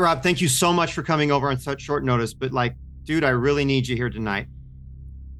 Rob, 0.00 0.22
thank 0.22 0.40
you 0.40 0.48
so 0.48 0.72
much 0.72 0.92
for 0.92 1.02
coming 1.02 1.30
over 1.30 1.48
on 1.48 1.58
such 1.58 1.82
short 1.82 2.04
notice. 2.04 2.34
But 2.34 2.52
like, 2.52 2.74
dude, 3.04 3.24
I 3.24 3.30
really 3.30 3.64
need 3.64 3.86
you 3.88 3.96
here 3.96 4.10
tonight. 4.10 4.46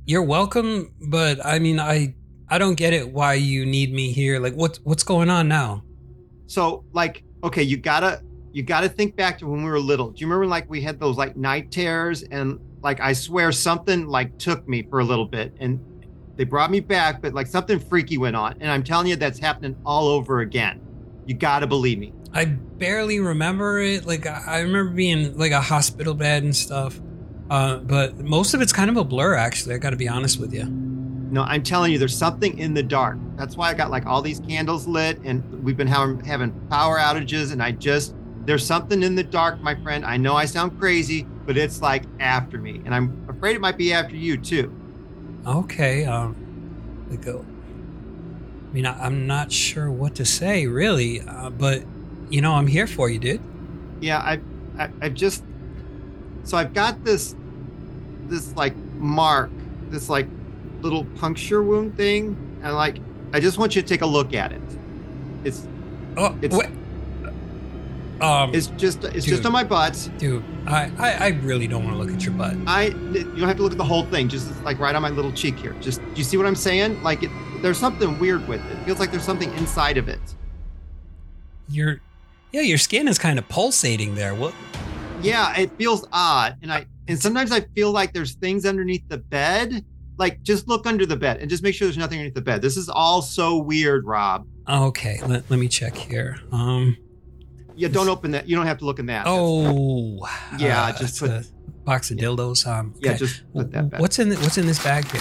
You're 0.06 0.22
welcome, 0.22 0.94
but 1.08 1.44
I 1.44 1.58
mean, 1.58 1.78
I 1.78 2.14
I 2.48 2.58
don't 2.58 2.74
get 2.74 2.92
it. 2.92 3.12
Why 3.12 3.34
you 3.34 3.64
need 3.64 3.92
me 3.92 4.10
here? 4.12 4.40
Like, 4.40 4.54
what's 4.54 4.78
what's 4.78 5.02
going 5.02 5.30
on 5.30 5.48
now? 5.48 5.84
So, 6.46 6.84
like, 6.92 7.22
okay, 7.44 7.62
you 7.62 7.76
gotta 7.76 8.22
you 8.52 8.62
gotta 8.62 8.88
think 8.88 9.14
back 9.14 9.38
to 9.38 9.46
when 9.46 9.62
we 9.62 9.70
were 9.70 9.78
little. 9.78 10.10
Do 10.10 10.20
you 10.20 10.26
remember 10.26 10.46
like 10.46 10.68
we 10.68 10.80
had 10.80 10.98
those 10.98 11.16
like 11.16 11.36
night 11.36 11.70
terrors 11.70 12.22
and 12.24 12.58
like 12.82 13.00
I 13.00 13.12
swear 13.12 13.52
something 13.52 14.08
like 14.08 14.36
took 14.38 14.66
me 14.68 14.82
for 14.82 15.00
a 15.00 15.04
little 15.04 15.26
bit 15.26 15.54
and 15.60 15.78
they 16.36 16.44
brought 16.44 16.70
me 16.70 16.80
back, 16.80 17.22
but 17.22 17.34
like 17.34 17.46
something 17.46 17.78
freaky 17.78 18.18
went 18.18 18.34
on. 18.34 18.56
And 18.60 18.70
I'm 18.70 18.82
telling 18.82 19.06
you 19.06 19.16
that's 19.16 19.38
happening 19.38 19.76
all 19.84 20.08
over 20.08 20.40
again. 20.40 20.80
You 21.26 21.34
gotta 21.34 21.66
believe 21.66 21.98
me. 21.98 22.12
I 22.32 22.44
barely 22.44 23.20
remember 23.20 23.80
it. 23.80 24.06
Like, 24.06 24.26
I 24.26 24.60
remember 24.60 24.92
being 24.92 25.36
like 25.36 25.52
a 25.52 25.60
hospital 25.60 26.14
bed 26.14 26.42
and 26.42 26.54
stuff. 26.54 27.00
Uh, 27.50 27.78
but 27.78 28.18
most 28.18 28.54
of 28.54 28.60
it's 28.60 28.72
kind 28.72 28.88
of 28.88 28.96
a 28.96 29.04
blur, 29.04 29.34
actually. 29.34 29.74
I 29.74 29.78
got 29.78 29.90
to 29.90 29.96
be 29.96 30.08
honest 30.08 30.38
with 30.38 30.54
you. 30.54 30.64
No, 30.64 31.42
I'm 31.42 31.62
telling 31.62 31.92
you, 31.92 31.98
there's 31.98 32.16
something 32.16 32.58
in 32.58 32.74
the 32.74 32.82
dark. 32.82 33.18
That's 33.36 33.56
why 33.56 33.70
I 33.70 33.74
got 33.74 33.90
like 33.90 34.06
all 34.06 34.22
these 34.22 34.40
candles 34.40 34.86
lit, 34.86 35.18
and 35.24 35.64
we've 35.64 35.76
been 35.76 35.86
having 35.86 36.24
having 36.24 36.52
power 36.68 36.98
outages, 36.98 37.52
and 37.52 37.62
I 37.62 37.72
just 37.72 38.14
there's 38.44 38.66
something 38.66 39.02
in 39.02 39.14
the 39.14 39.22
dark, 39.22 39.60
my 39.60 39.76
friend. 39.76 40.04
I 40.04 40.16
know 40.16 40.34
I 40.34 40.44
sound 40.44 40.78
crazy, 40.80 41.26
but 41.46 41.56
it's 41.56 41.80
like 41.80 42.04
after 42.18 42.58
me, 42.58 42.82
and 42.84 42.94
I'm 42.94 43.26
afraid 43.28 43.54
it 43.54 43.60
might 43.60 43.76
be 43.78 43.92
after 43.92 44.16
you 44.16 44.36
too. 44.36 44.74
Okay. 45.46 46.04
Um, 46.04 46.36
like, 47.10 47.26
uh, 47.26 47.38
I 47.38 48.72
mean, 48.72 48.86
I, 48.86 49.04
I'm 49.04 49.26
not 49.26 49.52
sure 49.52 49.90
what 49.90 50.16
to 50.16 50.24
say, 50.24 50.66
really. 50.66 51.20
Uh, 51.20 51.50
but 51.50 51.84
you 52.30 52.40
know, 52.40 52.54
I'm 52.54 52.66
here 52.66 52.86
for 52.86 53.10
you, 53.10 53.18
dude. 53.18 53.40
Yeah, 54.00 54.18
I, 54.18 54.40
I 54.78 54.90
I've 55.02 55.14
just 55.14 55.44
so 56.44 56.56
I've 56.56 56.72
got 56.72 57.04
this 57.04 57.34
this 58.28 58.54
like 58.56 58.74
mark, 58.96 59.50
this 59.90 60.08
like 60.08 60.26
little 60.80 61.04
puncture 61.16 61.62
wound 61.62 61.96
thing, 61.96 62.36
and 62.62 62.74
like 62.74 62.98
I 63.32 63.40
just 63.40 63.58
want 63.58 63.76
you 63.76 63.82
to 63.82 63.88
take 63.88 64.00
a 64.02 64.06
look 64.06 64.32
at 64.34 64.52
it. 64.52 64.62
It's 65.44 65.66
Oh, 66.16 66.36
It's- 66.42 66.58
wait. 66.58 66.70
Um, 68.20 68.54
it's 68.54 68.66
just 68.76 69.02
it's 69.04 69.24
Dude. 69.24 69.32
just 69.36 69.46
on 69.46 69.52
my 69.52 69.64
butt. 69.64 70.10
dude, 70.18 70.44
I, 70.66 70.90
I 70.98 71.12
I 71.12 71.28
really 71.42 71.66
don't 71.66 71.84
want 71.84 71.96
to 71.96 72.02
look 72.02 72.12
at 72.14 72.22
your 72.22 72.34
butt. 72.34 72.54
I 72.66 72.88
you 72.88 73.22
don't 73.24 73.48
have 73.48 73.56
to 73.56 73.62
look 73.62 73.72
at 73.72 73.78
the 73.78 73.84
whole 73.84 74.04
thing, 74.04 74.28
just 74.28 74.62
like 74.62 74.78
right 74.78 74.94
on 74.94 75.00
my 75.00 75.08
little 75.08 75.32
cheek 75.32 75.56
here. 75.58 75.74
Just 75.80 76.00
do 76.02 76.10
you 76.16 76.24
see 76.24 76.36
what 76.36 76.44
I'm 76.44 76.54
saying? 76.54 77.02
Like 77.02 77.22
it, 77.22 77.30
there's 77.62 77.78
something 77.78 78.18
weird 78.18 78.46
with 78.46 78.60
it. 78.66 78.72
It 78.78 78.84
feels 78.84 78.98
like 79.00 79.10
there's 79.10 79.24
something 79.24 79.50
inside 79.54 79.96
of 79.96 80.06
it. 80.10 80.20
Your, 81.70 82.02
yeah, 82.52 82.62
your 82.62 82.78
skin 82.78 83.08
is 83.08 83.18
kind 83.18 83.38
of 83.38 83.48
pulsating 83.48 84.14
there. 84.14 84.34
What? 84.34 84.54
Yeah, 85.22 85.56
it 85.58 85.70
feels 85.76 86.06
odd, 86.12 86.56
and 86.62 86.72
I 86.72 86.86
and 87.08 87.20
sometimes 87.20 87.52
I 87.52 87.60
feel 87.60 87.92
like 87.92 88.12
there's 88.12 88.34
things 88.34 88.64
underneath 88.66 89.06
the 89.08 89.18
bed. 89.18 89.84
Like 90.18 90.42
just 90.42 90.68
look 90.68 90.86
under 90.86 91.06
the 91.06 91.16
bed 91.16 91.38
and 91.38 91.48
just 91.48 91.62
make 91.62 91.74
sure 91.74 91.86
there's 91.86 91.96
nothing 91.96 92.18
underneath 92.18 92.34
the 92.34 92.42
bed. 92.42 92.60
This 92.62 92.76
is 92.76 92.88
all 92.88 93.22
so 93.22 93.56
weird, 93.58 94.04
Rob. 94.06 94.46
Okay, 94.68 95.18
let, 95.26 95.50
let 95.50 95.58
me 95.58 95.68
check 95.68 95.94
here. 95.96 96.38
Um. 96.52 96.96
Yeah, 97.76 97.88
don't 97.88 98.08
open 98.08 98.32
that. 98.32 98.46
You 98.46 98.56
don't 98.56 98.66
have 98.66 98.78
to 98.78 98.84
look 98.84 98.98
in 98.98 99.06
that. 99.06 99.24
Oh. 99.26 100.18
Yeah, 100.58 100.82
uh, 100.82 100.98
just 100.98 101.20
put- 101.20 101.30
a 101.30 101.44
box 101.90 102.10
of 102.12 102.16
dildos. 102.18 102.66
Um. 102.66 102.94
yeah, 103.00 103.10
okay. 103.10 103.18
just 103.18 103.52
put 103.52 103.72
that 103.72 103.90
back. 103.90 104.00
What's 104.00 104.18
in 104.20 104.28
the, 104.28 104.36
What's 104.36 104.58
in 104.58 104.66
this 104.66 104.82
bag 104.82 105.10
here? 105.10 105.20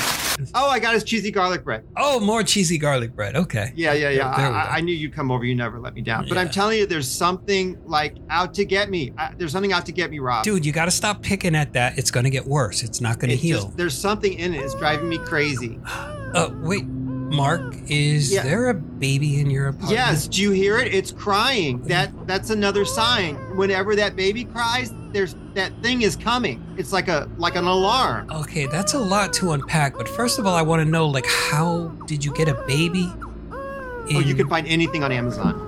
Oh, 0.53 0.69
I 0.69 0.78
got 0.80 0.94
his 0.94 1.03
cheesy 1.03 1.31
garlic 1.31 1.63
bread. 1.63 1.84
Oh, 1.97 2.19
more 2.19 2.44
cheesy 2.44 2.78
garlic 2.78 3.16
bread. 3.16 3.35
Okay. 3.35 3.74
Yeah, 3.75 3.94
yeah, 3.94 4.09
yeah. 4.09 4.38
There 4.38 4.52
I. 4.52 4.78
I 4.78 4.81
knew 4.81 4.96
you'd 4.96 5.13
come 5.13 5.31
over. 5.31 5.44
You 5.44 5.56
never 5.56 5.79
let 5.79 5.94
me 5.96 6.02
down. 6.02 6.28
But 6.29 6.38
I'm 6.38 6.50
telling 6.50 6.78
you, 6.78 6.85
there's 6.85 7.09
something 7.09 7.78
like 7.85 8.18
out 8.29 8.53
to 8.53 8.66
get 8.66 8.90
me. 8.90 9.13
I, 9.18 9.34
there's 9.38 9.52
something 9.52 9.74
out 9.74 9.85
to 9.88 9.91
get 9.91 10.12
me, 10.12 10.19
Rob. 10.19 10.44
Dude, 10.44 10.66
you 10.66 10.72
got 10.72 10.85
to 10.85 10.91
stop 10.91 11.22
picking 11.24 11.56
at 11.56 11.74
that. 11.74 11.97
It's 11.97 12.12
going 12.12 12.25
to 12.25 12.29
get 12.29 12.46
worse. 12.46 12.84
It's 12.84 13.02
not 13.02 13.18
going 13.19 13.31
to 13.31 13.35
heal. 13.35 13.63
just- 13.63 13.78
there's 13.78 13.97
something 13.97 14.34
in 14.34 14.53
it. 14.53 14.62
It's 14.62 14.75
driving 14.75 15.09
me 15.09 15.18
crazy. 15.18 15.79
Uh, 15.85 16.52
wait, 16.62 16.85
Mark, 17.29 17.75
is 17.88 18.31
Yeah. 18.31 18.44
there 18.44 18.69
a 18.69 18.73
baby 18.73 19.40
in 19.40 19.50
your 19.50 19.67
apartment? 19.67 19.91
Yes, 19.94 20.28
do 20.28 20.41
you 20.41 20.51
hear 20.51 20.78
it? 20.78 20.94
It's 20.94 21.12
crying. 21.12 21.81
That 21.84 22.12
that's 22.28 22.50
another 22.50 22.85
sign. 22.85 23.35
Whenever 23.56 23.95
that 23.95 24.16
baby 24.16 24.45
cries, 24.45 24.91
there's 25.12 25.35
that 25.53 25.72
thing 25.81 26.01
is 26.01 26.16
coming. 26.16 26.63
It's 26.78 26.91
like 26.91 27.07
a 27.07 27.29
like 27.38 27.56
an 27.56 27.66
alarm. 27.66 28.29
Okay, 28.31 28.66
that's 28.66 28.94
a 28.94 29.00
lot 29.00 29.34
to 29.34 29.51
unpack. 29.51 29.97
But 29.97 30.09
first 30.09 30.40
of 30.40 30.47
all, 30.47 30.56
I 30.56 30.62
want 30.62 30.81
to 30.84 30.90
know, 30.90 31.07
like, 31.07 31.25
how 31.28 31.88
did 32.07 32.25
you 32.25 32.34
get 32.34 32.47
a 32.47 32.56
baby? 32.67 33.12
Oh, 34.11 34.19
you 34.19 34.34
can 34.34 34.47
find 34.50 34.67
anything 34.67 35.03
on 35.03 35.11
Amazon. 35.11 35.66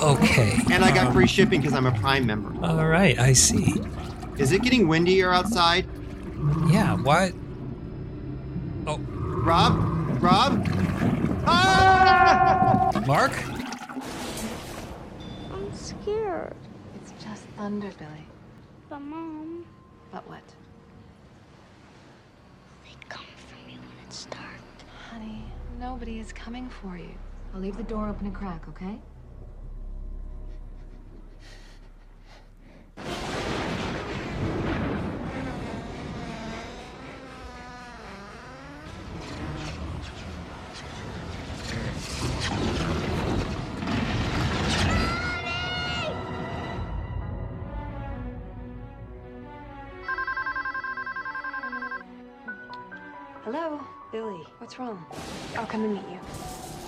Okay. 0.00 0.58
And 0.72 0.84
I 0.84 0.92
got 0.94 1.08
um, 1.08 1.12
free 1.12 1.26
shipping 1.26 1.60
because 1.60 1.74
I'm 1.74 1.86
a 1.86 1.92
Prime 1.92 2.26
member. 2.26 2.52
All 2.66 2.86
right, 2.86 3.18
I 3.18 3.32
see. 3.34 3.74
Is 4.38 4.52
it 4.52 4.62
getting 4.62 4.88
windier 4.88 5.32
outside? 5.32 5.86
Yeah. 6.68 6.94
What? 6.96 7.32
Oh. 8.86 8.98
Rob? 8.98 10.03
Rob? 10.20 10.66
Ah! 11.46 12.90
Mark? 13.06 13.32
I'm 15.52 15.74
scared. 15.74 16.54
It's 16.94 17.12
just 17.22 17.42
thunder, 17.56 17.90
Billy. 17.98 18.26
But 18.88 19.00
mom, 19.00 19.64
But 20.12 20.26
what? 20.28 20.42
they 22.84 22.94
come 23.08 23.24
for 23.48 23.56
me 23.66 23.74
when 23.78 24.06
it's 24.06 24.26
dark. 24.26 24.44
Honey, 25.10 25.44
nobody 25.78 26.18
is 26.20 26.32
coming 26.32 26.68
for 26.68 26.96
you. 26.96 27.14
I'll 27.54 27.60
leave 27.60 27.76
the 27.76 27.82
door 27.82 28.08
open 28.08 28.26
a 28.26 28.30
crack, 28.30 28.66
okay? 28.68 28.98
Hello, 53.44 53.78
Billy. 54.10 54.42
What's 54.56 54.78
wrong? 54.78 55.04
I'll 55.58 55.66
come 55.66 55.84
and 55.84 55.92
meet 55.92 56.04
you. 56.10 56.18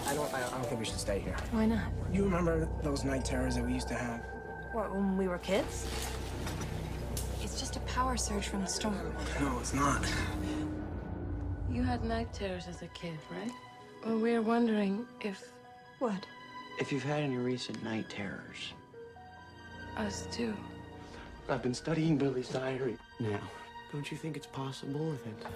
I 0.06 0.14
don't. 0.14 0.32
I, 0.32 0.38
I 0.38 0.50
don't 0.50 0.64
think 0.64 0.80
we 0.80 0.86
should 0.86 0.98
stay 0.98 1.18
here. 1.18 1.36
Why 1.50 1.66
not? 1.66 1.92
You 2.10 2.24
remember 2.24 2.66
those 2.82 3.04
night 3.04 3.26
terrors 3.26 3.56
that 3.56 3.64
we 3.66 3.74
used 3.74 3.88
to 3.88 3.94
have? 3.94 4.22
What, 4.72 4.90
when 4.90 5.18
we 5.18 5.28
were 5.28 5.36
kids? 5.36 5.86
It's 7.42 7.60
just 7.60 7.76
a 7.76 7.80
power 7.80 8.16
surge 8.16 8.48
from 8.48 8.62
the 8.62 8.66
storm. 8.66 9.14
No, 9.38 9.58
it's 9.58 9.74
not. 9.74 10.10
You 11.70 11.82
had 11.82 12.02
night 12.04 12.32
terrors 12.32 12.68
as 12.68 12.80
a 12.80 12.86
kid, 12.88 13.18
right? 13.30 13.52
Well, 14.06 14.18
we're 14.18 14.40
wondering 14.40 15.06
if 15.20 15.52
What? 15.98 16.24
If 16.80 16.90
you've 16.90 17.02
had 17.02 17.22
any 17.22 17.36
recent 17.36 17.84
night 17.84 18.08
terrors, 18.08 18.72
us 19.98 20.26
too. 20.32 20.54
I've 21.50 21.62
been 21.62 21.74
studying 21.74 22.16
Billy's 22.16 22.48
diary. 22.48 22.96
Now, 23.20 23.40
don't 23.92 24.10
you 24.10 24.16
think 24.16 24.36
it's 24.36 24.46
possible 24.46 25.12
that 25.24 25.50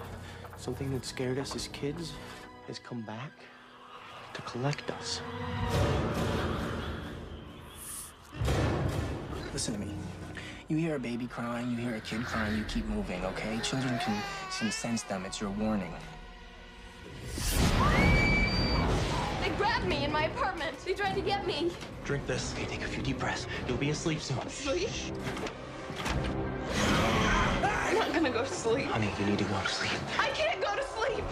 something 0.57 0.91
that 0.93 1.05
scared 1.05 1.37
us 1.37 1.55
as 1.55 1.67
kids 1.69 2.13
has 2.67 2.79
come 2.79 3.01
back 3.01 3.31
to 4.33 4.41
collect 4.43 4.89
us? 4.91 5.21
Listen 9.53 9.73
to 9.73 9.79
me. 9.79 9.93
You 10.69 10.77
hear 10.77 10.95
a 10.95 10.99
baby 10.99 11.27
crying, 11.27 11.69
you 11.71 11.77
hear 11.77 11.95
a 11.95 11.99
kid 11.99 12.23
crying, 12.23 12.57
you 12.57 12.63
keep 12.63 12.85
moving, 12.85 13.23
okay? 13.25 13.59
Children 13.61 13.99
can, 13.99 14.17
can 14.57 14.71
sense 14.71 15.03
them. 15.03 15.25
It's 15.25 15.41
your 15.41 15.49
warning. 15.49 15.93
They 19.41 19.49
grabbed 19.57 19.85
me 19.85 20.05
in 20.05 20.11
my 20.11 20.25
apartment. 20.25 20.77
They 20.85 20.93
tried 20.93 21.15
to 21.15 21.21
get 21.21 21.45
me. 21.45 21.71
Drink 22.05 22.25
this. 22.25 22.53
Okay, 22.53 22.65
take 22.65 22.83
a 22.83 22.87
few 22.87 23.03
deep 23.03 23.19
breaths. 23.19 23.47
You'll 23.67 23.75
be 23.75 23.89
asleep 23.89 24.21
soon. 24.21 24.47
Sleep? 24.47 24.89
I'm 28.01 28.07
not 28.07 28.15
gonna 28.15 28.31
go 28.31 28.43
to 28.43 28.49
sleep. 28.51 28.87
Honey, 28.87 29.11
you 29.19 29.25
need 29.27 29.37
to 29.37 29.43
go 29.43 29.61
to 29.61 29.67
sleep. 29.67 29.91
I 30.17 30.29
can't 30.29 30.59
go 30.59 30.75
to 30.75 30.83
sleep. 30.83 31.23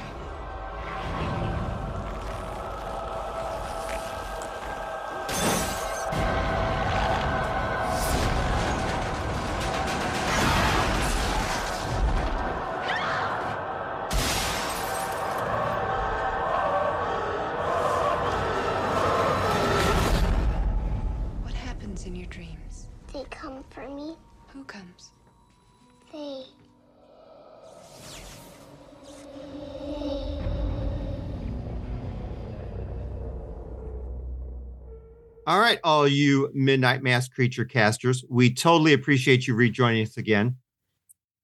Right, 35.69 35.79
all 35.83 36.07
you 36.07 36.49
Midnight 36.53 37.03
Mass 37.03 37.27
Creature 37.27 37.65
casters, 37.65 38.25
we 38.27 38.51
totally 38.51 38.93
appreciate 38.93 39.45
you 39.45 39.53
rejoining 39.53 40.03
us 40.03 40.17
again. 40.17 40.55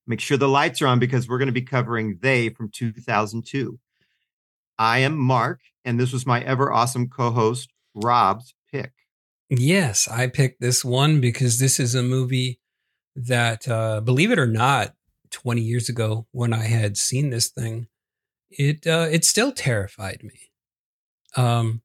Make 0.08 0.20
sure 0.20 0.38
the 0.38 0.48
lights 0.48 0.82
are 0.82 0.88
on 0.88 0.98
because 0.98 1.28
we're 1.28 1.38
going 1.38 1.48
to 1.48 1.52
be 1.52 1.62
covering 1.62 2.18
They 2.22 2.50
from 2.50 2.70
2002. 2.70 3.80
I 4.80 5.00
am 5.00 5.16
Mark, 5.16 5.62
and 5.84 6.00
this 6.00 6.12
was 6.12 6.26
my 6.26 6.42
ever 6.42 6.74
awesome 6.74 7.08
co 7.08 7.30
host, 7.30 7.70
Rob's 7.94 8.56
pick. 8.72 8.92
Yes, 9.50 10.08
I 10.08 10.28
picked 10.28 10.60
this 10.60 10.84
one 10.84 11.22
because 11.22 11.60
this 11.60 11.80
is 11.80 11.94
a 11.94 12.02
movie 12.02 12.60
that, 13.16 13.68
uh, 13.68 14.02
believe 14.02 14.32
it 14.32 14.40
or 14.40 14.48
not, 14.48 14.94
20 15.30 15.62
years 15.62 15.88
ago 15.88 16.26
when 16.32 16.52
I 16.52 16.64
had 16.64 16.98
seen 16.98 17.30
this 17.30 17.50
thing, 17.50 17.88
it 18.50 18.88
uh, 18.88 19.08
it 19.12 19.26
still 19.26 19.52
terrified 19.52 20.24
me. 20.24 20.52
Um, 21.36 21.82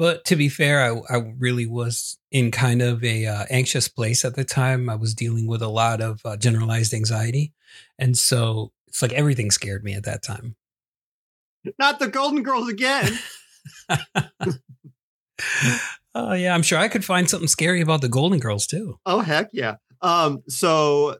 but 0.00 0.24
to 0.24 0.34
be 0.34 0.48
fair, 0.48 0.80
I, 0.80 0.98
I 1.14 1.34
really 1.38 1.66
was 1.66 2.18
in 2.30 2.50
kind 2.50 2.80
of 2.80 3.04
a 3.04 3.26
uh, 3.26 3.44
anxious 3.50 3.86
place 3.86 4.24
at 4.24 4.34
the 4.34 4.44
time. 4.44 4.88
I 4.88 4.94
was 4.94 5.14
dealing 5.14 5.46
with 5.46 5.60
a 5.60 5.68
lot 5.68 6.00
of 6.00 6.22
uh, 6.24 6.38
generalized 6.38 6.94
anxiety, 6.94 7.52
and 7.98 8.16
so 8.16 8.72
it's 8.86 9.02
like 9.02 9.12
everything 9.12 9.50
scared 9.50 9.84
me 9.84 9.92
at 9.92 10.04
that 10.04 10.22
time. 10.22 10.56
Not 11.78 11.98
the 11.98 12.08
Golden 12.08 12.42
Girls 12.42 12.70
again. 12.70 13.18
oh 16.14 16.32
yeah, 16.32 16.54
I'm 16.54 16.62
sure 16.62 16.78
I 16.78 16.88
could 16.88 17.04
find 17.04 17.28
something 17.28 17.46
scary 17.46 17.82
about 17.82 18.00
the 18.00 18.08
Golden 18.08 18.38
Girls 18.38 18.66
too. 18.66 18.98
Oh 19.04 19.20
heck 19.20 19.50
yeah. 19.52 19.74
Um, 20.00 20.42
so 20.48 21.18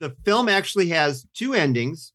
the 0.00 0.16
film 0.24 0.48
actually 0.48 0.88
has 0.88 1.28
two 1.32 1.54
endings, 1.54 2.12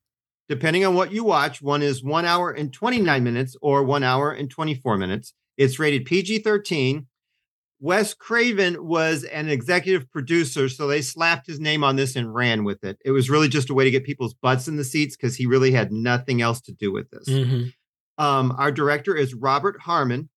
depending 0.54 0.86
on 0.86 0.94
what 0.94 1.12
you 1.12 1.24
watch. 1.24 1.64
One 1.64 1.82
is 1.82 2.04
one 2.04 2.26
hour 2.26 2.52
and 2.52 2.72
29 2.72 3.24
minutes 3.24 3.56
or 3.60 3.84
one 3.84 4.04
hour 4.04 4.32
and 4.32 4.52
24 4.52 4.98
minutes. 4.98 5.34
It's 5.58 5.80
rated 5.80 6.06
PG 6.06 6.40
13. 6.40 7.08
Wes 7.80 8.14
Craven 8.14 8.86
was 8.86 9.24
an 9.24 9.50
executive 9.50 10.10
producer, 10.12 10.70
so 10.70 10.88
they 10.88 11.02
slapped 11.02 11.48
his 11.48 11.60
name 11.60 11.84
on 11.84 11.96
this 11.96 12.16
and 12.16 12.34
ran 12.34 12.64
with 12.64 12.84
it. 12.84 13.00
It 13.04 13.12
was 13.12 13.32
really 13.32 13.50
just 13.50 13.72
a 13.72 13.74
way 13.74 13.84
to 13.84 13.92
get 13.92 14.06
people's 14.06 14.36
butts 14.36 14.68
in 14.68 14.78
the 14.78 14.84
seats 14.84 15.18
because 15.18 15.36
he 15.36 15.48
really 15.48 15.72
had 15.72 15.92
nothing 15.92 16.42
else 16.42 16.62
to 16.62 16.72
do 16.72 16.94
with 16.94 17.10
this. 17.10 17.28
Mm-hmm. 17.28 18.24
Um, 18.24 18.56
our 18.58 18.72
director 18.72 19.16
is 19.16 19.34
Robert 19.34 19.82
Harmon, 19.82 20.30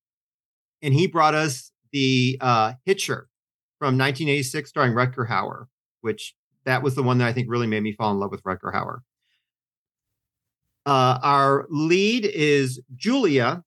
and 0.83 0.95
he 0.95 1.07
brought 1.07 1.35
us 1.35 1.71
the 1.93 2.39
uh, 2.41 2.73
Hitcher 2.87 3.29
from 3.79 3.99
1986, 3.99 4.69
starring 4.69 4.95
Rutger 4.95 5.29
Hauer, 5.29 5.67
which 6.01 6.35
that 6.65 6.83
was 6.83 6.95
the 6.95 7.03
one 7.03 7.19
that 7.19 7.29
I 7.29 7.33
think 7.35 7.49
really 7.51 7.67
made 7.67 7.83
me 7.83 7.93
fall 7.93 8.11
in 8.13 8.19
love 8.19 8.31
with 8.31 8.43
Rutger 8.43 8.75
Hauer. 8.75 9.01
Uh, 10.87 11.19
our 11.23 11.67
lead 11.69 12.25
is 12.25 12.81
Julia. 12.95 13.65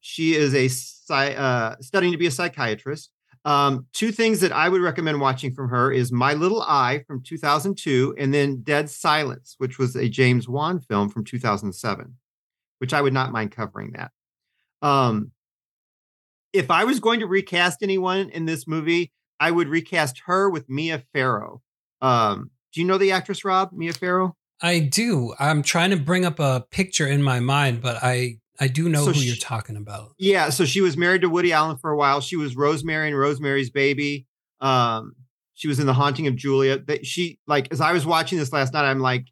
She 0.00 0.34
is 0.34 0.54
a 0.54 0.68
uh, 1.12 1.76
studying 1.80 2.12
to 2.12 2.18
be 2.18 2.26
a 2.26 2.30
psychiatrist. 2.30 3.12
Um, 3.44 3.86
two 3.92 4.12
things 4.12 4.40
that 4.40 4.52
I 4.52 4.68
would 4.68 4.80
recommend 4.80 5.20
watching 5.20 5.52
from 5.52 5.68
her 5.68 5.92
is 5.92 6.10
My 6.10 6.32
Little 6.32 6.62
Eye 6.62 7.04
from 7.06 7.22
2002, 7.22 8.14
and 8.18 8.32
then 8.32 8.62
Dead 8.62 8.88
Silence, 8.88 9.56
which 9.58 9.78
was 9.78 9.96
a 9.96 10.08
James 10.08 10.48
Wan 10.48 10.80
film 10.80 11.08
from 11.08 11.24
2007, 11.24 12.16
which 12.78 12.94
I 12.94 13.02
would 13.02 13.12
not 13.12 13.32
mind 13.32 13.50
covering 13.50 13.92
that. 13.92 14.12
Um, 14.80 15.32
if 16.52 16.70
I 16.70 16.84
was 16.84 17.00
going 17.00 17.20
to 17.20 17.26
recast 17.26 17.82
anyone 17.82 18.30
in 18.30 18.46
this 18.46 18.66
movie, 18.66 19.12
I 19.40 19.50
would 19.50 19.68
recast 19.68 20.22
her 20.26 20.48
with 20.48 20.68
Mia 20.68 21.02
Farrow. 21.12 21.62
Um, 22.00 22.50
do 22.72 22.80
you 22.80 22.86
know 22.86 22.98
the 22.98 23.12
actress 23.12 23.44
Rob 23.44 23.72
Mia 23.72 23.92
Farrow? 23.92 24.36
I 24.62 24.78
do. 24.78 25.34
I'm 25.40 25.62
trying 25.62 25.90
to 25.90 25.96
bring 25.96 26.24
up 26.24 26.38
a 26.38 26.64
picture 26.70 27.06
in 27.06 27.22
my 27.22 27.40
mind, 27.40 27.82
but 27.82 27.98
I 28.02 28.38
I 28.60 28.68
do 28.68 28.88
know 28.88 29.04
so 29.04 29.12
who 29.12 29.14
she, 29.14 29.26
you're 29.26 29.36
talking 29.36 29.76
about. 29.76 30.14
Yeah, 30.18 30.50
so 30.50 30.64
she 30.64 30.80
was 30.80 30.96
married 30.96 31.22
to 31.22 31.28
Woody 31.28 31.52
Allen 31.52 31.78
for 31.78 31.90
a 31.90 31.96
while. 31.96 32.20
She 32.20 32.36
was 32.36 32.54
Rosemary 32.54 33.08
and 33.08 33.18
Rosemary's 33.18 33.70
Baby. 33.70 34.26
Um, 34.60 35.14
she 35.54 35.66
was 35.66 35.80
in 35.80 35.86
The 35.86 35.92
Haunting 35.92 36.28
of 36.28 36.36
Julia. 36.36 36.78
That 36.78 37.04
She 37.04 37.40
like 37.48 37.72
as 37.72 37.80
I 37.80 37.92
was 37.92 38.06
watching 38.06 38.38
this 38.38 38.52
last 38.52 38.72
night, 38.72 38.84
I'm 38.84 39.00
like, 39.00 39.26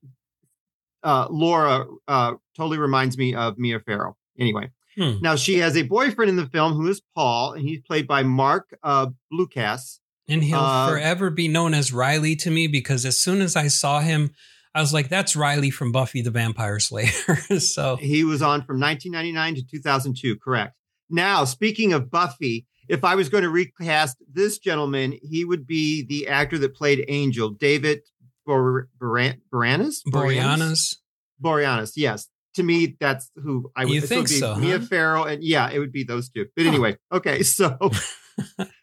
uh, 1.04 1.28
Laura 1.30 1.86
uh, 2.08 2.34
totally 2.56 2.78
reminds 2.78 3.16
me 3.16 3.34
of 3.34 3.56
Mia 3.56 3.78
Farrow. 3.80 4.16
Anyway, 4.38 4.70
hmm. 4.96 5.14
now 5.20 5.36
she 5.36 5.58
has 5.58 5.76
a 5.76 5.82
boyfriend 5.82 6.28
in 6.28 6.36
the 6.36 6.46
film 6.46 6.72
who 6.72 6.88
is 6.88 7.00
Paul, 7.14 7.52
and 7.52 7.62
he's 7.62 7.80
played 7.82 8.08
by 8.08 8.24
Marc 8.24 8.74
uh, 8.82 9.08
Blucas. 9.32 10.00
And 10.28 10.42
he'll 10.42 10.58
uh, 10.58 10.88
forever 10.88 11.30
be 11.30 11.46
known 11.46 11.74
as 11.74 11.92
Riley 11.92 12.36
to 12.36 12.50
me 12.50 12.66
because 12.66 13.04
as 13.04 13.20
soon 13.20 13.40
as 13.40 13.54
I 13.54 13.68
saw 13.68 14.00
him, 14.00 14.32
I 14.74 14.80
was 14.80 14.92
like, 14.92 15.08
that's 15.08 15.34
Riley 15.34 15.70
from 15.70 15.92
Buffy 15.92 16.22
the 16.22 16.30
Vampire 16.30 16.78
Slayer. 16.78 17.08
so 17.58 17.96
he 17.96 18.24
was 18.24 18.40
on 18.40 18.62
from 18.62 18.78
1999 18.78 19.56
to 19.56 19.66
2002, 19.66 20.36
correct. 20.36 20.76
Now, 21.08 21.44
speaking 21.44 21.92
of 21.92 22.10
Buffy, 22.10 22.66
if 22.88 23.04
I 23.04 23.16
was 23.16 23.28
going 23.28 23.42
to 23.42 23.50
recast 23.50 24.18
this 24.32 24.58
gentleman, 24.58 25.18
he 25.22 25.44
would 25.44 25.66
be 25.66 26.06
the 26.06 26.28
actor 26.28 26.58
that 26.58 26.74
played 26.74 27.04
Angel, 27.08 27.50
David 27.50 28.00
Bor- 28.46 28.88
Boran- 29.00 29.40
Boreanaz? 29.52 30.02
Boreanaz? 30.06 30.96
Boreanaz, 31.42 31.92
yes. 31.96 32.28
To 32.54 32.62
me, 32.62 32.96
that's 32.98 33.30
who 33.36 33.70
I 33.76 33.84
would, 33.84 33.94
you 33.94 34.00
think 34.00 34.22
would 34.22 34.28
be 34.28 34.38
so. 34.38 34.56
Mia 34.56 34.78
huh? 34.78 34.86
Farrow, 34.86 35.24
and 35.24 35.42
yeah, 35.42 35.70
it 35.70 35.78
would 35.78 35.92
be 35.92 36.04
those 36.04 36.30
two. 36.30 36.46
But 36.56 36.66
anyway, 36.66 36.96
okay, 37.12 37.42
so 37.44 37.76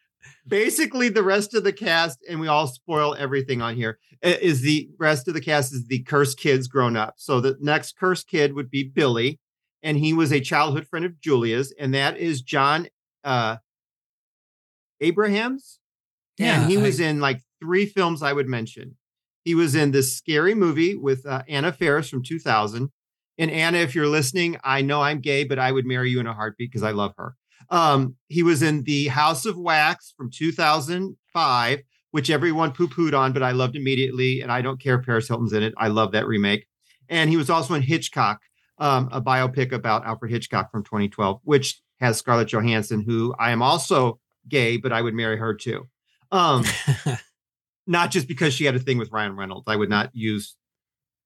basically 0.48 1.10
the 1.10 1.24
rest 1.24 1.54
of 1.54 1.64
the 1.64 1.74
cast, 1.74 2.20
and 2.30 2.40
we 2.40 2.48
all 2.48 2.68
spoil 2.68 3.16
everything 3.18 3.62
on 3.62 3.76
here, 3.76 4.00
is 4.22 4.62
the 4.62 4.90
rest 4.98 5.28
of 5.28 5.34
the 5.34 5.42
cast 5.42 5.74
is 5.74 5.86
the 5.88 6.00
cursed 6.04 6.40
kids 6.40 6.68
grown 6.68 6.96
up. 6.96 7.16
So 7.18 7.40
the 7.40 7.58
next 7.60 7.98
cursed 7.98 8.28
kid 8.28 8.54
would 8.54 8.70
be 8.70 8.84
Billy, 8.84 9.40
and 9.84 9.98
he 9.98 10.14
was 10.14 10.32
a 10.32 10.40
childhood 10.40 10.88
friend 10.88 11.06
of 11.06 11.20
Julia's, 11.20 11.74
and 11.80 11.94
that 11.94 12.18
is 12.18 12.42
Jon 12.42 12.88
uh 13.24 13.58
Abrahams. 15.02 15.80
Yeah, 16.38 16.62
and 16.62 16.72
he 16.72 16.78
was 16.78 17.00
in 17.00 17.20
like 17.20 17.42
three 17.60 17.86
films 17.86 18.22
I 18.22 18.34
would 18.34 18.48
mention. 18.48 18.96
He 19.44 19.56
was 19.56 19.76
in 19.76 19.92
this 19.92 20.16
scary 20.16 20.54
movie 20.54 20.96
with 20.96 21.26
uh, 21.26 21.44
Anna 21.48 21.72
Faris 21.72 22.10
from 22.10 22.22
2000. 22.22 22.92
And 23.38 23.52
Anna, 23.52 23.78
if 23.78 23.96
you're 23.96 24.08
listening, 24.08 24.58
I 24.64 24.82
know 24.82 25.02
I'm 25.02 25.20
gay, 25.20 25.44
but 25.46 25.60
I 25.60 25.72
would 25.72 25.86
marry 25.86 26.10
you 26.10 26.20
in 26.20 26.28
a 26.28 26.34
heartbeat 26.34 26.70
because 26.70 26.84
I 26.84 26.92
love 26.92 27.14
her. 27.18 27.36
Um, 27.70 28.16
he 28.28 28.44
was 28.44 28.62
in 28.62 28.84
The 28.84 29.08
House 29.08 29.46
of 29.46 29.58
Wax 29.58 30.14
from 30.16 30.32
2005, 30.32 31.80
which 32.12 32.30
everyone 32.30 32.72
poo 32.72 32.88
pooed 32.88 33.18
on, 33.18 33.34
but 33.34 33.44
I 33.44 33.52
loved 33.52 33.76
immediately. 33.76 34.42
And 34.42 34.52
I 34.52 34.62
don't 34.62 34.80
care 34.80 35.00
if 35.00 35.06
Paris 35.06 35.28
Hilton's 35.28 35.54
in 35.54 35.64
it. 35.64 35.74
I 35.78 35.88
love 35.88 36.12
that 36.14 36.28
remake. 36.28 36.68
And 37.10 37.30
he 37.30 37.38
was 37.38 37.50
also 37.50 37.74
in 37.74 37.82
Hitchcock, 37.82 38.42
um, 38.80 39.10
a 39.12 39.22
biopic 39.22 39.72
about 39.72 40.06
Alfred 40.06 40.32
Hitchcock 40.32 40.72
from 40.72 40.84
2012, 40.84 41.42
which 41.44 41.82
has 42.00 42.18
Scarlett 42.18 42.50
Johansson, 42.50 43.02
who 43.02 43.34
I 43.40 43.52
am 43.52 43.62
also 43.62 44.20
gay, 44.48 44.78
but 44.78 44.94
I 44.94 45.02
would 45.02 45.14
marry 45.14 45.38
her 45.38 45.54
too. 45.54 45.88
Um, 46.32 46.64
not 47.88 48.12
just 48.12 48.28
because 48.28 48.54
she 48.54 48.66
had 48.66 48.76
a 48.76 48.80
thing 48.80 48.98
with 48.98 49.12
Ryan 49.12 49.36
Reynolds. 49.36 49.66
I 49.68 49.76
would 49.76 49.90
not 49.90 50.12
use 50.14 50.56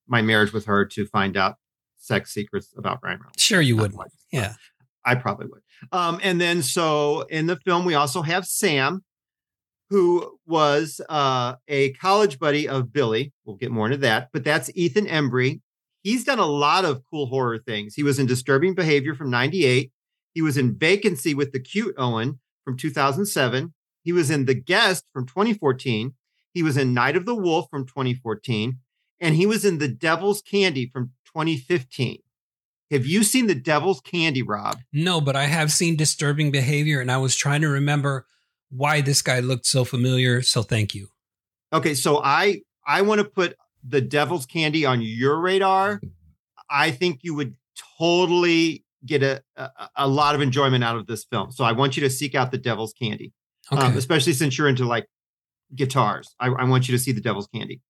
my 0.08 0.22
marriage 0.22 0.54
with 0.54 0.66
her 0.66 0.86
to 0.86 1.06
find 1.08 1.36
out 1.36 1.56
sex 1.98 2.34
secrets 2.34 2.74
about 2.78 3.00
Ryan 3.04 3.20
Reynolds. 3.20 3.42
Sure, 3.42 3.62
you 3.62 3.78
would. 3.78 3.94
Yeah. 4.32 4.54
I 5.04 5.16
probably 5.16 5.48
would. 5.48 5.62
Um, 5.92 6.20
and 6.24 6.40
then 6.40 6.62
so 6.64 7.22
in 7.30 7.48
the 7.48 7.58
film, 7.58 7.86
we 7.86 7.96
also 7.96 8.22
have 8.22 8.46
Sam, 8.46 9.04
who 9.90 10.38
was 10.46 11.02
uh, 11.10 11.56
a 11.68 11.94
college 11.94 12.40
buddy 12.40 12.68
of 12.68 12.94
Billy. 12.94 13.34
We'll 13.46 13.58
get 13.58 13.72
more 13.72 13.88
into 13.88 13.98
that, 13.98 14.30
but 14.32 14.44
that's 14.44 14.70
Ethan 14.76 15.06
Embry. 15.06 15.62
He's 16.04 16.24
done 16.24 16.40
a 16.40 16.46
lot 16.46 16.86
of 16.86 17.04
cool 17.10 17.28
horror 17.28 17.60
things. 17.60 17.94
He 17.94 18.04
was 18.04 18.18
in 18.18 18.26
Disturbing 18.26 18.74
Behavior 18.74 19.14
from 19.14 19.30
98. 19.30 19.92
He 20.34 20.42
was 20.42 20.58
in 20.58 20.78
Vacancy 20.78 21.34
with 21.34 21.52
the 21.52 21.60
Cute 21.60 21.96
Owen 21.98 22.40
from 22.64 22.78
2007. 22.78 23.74
He 24.04 24.12
was 24.12 24.32
in 24.32 24.46
The 24.46 24.56
Guest 24.56 25.06
from 25.14 25.28
2014. 25.28 26.14
He 26.54 26.64
was 26.64 26.78
in 26.78 26.94
Night 26.94 27.16
of 27.16 27.26
the 27.26 27.36
Wolf 27.36 27.68
from 27.70 27.86
2014. 27.86 28.80
And 29.20 29.36
he 29.36 29.46
was 29.46 29.64
in 29.64 29.78
The 29.78 29.88
Devil's 29.88 30.42
Candy 30.42 30.90
from 30.92 31.12
2015. 31.26 32.20
Have 32.92 33.06
you 33.06 33.24
seen 33.24 33.48
The 33.48 33.56
Devil's 33.56 34.02
Candy, 34.02 34.44
Rob? 34.44 34.78
No, 34.92 35.22
but 35.22 35.38
I 35.38 35.46
have 35.46 35.72
seen 35.72 35.96
Disturbing 35.96 36.52
Behavior, 36.52 37.00
and 37.00 37.10
I 37.10 37.18
was 37.18 37.38
trying 37.38 37.62
to 37.62 37.70
remember 37.70 38.28
why 38.70 39.00
this 39.00 39.22
guy 39.22 39.40
looked 39.40 39.66
so 39.66 39.86
familiar. 39.86 40.42
So 40.42 40.62
thank 40.62 40.94
you. 40.94 41.08
Okay, 41.72 41.94
so 41.94 42.22
I 42.22 42.62
I 42.86 43.02
want 43.04 43.20
to 43.20 43.26
put 43.26 43.56
The 43.82 44.02
Devil's 44.02 44.46
Candy 44.46 44.86
on 44.86 45.02
your 45.02 45.40
radar. 45.40 46.02
I 46.70 46.92
think 46.92 47.20
you 47.24 47.34
would 47.36 47.56
totally 47.98 48.84
get 49.06 49.24
a, 49.24 49.42
a, 49.56 49.70
a 49.96 50.08
lot 50.08 50.36
of 50.36 50.42
enjoyment 50.42 50.84
out 50.84 50.98
of 50.98 51.08
this 51.08 51.24
film. 51.24 51.52
So 51.52 51.64
I 51.64 51.72
want 51.72 51.96
you 51.96 52.02
to 52.04 52.10
seek 52.10 52.36
out 52.36 52.52
The 52.52 52.58
Devil's 52.58 52.94
Candy, 52.94 53.32
um, 53.72 53.78
okay. 53.78 53.88
um, 53.88 53.98
especially 53.98 54.34
since 54.34 54.58
you're 54.58 54.68
into 54.68 54.86
like 54.86 55.08
guitars. 55.74 56.36
I, 56.40 56.48
I, 56.48 56.66
want 56.66 56.88
you 56.88 56.96
to 56.98 57.02
see 57.02 57.14
The 57.14 57.22
Devil's 57.22 57.48
Candy. 57.48 57.82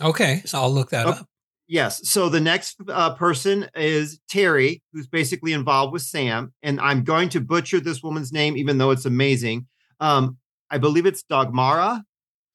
Okay, 0.00 0.42
so 0.46 0.58
I'll 0.58 0.72
look 0.72 0.90
that 0.90 1.06
up. 1.06 1.26
Yes. 1.70 2.08
So 2.08 2.28
the 2.28 2.40
next 2.40 2.78
uh, 2.88 3.14
person 3.14 3.70
is 3.76 4.18
Terry, 4.28 4.82
who's 4.92 5.06
basically 5.06 5.52
involved 5.52 5.92
with 5.92 6.02
Sam. 6.02 6.52
And 6.64 6.80
I'm 6.80 7.04
going 7.04 7.28
to 7.28 7.40
butcher 7.40 7.78
this 7.78 8.02
woman's 8.02 8.32
name, 8.32 8.56
even 8.56 8.78
though 8.78 8.90
it's 8.90 9.04
amazing. 9.04 9.68
Um, 10.00 10.38
I 10.68 10.78
believe 10.78 11.06
it's 11.06 11.22
Dagmara. 11.22 12.02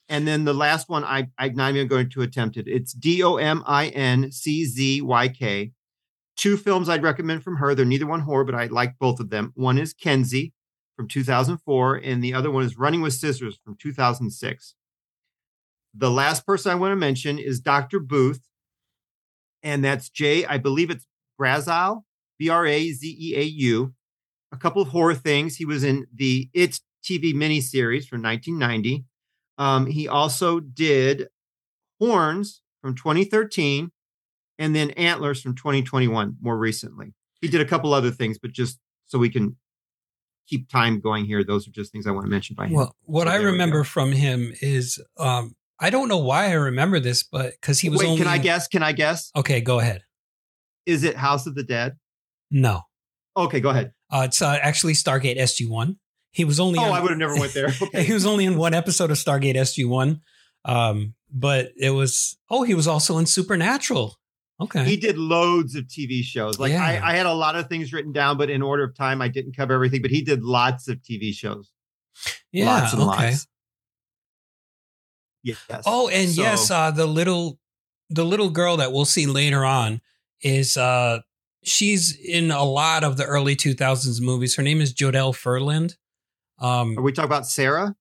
And 0.10 0.27
then 0.27 0.43
the 0.43 0.53
last 0.53 0.89
one, 0.89 1.05
I, 1.05 1.29
I'm 1.38 1.55
not 1.55 1.74
even 1.74 1.88
going 1.88 2.10
to 2.10 2.24
attempt 2.24 2.57
it. 2.57 2.67
It's 2.67 2.91
D 2.91 3.24
O 3.24 3.38
M 3.38 3.63
I 3.65 3.88
N 3.88 4.34
C 4.34 4.65
Z 4.65 5.01
Y 5.01 5.29
K. 5.29 5.72
Two 6.36 6.57
films 6.57 6.89
I'd 6.89 7.01
recommend 7.01 7.41
from 7.41 7.55
her. 7.55 7.74
They're 7.74 7.86
neither 7.86 8.05
one 8.05 8.19
horror, 8.19 8.43
but 8.43 8.53
I 8.53 8.65
like 8.65 9.00
both 9.00 9.22
of 9.22 9.29
them. 9.29 9.53
One 9.55 9.77
is 9.77 9.93
Kinsey, 9.93 10.51
from 10.98 11.07
2004, 11.07 11.95
and 12.03 12.22
the 12.22 12.34
other 12.34 12.51
one 12.51 12.65
is 12.65 12.77
Running 12.77 13.01
with 13.01 13.13
Scissors 13.13 13.57
from 13.63 13.77
2006. 13.79 14.75
The 15.93 16.12
last 16.12 16.45
person 16.45 16.74
I 16.74 16.75
want 16.75 16.91
to 16.91 16.98
mention 16.98 17.39
is 17.39 17.62
Dr. 17.62 18.01
Booth, 18.01 18.41
and 19.65 19.84
that's 19.84 20.10
Jay, 20.10 20.45
I 20.45 20.60
believe 20.60 20.91
it's 20.91 21.05
Brazeau, 21.41 22.03
B 22.38 22.50
R 22.50 22.65
A 22.65 22.91
Z 22.91 23.17
E 23.19 23.36
A 23.36 23.43
U. 23.43 23.93
A 24.51 24.57
couple 24.57 24.81
of 24.81 24.89
horror 24.89 25.15
things. 25.15 25.57
He 25.57 25.65
was 25.65 25.84
in 25.84 26.05
the 26.13 26.50
It 26.53 26.79
TV 27.03 27.34
miniseries 27.34 28.07
from 28.07 28.22
1990. 28.22 29.03
Um, 29.57 29.88
he 29.88 30.07
also 30.07 30.60
did 30.60 31.27
Horns 32.00 32.62
from 32.81 32.95
2013 32.95 33.91
and 34.60 34.75
then 34.75 34.91
Antlers 34.91 35.41
from 35.41 35.55
2021 35.55 36.38
more 36.39 36.57
recently. 36.57 37.13
He 37.41 37.48
did 37.48 37.60
a 37.60 37.65
couple 37.65 37.93
other 37.93 38.12
things, 38.12 38.38
but 38.38 38.51
just 38.51 38.79
so 39.07 39.17
we 39.17 39.29
can 39.29 39.57
keep 40.48 40.69
time 40.69 41.00
going 41.00 41.25
here, 41.25 41.43
those 41.43 41.67
are 41.67 41.72
just 41.72 41.91
things 41.91 42.05
I 42.05 42.12
want 42.12 42.25
to 42.25 42.29
mention 42.29 42.55
by 42.55 42.67
him. 42.67 42.74
Well, 42.74 42.95
what 43.03 43.27
So 43.27 43.31
I 43.31 43.38
there 43.38 43.48
we 43.48 43.51
remember 43.51 43.84
from 43.84 44.12
him 44.12 44.53
is 44.62 45.01
um, 45.17 45.55
I 45.79 45.89
don't 45.89 46.08
know 46.08 46.17
why 46.20 46.48
I 46.48 46.53
remember 46.53 47.00
this, 47.00 47.24
but 47.24 47.51
because 47.60 47.79
he 47.79 47.89
was 47.89 48.00
Wait, 48.00 48.08
only. 48.08 48.17
can 48.20 48.27
I 48.27 48.38
guess? 48.38 48.67
Can 48.67 48.82
I 48.84 48.91
guess? 48.94 49.32
Okay, 49.36 49.60
go 49.62 49.79
ahead. 49.79 50.03
Is 50.86 51.03
it 51.03 51.15
House 51.15 51.48
of 51.48 51.55
the 51.55 51.63
Dead? 51.63 51.98
No, 52.51 52.82
Okay, 53.36 53.60
go 53.60 53.70
ahead. 53.72 53.91
uh, 54.12 54.22
it's 54.25 54.41
uh, 54.41 54.58
actually 54.62 54.94
Stargate 54.94 55.38
SG 55.38 55.67
One. 55.67 55.98
He 56.32 56.46
was 56.46 56.60
only. 56.60 56.79
Oh, 56.79 56.84
on- 56.84 56.91
I 56.94 57.00
would 57.01 57.10
have 57.12 57.17
never 57.20 57.36
went 57.39 57.53
there. 57.53 57.67
Okay. 57.82 58.03
he 58.03 58.13
was 58.13 58.25
only 58.25 58.46
in 58.46 58.55
one 58.58 58.74
episode 58.74 59.12
of 59.12 59.17
Stargate 59.17 59.55
SG 59.55 59.88
One, 59.88 60.22
um, 60.63 61.13
but 61.32 61.72
it 61.77 61.89
was. 61.91 62.38
Oh, 62.50 62.63
he 62.63 62.74
was 62.74 62.88
also 62.88 63.17
in 63.17 63.25
Supernatural. 63.25 64.15
Okay. 64.62 64.86
He 64.86 64.96
did 64.96 65.17
loads 65.17 65.75
of 65.75 65.84
TV 65.86 66.24
shows. 66.24 66.58
Like 66.60 66.72
Yeah. 66.72 66.82
I, 66.84 67.12
I 67.12 67.15
had 67.17 67.25
a 67.25 67.34
lot 67.34 67.58
of 67.58 67.67
things 67.67 67.91
written 67.91 68.13
down, 68.13 68.38
but 68.38 68.50
in 68.50 68.62
order 68.62 68.84
of 68.86 68.96
time, 68.96 69.22
I 69.22 69.27
didn't 69.27 69.53
cover 69.58 69.74
everything. 69.74 70.01
But 70.01 70.12
he 70.12 70.22
did 70.22 70.44
lots 70.44 70.88
of 70.88 71.00
TV 71.01 71.34
shows. 71.34 71.70
yeah. 72.53 72.65
lots 72.67 72.94
and 72.94 73.01
okay. 73.01 73.32
lots. 73.32 73.48
Yes. 75.45 75.83
Oh, 75.85 76.09
and 76.09 76.29
So- 76.31 76.41
yes, 76.41 76.71
uh, 76.71 76.91
the 76.91 77.05
little 77.05 77.59
the 78.09 78.25
little 78.25 78.49
girl 78.49 78.77
that 78.77 78.91
we'll 78.91 79.05
see 79.05 79.25
later 79.25 79.63
on 79.65 80.01
is 80.41 80.77
uh 80.77 81.19
she's 81.63 82.15
in 82.17 82.51
a 82.51 82.63
lot 82.63 83.03
of 83.03 83.17
the 83.17 83.25
early 83.25 83.55
2000s 83.55 84.21
movies. 84.21 84.55
Her 84.55 84.63
name 84.63 84.81
is 84.81 84.93
Jodelle 84.93 85.33
Ferland. 85.35 85.97
Um 86.59 86.97
Are 86.97 87.01
we 87.01 87.11
talking 87.11 87.29
about 87.29 87.47
Sarah? 87.47 87.95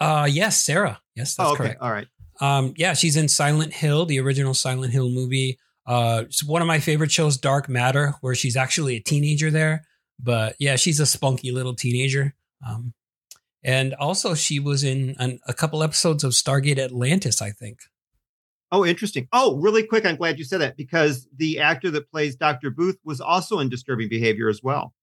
uh 0.00 0.28
yes, 0.30 0.64
Sarah. 0.64 1.00
Yes, 1.14 1.34
that's 1.34 1.48
oh, 1.48 1.52
okay. 1.54 1.62
correct. 1.64 1.82
All 1.82 1.90
right. 1.90 2.06
Um 2.40 2.74
yeah, 2.76 2.94
she's 2.94 3.16
in 3.16 3.28
Silent 3.28 3.72
Hill, 3.72 4.06
the 4.06 4.20
original 4.20 4.54
Silent 4.54 4.92
Hill 4.92 5.10
movie. 5.10 5.58
Uh 5.86 6.22
it's 6.26 6.44
one 6.44 6.62
of 6.62 6.68
my 6.68 6.78
favorite 6.78 7.10
shows 7.10 7.36
Dark 7.36 7.68
Matter 7.68 8.14
where 8.20 8.34
she's 8.34 8.56
actually 8.56 8.96
a 8.96 9.00
teenager 9.00 9.50
there, 9.50 9.84
but 10.20 10.54
yeah, 10.60 10.76
she's 10.76 11.00
a 11.00 11.06
spunky 11.06 11.50
little 11.50 11.74
teenager. 11.74 12.34
Um 12.64 12.94
and 13.66 13.94
also 13.94 14.34
she 14.34 14.60
was 14.60 14.84
in 14.84 15.16
an, 15.18 15.40
a 15.48 15.52
couple 15.52 15.82
episodes 15.82 16.22
of 16.22 16.32
Stargate 16.32 16.78
Atlantis, 16.78 17.42
I 17.42 17.50
think. 17.50 17.80
Oh, 18.70 18.86
interesting. 18.86 19.26
Oh, 19.32 19.56
really 19.56 19.82
quick. 19.82 20.06
I'm 20.06 20.14
glad 20.14 20.38
you 20.38 20.44
said 20.44 20.60
that 20.60 20.76
because 20.76 21.26
the 21.36 21.58
actor 21.58 21.90
that 21.90 22.08
plays 22.08 22.36
Dr. 22.36 22.70
Booth 22.70 22.98
was 23.04 23.20
also 23.20 23.58
in 23.58 23.68
Disturbing 23.68 24.08
Behavior 24.08 24.48
as 24.48 24.62
well. 24.62 24.94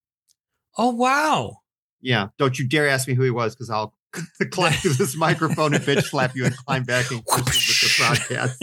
Oh 0.77 0.91
wow. 0.91 1.57
Yeah. 2.01 2.29
Don't 2.37 2.57
you 2.57 2.67
dare 2.67 2.87
ask 2.87 3.05
me 3.07 3.15
who 3.15 3.23
he 3.23 3.29
was 3.29 3.53
because 3.53 3.69
I'll 3.69 3.93
climb 4.51 4.71
through 4.73 4.93
this 4.93 5.17
microphone 5.17 5.73
and 5.73 5.83
bitch 5.83 6.03
slap 6.03 6.33
you 6.33 6.45
and 6.45 6.55
climb 6.55 6.83
back 6.83 7.11
and 7.11 7.19
with 7.35 7.45
the 7.45 8.55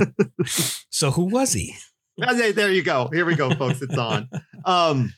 broadcast. 0.00 0.64
so 0.90 1.10
who 1.10 1.24
was 1.24 1.52
he? 1.52 1.74
There 2.16 2.70
you 2.70 2.84
go. 2.84 3.10
Here 3.12 3.26
we 3.26 3.34
go, 3.34 3.50
folks. 3.50 3.82
It's 3.82 3.98
on. 3.98 4.28
Um, 4.64 5.12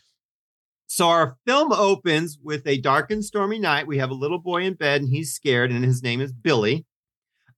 so 0.86 1.08
our 1.08 1.36
film 1.46 1.72
opens 1.72 2.38
with 2.42 2.66
a 2.66 2.80
dark 2.80 3.10
and 3.10 3.24
stormy 3.24 3.58
night. 3.58 3.86
We 3.86 3.98
have 3.98 4.10
a 4.10 4.14
little 4.14 4.38
boy 4.38 4.62
in 4.62 4.74
bed 4.74 5.02
and 5.02 5.10
he's 5.10 5.32
scared, 5.32 5.70
and 5.70 5.84
his 5.84 6.02
name 6.02 6.20
is 6.20 6.32
Billy. 6.32 6.86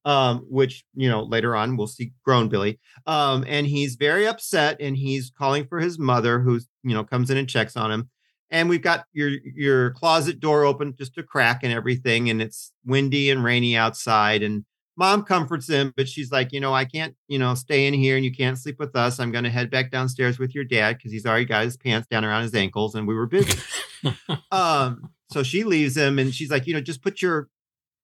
Um, 0.05 0.45
which 0.49 0.85
you 0.95 1.09
know 1.09 1.23
later 1.23 1.57
on 1.57 1.75
we'll 1.75 1.87
see 1.87 2.13
grown 2.23 2.47
Billy. 2.47 2.79
Um, 3.05 3.43
and 3.47 3.67
he's 3.67 3.95
very 3.95 4.25
upset 4.25 4.77
and 4.79 4.95
he's 4.95 5.29
calling 5.37 5.67
for 5.67 5.79
his 5.79 5.99
mother, 5.99 6.39
who's 6.39 6.67
you 6.83 6.93
know 6.93 7.03
comes 7.03 7.29
in 7.29 7.37
and 7.37 7.49
checks 7.49 7.75
on 7.75 7.91
him. 7.91 8.09
And 8.49 8.69
we've 8.69 8.81
got 8.81 9.05
your 9.13 9.29
your 9.43 9.91
closet 9.91 10.39
door 10.39 10.63
open 10.63 10.95
just 10.97 11.17
a 11.17 11.23
crack 11.23 11.63
and 11.63 11.73
everything, 11.73 12.29
and 12.29 12.41
it's 12.41 12.71
windy 12.85 13.29
and 13.29 13.43
rainy 13.43 13.75
outside. 13.75 14.41
And 14.41 14.65
mom 14.99 15.23
comforts 15.23 15.69
him, 15.69 15.93
but 15.95 16.09
she's 16.09 16.29
like, 16.29 16.51
you 16.51 16.59
know, 16.59 16.73
I 16.73 16.83
can't, 16.83 17.15
you 17.29 17.39
know, 17.39 17.55
stay 17.55 17.87
in 17.87 17.93
here 17.93 18.17
and 18.17 18.25
you 18.25 18.33
can't 18.33 18.57
sleep 18.57 18.77
with 18.77 18.97
us. 18.97 19.17
I'm 19.17 19.31
going 19.31 19.45
to 19.45 19.49
head 19.49 19.71
back 19.71 19.91
downstairs 19.91 20.37
with 20.37 20.53
your 20.53 20.65
dad 20.65 20.97
because 20.97 21.13
he's 21.13 21.25
already 21.25 21.45
got 21.45 21.63
his 21.63 21.77
pants 21.77 22.05
down 22.09 22.25
around 22.25 22.43
his 22.43 22.53
ankles 22.53 22.95
and 22.95 23.07
we 23.07 23.15
were 23.15 23.25
busy. 23.25 23.57
um, 24.51 25.09
so 25.31 25.41
she 25.41 25.63
leaves 25.63 25.95
him 25.95 26.19
and 26.19 26.35
she's 26.35 26.51
like, 26.51 26.67
you 26.67 26.73
know, 26.73 26.81
just 26.81 27.01
put 27.01 27.21
your, 27.21 27.47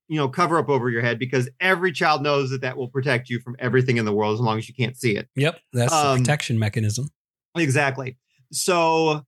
you 0.08 0.16
know, 0.16 0.30
cover 0.30 0.58
up 0.58 0.70
over 0.70 0.90
your 0.90 1.02
head 1.02 1.20
because 1.20 1.50
every 1.60 1.92
child 1.92 2.24
knows 2.24 2.50
that 2.52 2.62
that 2.62 2.78
will 2.78 2.88
protect 2.88 3.30
you 3.30 3.42
from 3.42 3.58
everything 3.60 3.98
in 3.98 4.06
the 4.06 4.14
world 4.14 4.34
as 4.34 4.40
long 4.40 4.58
as 4.58 4.70
you 4.70 4.74
can't 4.74 4.96
see 4.96 5.18
it. 5.18 5.28
Yep, 5.36 5.60
that's 5.74 5.92
Um, 5.92 6.20
the 6.20 6.24
protection 6.24 6.58
mechanism. 6.58 7.10
Exactly. 7.58 8.18
So 8.54 9.25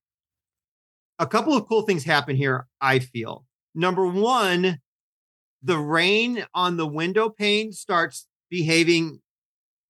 a 1.19 1.27
couple 1.27 1.53
of 1.53 1.67
cool 1.67 1.81
things 1.81 2.05
happen 2.05 2.37
here, 2.37 2.65
I 2.79 2.99
feel. 2.99 3.45
Number 3.75 4.07
one, 4.07 4.79
the 5.63 5.77
rain 5.77 6.45
on 6.53 6.77
the 6.77 6.87
window 6.87 7.29
pane 7.29 7.71
starts 7.73 8.27
behaving 8.49 9.19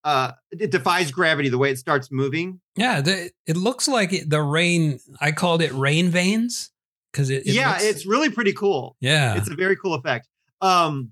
uh 0.04 0.32
it 0.52 0.72
defies 0.72 1.12
gravity 1.12 1.50
the 1.50 1.58
way 1.58 1.70
it 1.72 1.78
starts 1.78 2.10
moving. 2.12 2.60
Yeah, 2.76 3.02
the, 3.02 3.32
it 3.46 3.58
looks 3.58 3.88
like 3.88 4.14
it, 4.14 4.30
the 4.30 4.42
rain. 4.42 5.00
I 5.20 5.32
called 5.32 5.62
it 5.62 5.72
rain 5.74 6.10
veins 6.10 6.70
because 7.12 7.30
it, 7.30 7.46
it 7.48 7.54
yeah, 7.54 7.72
looks- 7.72 7.84
it's 7.84 8.06
really 8.06 8.30
pretty 8.30 8.54
cool. 8.54 8.96
yeah, 9.02 9.36
It's 9.36 9.50
a 9.50 9.56
very 9.56 9.76
cool 9.76 9.94
effect. 9.96 10.28
Um 10.62 11.12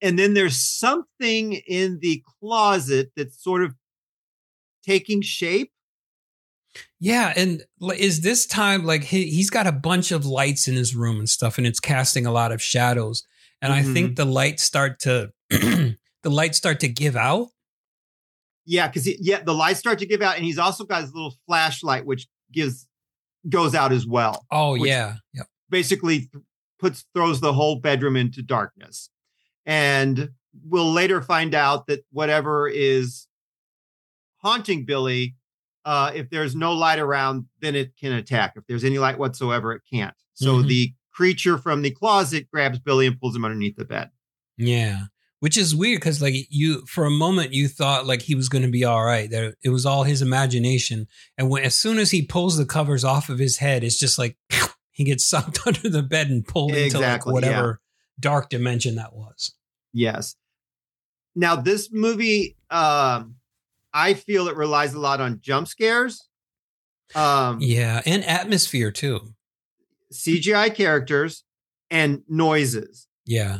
and 0.00 0.16
then 0.18 0.34
there's 0.34 0.56
something 0.56 1.54
in 1.54 1.98
the 2.00 2.22
closet 2.40 3.10
that's 3.16 3.42
sort 3.42 3.64
of 3.64 3.74
taking 4.84 5.20
shape. 5.22 5.72
yeah. 7.00 7.32
And 7.36 7.64
is 7.96 8.20
this 8.20 8.46
time 8.46 8.84
like 8.84 9.04
he, 9.04 9.28
he's 9.30 9.50
got 9.50 9.66
a 9.66 9.72
bunch 9.72 10.12
of 10.12 10.24
lights 10.24 10.68
in 10.68 10.74
his 10.76 10.94
room 10.94 11.18
and 11.18 11.28
stuff, 11.28 11.58
and 11.58 11.66
it's 11.66 11.80
casting 11.80 12.26
a 12.26 12.32
lot 12.32 12.52
of 12.52 12.62
shadows. 12.62 13.24
And 13.60 13.72
I 13.72 13.82
Mm-hmm. 13.82 13.92
think 13.94 14.16
the 14.16 14.24
lights 14.24 14.62
start 14.62 15.00
to 15.00 15.32
the 15.50 15.96
lights 16.24 16.58
start 16.58 16.80
to 16.80 16.88
give 16.88 17.16
out. 17.16 17.48
Yeah, 18.66 18.86
because 18.86 19.08
yeah, 19.20 19.42
the 19.42 19.54
lights 19.54 19.78
start 19.80 19.98
to 20.00 20.06
give 20.06 20.20
out, 20.22 20.36
and 20.36 20.44
he's 20.44 20.58
also 20.58 20.84
got 20.84 21.02
his 21.02 21.14
little 21.14 21.34
flashlight, 21.46 22.04
which 22.04 22.28
gives 22.52 22.86
goes 23.48 23.74
out 23.74 23.92
as 23.92 24.06
well. 24.06 24.44
Oh 24.50 24.74
yeah, 24.74 25.16
yep. 25.32 25.46
Basically, 25.70 26.30
puts 26.78 27.04
throws 27.14 27.40
the 27.40 27.52
whole 27.54 27.76
bedroom 27.76 28.14
into 28.16 28.42
darkness, 28.42 29.08
and 29.64 30.30
we'll 30.64 30.92
later 30.92 31.22
find 31.22 31.54
out 31.54 31.86
that 31.86 32.04
whatever 32.12 32.68
is 32.68 33.26
haunting 34.42 34.84
Billy, 34.84 35.34
uh, 35.84 36.12
if 36.14 36.28
there's 36.30 36.54
no 36.54 36.72
light 36.72 36.98
around, 36.98 37.46
then 37.60 37.74
it 37.74 37.96
can 37.98 38.12
attack. 38.12 38.52
If 38.56 38.66
there's 38.66 38.84
any 38.84 38.98
light 38.98 39.18
whatsoever, 39.18 39.72
it 39.72 39.82
can't. 39.90 40.14
So 40.34 40.58
Mhm. 40.62 40.68
the 40.68 40.94
creature 41.18 41.58
from 41.58 41.82
the 41.82 41.90
closet 41.90 42.48
grabs 42.48 42.78
Billy 42.78 43.04
and 43.04 43.20
pulls 43.20 43.34
him 43.34 43.44
underneath 43.44 43.74
the 43.74 43.84
bed. 43.84 44.08
Yeah. 44.56 45.06
Which 45.40 45.56
is 45.56 45.74
weird 45.74 45.98
because 45.98 46.22
like 46.22 46.34
you 46.48 46.86
for 46.86 47.06
a 47.06 47.10
moment 47.10 47.52
you 47.52 47.66
thought 47.66 48.06
like 48.06 48.22
he 48.22 48.36
was 48.36 48.48
gonna 48.48 48.68
be 48.68 48.84
all 48.84 49.04
right. 49.04 49.28
That 49.28 49.56
it 49.64 49.70
was 49.70 49.84
all 49.84 50.04
his 50.04 50.22
imagination. 50.22 51.08
And 51.36 51.50
when 51.50 51.64
as 51.64 51.74
soon 51.74 51.98
as 51.98 52.12
he 52.12 52.22
pulls 52.22 52.56
the 52.56 52.64
covers 52.64 53.02
off 53.02 53.30
of 53.30 53.40
his 53.40 53.56
head, 53.56 53.82
it's 53.82 53.98
just 53.98 54.16
like 54.16 54.36
he 54.92 55.02
gets 55.02 55.26
sucked 55.26 55.58
under 55.66 55.88
the 55.88 56.04
bed 56.04 56.30
and 56.30 56.46
pulled 56.46 56.70
into 56.70 56.98
like 56.98 57.06
Exactly, 57.06 57.32
whatever 57.32 57.80
dark 58.20 58.48
dimension 58.48 58.94
that 58.94 59.12
was. 59.12 59.54
Yes. 59.92 60.36
Now 61.34 61.56
this 61.56 61.88
movie, 61.92 62.56
um, 62.70 63.36
I 63.92 64.14
feel 64.14 64.46
it 64.46 64.56
relies 64.56 64.94
a 64.94 65.00
lot 65.00 65.20
on 65.20 65.40
jump 65.40 65.66
scares, 65.66 66.28
um, 67.16 67.58
Yeah. 67.60 68.02
And 68.06 68.24
atmosphere 68.24 68.92
too. 68.92 69.34
CGI 70.12 70.74
characters, 70.74 71.44
and 71.90 72.22
noises. 72.28 73.06
Yeah. 73.26 73.58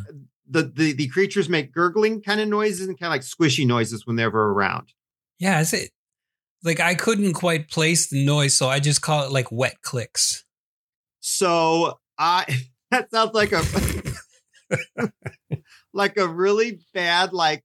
The, 0.50 0.62
the 0.62 0.93
the 0.93 1.09
creatures 1.09 1.49
make 1.49 1.73
gurgling 1.73 2.23
kind 2.23 2.40
of 2.40 2.49
noises 2.49 2.88
and 2.88 2.99
kind 2.99 3.09
of 3.09 3.14
like 3.14 3.23
squishy 3.23 3.67
noises 3.67 4.07
when 4.07 4.17
they're 4.17 4.28
around. 4.28 4.93
Yeah. 5.38 5.61
Is 5.61 5.73
it 5.73 5.90
like 6.64 6.81
I 6.81 6.95
couldn't 6.95 7.35
quite 7.35 7.71
place 7.71 8.09
the 8.09 8.25
noise, 8.25 8.57
so 8.57 8.69
I 8.69 8.81
just 8.81 9.02
call 9.02 9.25
it 9.25 9.33
like 9.33 9.52
wet 9.52 9.83
clicks. 9.83 10.45
So 11.21 11.99
I 12.19 12.47
that 12.90 13.11
sounds 13.11 13.35
like 13.35 13.52
a 13.52 13.62
like 15.93 16.17
a 16.17 16.26
really 16.26 16.81
bad 16.95 17.33
like 17.33 17.64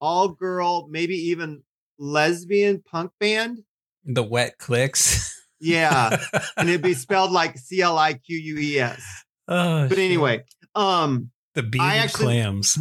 all 0.00 0.28
girl, 0.28 0.88
maybe 0.88 1.14
even 1.14 1.62
lesbian 1.98 2.82
punk 2.82 3.12
band. 3.20 3.60
The 4.04 4.24
wet 4.24 4.58
clicks. 4.58 5.40
Yeah. 5.62 6.16
and 6.56 6.68
it'd 6.68 6.82
be 6.82 6.94
spelled 6.94 7.30
like 7.32 7.56
C 7.56 7.80
L 7.80 7.96
I 7.96 8.14
Q 8.14 8.36
U 8.36 8.58
E 8.58 8.78
S. 8.80 9.02
oh, 9.48 9.88
But 9.88 9.96
shit. 9.96 9.98
anyway, 10.04 10.44
um, 10.74 11.30
the 11.54 11.68
actually- 11.80 12.24
clams. 12.24 12.78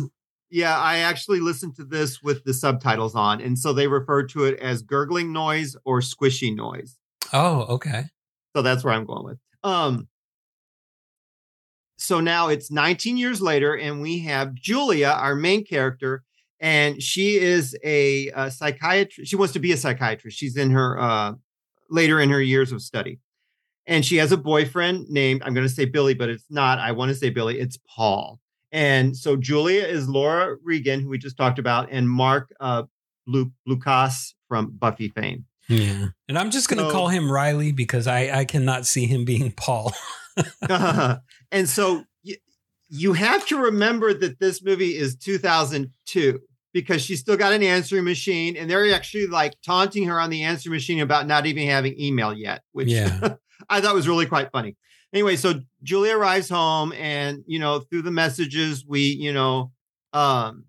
yeah, 0.50 0.78
I 0.78 1.00
actually 1.00 1.40
listened 1.42 1.76
to 1.78 1.84
this 1.86 2.22
with 2.22 2.44
the 2.44 2.54
subtitles 2.54 3.16
on, 3.16 3.40
and 3.42 3.58
so 3.58 3.72
they 3.74 3.88
refer 3.88 4.24
to 4.28 4.46
it 4.46 4.60
as 4.60 4.82
gurgling 4.82 5.32
noise 5.32 5.76
or 5.86 6.00
squishy 6.02 6.54
noise. 6.56 6.98
Oh, 7.34 7.62
okay. 7.76 8.06
So 8.56 8.62
that's 8.62 8.84
where 8.84 8.94
I'm 8.94 9.06
going 9.06 9.24
with. 9.26 9.38
Um, 9.64 10.08
so 11.98 12.20
now 12.20 12.48
it's 12.48 12.72
19 12.72 13.18
years 13.18 13.42
later, 13.42 13.76
and 13.78 14.02
we 14.02 14.20
have 14.20 14.54
Julia, 14.56 15.08
our 15.10 15.36
main 15.36 15.64
character, 15.64 16.24
and 16.60 17.02
she 17.02 17.38
is 17.38 17.78
a, 17.84 18.30
a 18.30 18.50
psychiatrist. 18.52 19.30
She 19.30 19.36
wants 19.36 19.54
to 19.54 19.60
be 19.60 19.72
a 19.72 19.78
psychiatrist. 19.78 20.38
She's 20.38 20.58
in 20.58 20.72
her 20.72 21.00
uh, 21.00 21.34
later 21.92 22.20
in 22.20 22.30
her 22.32 22.42
years 22.42 22.72
of 22.72 22.82
study, 22.82 23.20
and 23.86 24.04
she 24.04 24.18
has 24.18 24.32
a 24.32 24.38
boyfriend 24.38 25.10
named 25.10 25.44
I'm 25.46 25.54
going 25.54 25.68
to 25.68 25.74
say 25.74 25.86
Billy, 25.86 26.16
but 26.16 26.30
it's 26.30 26.46
not. 26.50 26.80
I 26.80 26.92
want 26.94 27.10
to 27.10 27.16
say 27.16 27.30
Billy. 27.30 27.60
It's 27.60 27.78
Paul. 27.88 28.40
And 28.72 29.16
so 29.18 29.36
Julia 29.36 29.84
is 29.84 30.08
Laura 30.08 30.56
Regan, 30.64 31.02
who 31.02 31.10
we 31.10 31.18
just 31.18 31.36
talked 31.38 31.60
about, 31.60 31.90
and 31.92 32.10
Marc 32.10 32.54
uh, 32.62 32.84
Lu- 33.28 33.52
Lucas 33.68 34.34
from 34.48 34.72
Buffy 34.72 35.10
fame. 35.10 35.46
Yeah. 35.68 36.08
And 36.30 36.38
I'm 36.40 36.52
just 36.52 36.70
going 36.70 36.78
to 36.82 36.90
So- 36.90 36.92
call 36.92 37.10
him 37.10 37.30
Riley 37.32 37.72
because 37.74 38.08
I, 38.08 38.40
I 38.40 38.46
cannot 38.46 38.86
see 38.86 39.06
him 39.08 39.26
being 39.26 39.52
Paul. 39.52 39.94
and 40.70 41.68
so 41.68 42.06
y- 42.26 42.36
you 42.90 43.14
have 43.14 43.46
to 43.48 43.58
remember 43.58 44.14
that 44.14 44.40
this 44.40 44.64
movie 44.64 44.96
is 44.96 45.16
2002 45.18 46.40
because 46.74 47.02
she's 47.02 47.20
still 47.20 47.38
got 47.38 47.54
an 47.54 47.64
answering 47.64 48.04
machine 48.04 48.56
and 48.56 48.70
they're 48.70 48.94
actually 48.94 49.28
like 49.28 49.54
taunting 49.66 50.06
her 50.08 50.20
on 50.20 50.30
the 50.30 50.44
answering 50.44 50.74
machine 50.74 51.00
about 51.00 51.28
not 51.28 51.46
even 51.46 51.68
having 51.68 52.00
email 52.00 52.34
yet 52.34 52.62
which 52.72 52.88
Yeah. 52.90 53.36
i 53.70 53.82
thought 53.82 53.96
was 53.96 54.08
really 54.08 54.26
quite 54.26 54.52
funny 54.52 54.76
anyway 55.14 55.36
so 55.36 55.56
julia 55.84 56.18
arrives 56.18 56.50
home 56.50 56.94
and 56.94 57.44
you 57.46 57.60
know 57.60 57.80
through 57.80 58.02
the 58.02 58.12
messages 58.12 58.86
we 58.88 59.02
you 59.02 59.34
know 59.34 59.72
um 60.14 60.66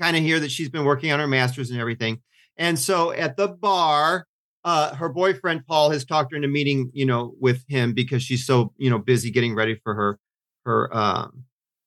kind 0.00 0.16
of 0.16 0.22
hear 0.22 0.38
that 0.40 0.50
she's 0.50 0.68
been 0.68 0.84
working 0.84 1.10
on 1.12 1.18
her 1.18 1.26
masters 1.26 1.70
and 1.70 1.80
everything 1.80 2.20
and 2.56 2.78
so 2.78 3.12
at 3.12 3.36
the 3.36 3.48
bar 3.48 4.26
uh, 4.64 4.94
her 4.96 5.08
boyfriend 5.08 5.64
Paul 5.66 5.90
has 5.90 6.04
talked 6.04 6.32
her 6.32 6.36
into 6.36 6.48
meeting, 6.48 6.90
you 6.92 7.06
know, 7.06 7.32
with 7.40 7.64
him 7.68 7.94
because 7.94 8.22
she's 8.22 8.44
so, 8.44 8.72
you 8.76 8.90
know, 8.90 8.98
busy 8.98 9.30
getting 9.30 9.54
ready 9.54 9.80
for 9.82 9.94
her 9.94 10.18
her 10.66 10.94
um, 10.94 11.44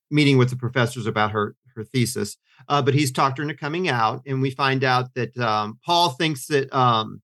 meeting 0.09 0.37
with 0.37 0.49
the 0.49 0.55
professors 0.55 1.05
about 1.05 1.31
her 1.31 1.55
her 1.81 1.85
thesis. 1.85 2.37
Uh, 2.67 2.81
but 2.81 2.93
he's 2.93 3.11
talked 3.11 3.37
her 3.37 3.41
into 3.43 3.55
coming 3.55 3.89
out, 3.89 4.21
and 4.25 4.41
we 4.41 4.51
find 4.51 4.83
out 4.83 5.13
that 5.15 5.35
um, 5.37 5.79
Paul 5.85 6.09
thinks 6.11 6.45
that 6.47 6.71
um, 6.73 7.21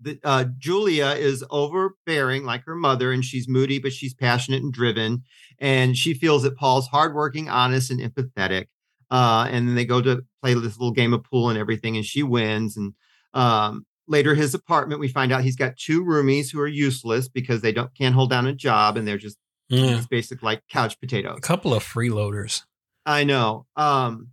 that 0.00 0.18
uh, 0.24 0.44
Julia 0.58 1.06
is 1.18 1.44
overbearing 1.50 2.44
like 2.44 2.64
her 2.64 2.74
mother, 2.76 3.12
and 3.12 3.24
she's 3.24 3.48
moody, 3.48 3.78
but 3.78 3.92
she's 3.92 4.14
passionate 4.14 4.62
and 4.62 4.72
driven, 4.72 5.22
and 5.58 5.96
she 5.96 6.12
feels 6.14 6.42
that 6.42 6.56
Paul's 6.56 6.86
hardworking, 6.88 7.48
honest, 7.48 7.90
and 7.90 8.00
empathetic. 8.00 8.66
Uh, 9.10 9.46
and 9.50 9.68
then 9.68 9.74
they 9.74 9.84
go 9.84 10.02
to 10.02 10.24
play 10.42 10.52
this 10.54 10.78
little 10.78 10.90
game 10.92 11.14
of 11.14 11.24
pool 11.24 11.48
and 11.48 11.58
everything, 11.58 11.96
and 11.96 12.04
she 12.04 12.22
wins. 12.22 12.76
And 12.76 12.92
um, 13.34 13.86
later, 14.06 14.34
his 14.34 14.52
apartment, 14.52 15.00
we 15.00 15.08
find 15.08 15.32
out 15.32 15.42
he's 15.44 15.56
got 15.56 15.76
two 15.76 16.04
roomies 16.04 16.50
who 16.52 16.60
are 16.60 16.66
useless 16.66 17.28
because 17.28 17.62
they 17.62 17.72
don't 17.72 17.92
can't 17.96 18.14
hold 18.14 18.30
down 18.30 18.46
a 18.46 18.52
job, 18.52 18.96
and 18.96 19.08
they're 19.08 19.16
just 19.16 19.38
Yeah. 19.68 19.96
it's 19.98 20.06
basic 20.06 20.42
like 20.42 20.62
couch 20.68 21.00
potatoes. 21.00 21.38
A 21.38 21.40
couple 21.40 21.72
of 21.72 21.82
freeloaders. 21.82 22.62
I 23.06 23.24
know. 23.24 23.66
Um, 23.76 24.32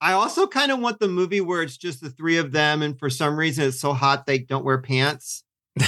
I 0.00 0.12
also 0.12 0.46
kind 0.46 0.72
of 0.72 0.80
want 0.80 0.98
the 0.98 1.08
movie 1.08 1.42
where 1.42 1.62
it's 1.62 1.76
just 1.76 2.00
the 2.00 2.08
three 2.08 2.38
of 2.38 2.52
them, 2.52 2.80
and 2.80 2.98
for 2.98 3.10
some 3.10 3.38
reason 3.38 3.68
it's 3.68 3.78
so 3.78 3.92
hot 3.92 4.26
they 4.26 4.38
don't 4.38 4.64
wear 4.64 4.78
pants. 4.78 5.44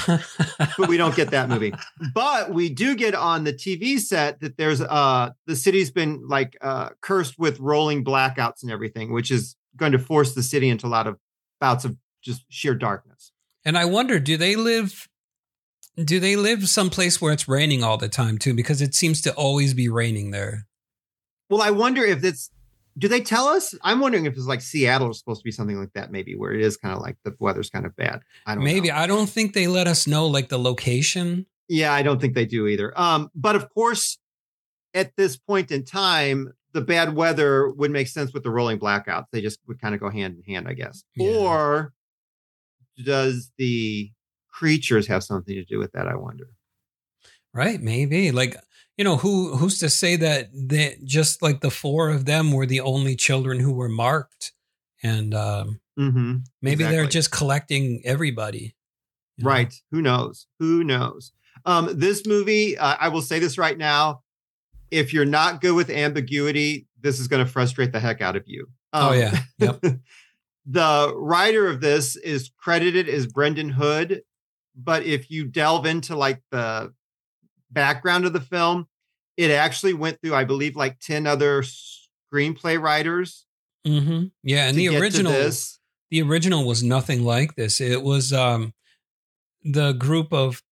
But 0.06 0.88
we 0.88 0.96
don't 0.96 1.16
get 1.16 1.30
that 1.30 1.48
movie. 1.48 1.74
But 2.14 2.52
we 2.52 2.68
do 2.68 2.94
get 2.94 3.14
on 3.14 3.44
the 3.44 3.52
TV 3.52 3.98
set 3.98 4.40
that 4.40 4.56
there's 4.56 4.80
uh 4.80 5.30
the 5.46 5.56
city's 5.56 5.90
been 5.90 6.28
like 6.28 6.56
uh 6.60 6.90
cursed 7.00 7.38
with 7.38 7.58
rolling 7.58 8.04
blackouts 8.04 8.62
and 8.62 8.70
everything, 8.70 9.12
which 9.12 9.30
is 9.30 9.56
going 9.76 9.92
to 9.92 9.98
force 9.98 10.34
the 10.34 10.42
city 10.42 10.68
into 10.68 10.86
a 10.86 10.88
lot 10.88 11.06
of 11.06 11.18
bouts 11.60 11.84
of 11.84 11.96
just 12.22 12.44
sheer 12.48 12.74
darkness. 12.74 13.32
And 13.64 13.78
I 13.78 13.86
wonder, 13.86 14.18
do 14.20 14.36
they 14.36 14.56
live 14.56 15.08
do 16.02 16.20
they 16.20 16.36
live 16.36 16.68
someplace 16.68 17.20
where 17.20 17.32
it's 17.32 17.48
raining 17.48 17.82
all 17.82 17.96
the 17.96 18.08
time 18.08 18.38
too? 18.38 18.54
Because 18.54 18.80
it 18.80 18.94
seems 18.94 19.20
to 19.22 19.32
always 19.34 19.74
be 19.74 19.88
raining 19.88 20.30
there. 20.30 20.66
Well, 21.52 21.60
I 21.60 21.68
wonder 21.68 22.02
if 22.02 22.24
it's 22.24 22.50
do 22.96 23.08
they 23.08 23.20
tell 23.20 23.46
us? 23.46 23.74
I'm 23.82 24.00
wondering 24.00 24.24
if 24.24 24.32
it's 24.32 24.46
like 24.46 24.62
Seattle 24.62 25.10
is 25.10 25.18
supposed 25.18 25.40
to 25.40 25.44
be 25.44 25.50
something 25.50 25.78
like 25.78 25.92
that, 25.92 26.10
maybe 26.10 26.34
where 26.34 26.54
it 26.54 26.62
is 26.62 26.78
kind 26.78 26.94
of 26.94 27.02
like 27.02 27.18
the 27.26 27.34
weather's 27.40 27.68
kind 27.68 27.84
of 27.84 27.94
bad. 27.94 28.22
I 28.46 28.54
don't 28.54 28.64
Maybe 28.64 28.88
know. 28.88 28.94
I 28.94 29.06
don't 29.06 29.28
think 29.28 29.52
they 29.52 29.66
let 29.66 29.86
us 29.86 30.06
know 30.06 30.26
like 30.26 30.48
the 30.48 30.58
location. 30.58 31.44
Yeah, 31.68 31.92
I 31.92 32.00
don't 32.00 32.22
think 32.22 32.34
they 32.34 32.46
do 32.46 32.66
either. 32.68 32.98
Um, 32.98 33.30
but 33.34 33.54
of 33.54 33.68
course, 33.68 34.16
at 34.94 35.14
this 35.16 35.36
point 35.36 35.70
in 35.70 35.84
time, 35.84 36.54
the 36.72 36.80
bad 36.80 37.14
weather 37.14 37.68
would 37.68 37.90
make 37.90 38.08
sense 38.08 38.32
with 38.32 38.44
the 38.44 38.50
rolling 38.50 38.78
blackouts. 38.78 39.26
They 39.30 39.42
just 39.42 39.58
would 39.68 39.78
kind 39.78 39.94
of 39.94 40.00
go 40.00 40.08
hand 40.08 40.38
in 40.38 40.54
hand, 40.54 40.66
I 40.66 40.72
guess. 40.72 41.04
Yeah. 41.16 41.36
Or 41.36 41.92
does 43.04 43.52
the 43.58 44.10
creatures 44.48 45.06
have 45.08 45.22
something 45.22 45.54
to 45.54 45.66
do 45.66 45.78
with 45.78 45.92
that? 45.92 46.08
I 46.08 46.14
wonder. 46.14 46.46
Right, 47.52 47.78
maybe. 47.78 48.32
Like, 48.32 48.56
you 48.96 49.04
know, 49.04 49.16
who 49.16 49.56
who's 49.56 49.78
to 49.80 49.88
say 49.90 50.16
that 50.16 50.50
that 50.68 51.04
just 51.04 51.42
like 51.42 51.60
the 51.60 51.70
four 51.70 52.10
of 52.10 52.24
them 52.26 52.52
were 52.52 52.66
the 52.66 52.80
only 52.80 53.16
children 53.16 53.58
who 53.60 53.72
were 53.72 53.88
marked 53.88 54.52
and 55.02 55.34
um 55.34 55.80
Mm-hmm. 55.98 56.36
maybe 56.62 56.84
they're 56.84 57.04
just 57.06 57.30
collecting 57.30 58.00
everybody. 58.06 58.74
you 59.36 59.44
know? 59.44 59.50
Right. 59.50 59.74
Who 59.90 60.00
knows? 60.00 60.46
Who 60.58 60.82
knows? 60.84 61.32
Um, 61.66 61.90
this 61.98 62.26
movie, 62.26 62.78
uh, 62.78 62.96
I 62.98 63.08
will 63.08 63.20
say 63.20 63.38
this 63.38 63.58
right 63.58 63.76
now. 63.76 64.22
If 64.90 65.12
you're 65.12 65.26
not 65.26 65.60
good 65.60 65.74
with 65.74 65.90
ambiguity, 65.90 66.86
this 66.98 67.20
is 67.20 67.28
going 67.28 67.44
to 67.44 67.50
frustrate 67.50 67.92
the 67.92 68.00
heck 68.00 68.22
out 68.22 68.36
of 68.36 68.44
you. 68.46 68.68
Oh 68.94 69.10
Um, 69.12 69.18
yeah. 69.18 69.38
Yep. 69.58 69.84
the 70.66 71.12
writer 71.16 71.66
of 71.68 71.82
this 71.82 72.16
is 72.16 72.50
credited 72.58 73.06
as 73.08 73.26
Brendan 73.26 73.68
Hood, 73.68 74.22
but 74.74 75.02
if 75.04 75.30
you 75.30 75.44
delve 75.44 75.84
into 75.84 76.16
like 76.16 76.40
the 76.50 76.94
background 77.72 78.24
of 78.24 78.32
the 78.32 78.40
film, 78.40 78.86
it 79.36 79.50
actually 79.50 79.94
went 79.94 80.20
through, 80.20 80.34
I 80.34 80.44
believe, 80.44 80.76
like 80.76 80.98
10 81.00 81.26
other 81.26 81.62
screenplay 81.62 82.80
writers. 82.80 83.46
hmm 83.86 84.24
Yeah, 84.42 84.68
and 84.68 84.76
the 84.76 84.96
original 84.98 85.32
the 86.10 86.22
original 86.22 86.66
was 86.66 86.82
nothing 86.82 87.24
like 87.24 87.54
this. 87.56 87.80
It 87.80 88.02
was 88.02 88.32
um 88.32 88.74
the 89.62 89.92
group 89.92 90.32
of 90.32 90.62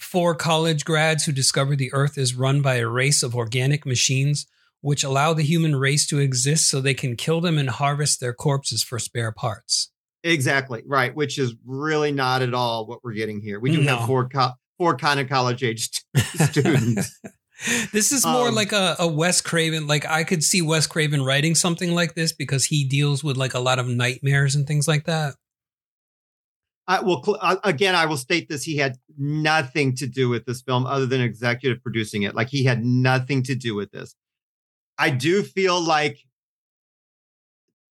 four 0.00 0.34
college 0.34 0.84
grads 0.84 1.24
who 1.24 1.32
discovered 1.32 1.78
the 1.78 1.92
earth 1.92 2.16
is 2.18 2.34
run 2.34 2.60
by 2.62 2.76
a 2.76 2.86
race 2.88 3.22
of 3.22 3.34
organic 3.34 3.84
machines 3.86 4.46
which 4.82 5.02
allow 5.02 5.32
the 5.34 5.42
human 5.42 5.74
race 5.74 6.06
to 6.06 6.18
exist 6.18 6.68
so 6.68 6.80
they 6.80 6.94
can 6.94 7.16
kill 7.16 7.40
them 7.40 7.58
and 7.58 7.70
harvest 7.70 8.20
their 8.20 8.32
corpses 8.34 8.84
for 8.84 8.98
spare 8.98 9.32
parts. 9.32 9.90
Exactly. 10.22 10.82
Right. 10.86 11.14
Which 11.14 11.38
is 11.38 11.54
really 11.64 12.12
not 12.12 12.42
at 12.42 12.54
all 12.54 12.86
what 12.86 13.02
we're 13.02 13.14
getting 13.14 13.40
here. 13.40 13.58
We 13.58 13.70
do 13.72 13.82
No. 13.82 13.96
have 13.96 14.06
four, 14.06 14.28
co- 14.28 14.52
four 14.78 14.96
kind 14.96 15.20
of 15.20 15.28
college 15.28 15.62
age 15.62 15.88
students. 16.50 17.18
this 17.92 18.12
is 18.12 18.26
more 18.26 18.48
Um, 18.48 18.54
like 18.54 18.72
a, 18.72 18.96
a 18.98 19.06
Wes 19.06 19.40
Craven. 19.40 19.86
Like 19.86 20.04
I 20.06 20.24
could 20.24 20.42
see 20.44 20.62
Wes 20.62 20.86
Craven 20.86 21.22
writing 21.24 21.54
something 21.54 21.92
like 21.94 22.14
this 22.14 22.32
because 22.32 22.66
he 22.66 22.84
deals 22.84 23.24
with 23.24 23.36
like 23.36 23.54
a 23.54 23.58
lot 23.60 23.78
of 23.78 23.86
nightmares 23.88 24.54
and 24.54 24.66
things 24.66 24.86
like 24.86 25.04
that. 25.06 25.34
I 26.88 27.00
will 27.00 27.22
cl- 27.22 27.38
uh, 27.40 27.56
again. 27.64 27.94
I 27.96 28.06
will 28.06 28.16
state 28.16 28.48
this: 28.48 28.62
he 28.62 28.76
had 28.76 28.96
nothing 29.18 29.96
to 29.96 30.06
do 30.06 30.28
with 30.28 30.44
this 30.44 30.62
film, 30.62 30.86
other 30.86 31.06
than 31.06 31.20
executive 31.20 31.82
producing 31.82 32.22
it. 32.22 32.34
Like 32.36 32.48
he 32.48 32.62
had 32.64 32.84
nothing 32.84 33.42
to 33.44 33.54
do 33.56 33.74
with 33.74 33.90
this. 33.90 34.14
I 34.98 35.10
do 35.10 35.42
feel 35.42 35.80
like, 35.80 36.18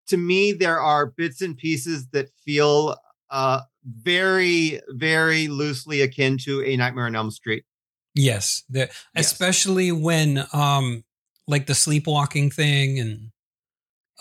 to 0.08 0.16
me, 0.16 0.52
there 0.52 0.78
are 0.80 1.06
bits 1.06 1.42
and 1.42 1.56
pieces 1.56 2.08
that 2.12 2.28
feel 2.44 2.96
uh, 3.34 3.60
very, 3.84 4.80
very 4.88 5.48
loosely 5.48 6.00
akin 6.00 6.38
to 6.44 6.62
A 6.64 6.76
Nightmare 6.76 7.04
on 7.06 7.14
Elm 7.16 7.30
Street. 7.30 7.64
Yes, 8.14 8.62
the, 8.70 8.78
Yes. 8.80 8.92
especially 9.16 9.90
when 9.92 10.44
um 10.52 11.04
like 11.46 11.66
the 11.66 11.74
sleepwalking 11.74 12.50
thing 12.50 12.98
and 13.00 13.30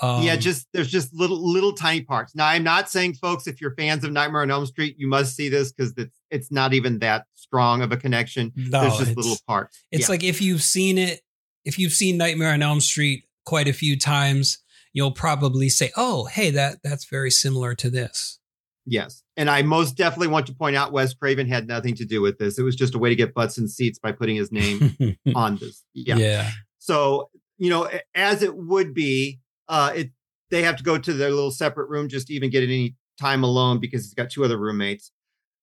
um, 0.02 0.24
yeah, 0.24 0.36
just 0.36 0.68
there's 0.74 0.90
just 0.90 1.14
little, 1.14 1.40
little 1.54 1.72
tiny 1.72 2.02
parts. 2.02 2.34
Now, 2.36 2.48
I'm 2.48 2.64
not 2.64 2.90
saying, 2.90 3.14
folks, 3.14 3.46
if 3.46 3.62
you're 3.62 3.76
fans 3.76 4.04
of 4.04 4.12
Nightmare 4.12 4.42
on 4.42 4.50
Elm 4.50 4.66
Street, 4.66 4.96
you 4.98 5.08
must 5.08 5.36
see 5.36 5.50
this 5.50 5.72
because 5.72 5.94
it's 5.96 6.18
it's 6.32 6.52
not 6.52 6.74
even 6.74 6.98
that 7.00 7.26
strong 7.36 7.84
of 7.84 7.92
a 7.92 7.98
connection. 7.98 8.52
no, 8.56 8.82
there's 8.82 8.98
just 8.98 9.16
little 9.16 9.38
parts. 9.48 9.84
it's 9.92 10.08
Yeah. 10.10 10.14
like 10.14 10.24
if 10.24 10.42
you've 10.42 10.64
seen 10.64 10.98
it, 10.98 11.22
if 11.64 11.78
you've 11.78 11.94
seen 11.94 12.18
Nightmare 12.18 12.52
on 12.54 12.64
Elm 12.64 12.82
Street 12.82 13.26
quite 13.46 13.68
a 13.68 13.74
few 13.74 13.98
times, 13.98 14.58
you'll 14.94 15.12
probably 15.12 15.70
say, 15.70 15.92
"Oh, 15.96 16.26
hey, 16.26 16.50
that 16.50 16.80
that's 16.84 17.06
very 17.06 17.30
similar 17.32 17.76
to 17.76 17.90
this." 17.92 18.40
Yes. 18.86 19.24
And 19.38 19.50
I 19.50 19.62
most 19.62 19.96
definitely 19.96 20.28
want 20.28 20.48
to 20.48 20.54
point 20.54 20.76
out 20.76 20.92
Wes 20.92 21.14
Craven 21.14 21.48
had 21.48 21.68
nothing 21.68 21.96
to 21.96 22.06
do 22.06 22.22
with 22.22 22.38
this. 22.38 22.60
It 22.60 22.64
was 22.64 22.76
just 22.76 22.96
a 22.96 23.00
way 23.00 23.10
to 23.10 23.16
get 23.16 23.34
butts 23.34 23.58
in 23.58 23.68
seats 23.68 23.98
by 23.98 24.12
putting 24.12 24.36
his 24.36 24.52
name 24.52 25.18
on 25.36 25.58
this. 25.58 25.84
Yeah. 25.94 26.18
yeah. 26.18 26.52
So, 26.80 27.30
you 27.58 27.70
know, 27.70 27.90
as 28.14 28.44
it 28.44 28.56
would 28.56 28.94
be, 28.94 29.40
uh, 29.70 29.94
it 29.96 30.12
they 30.50 30.62
have 30.64 30.76
to 30.78 30.84
go 30.84 30.98
to 30.98 31.14
their 31.14 31.32
little 31.32 31.52
separate 31.52 31.90
room 31.90 32.08
just 32.08 32.28
to 32.28 32.34
even 32.34 32.52
get 32.52 32.62
any 32.62 32.96
time 33.20 33.44
alone 33.44 33.80
because 33.80 34.04
he's 34.04 34.14
got 34.14 34.30
two 34.30 34.44
other 34.44 34.58
roommates. 34.58 35.12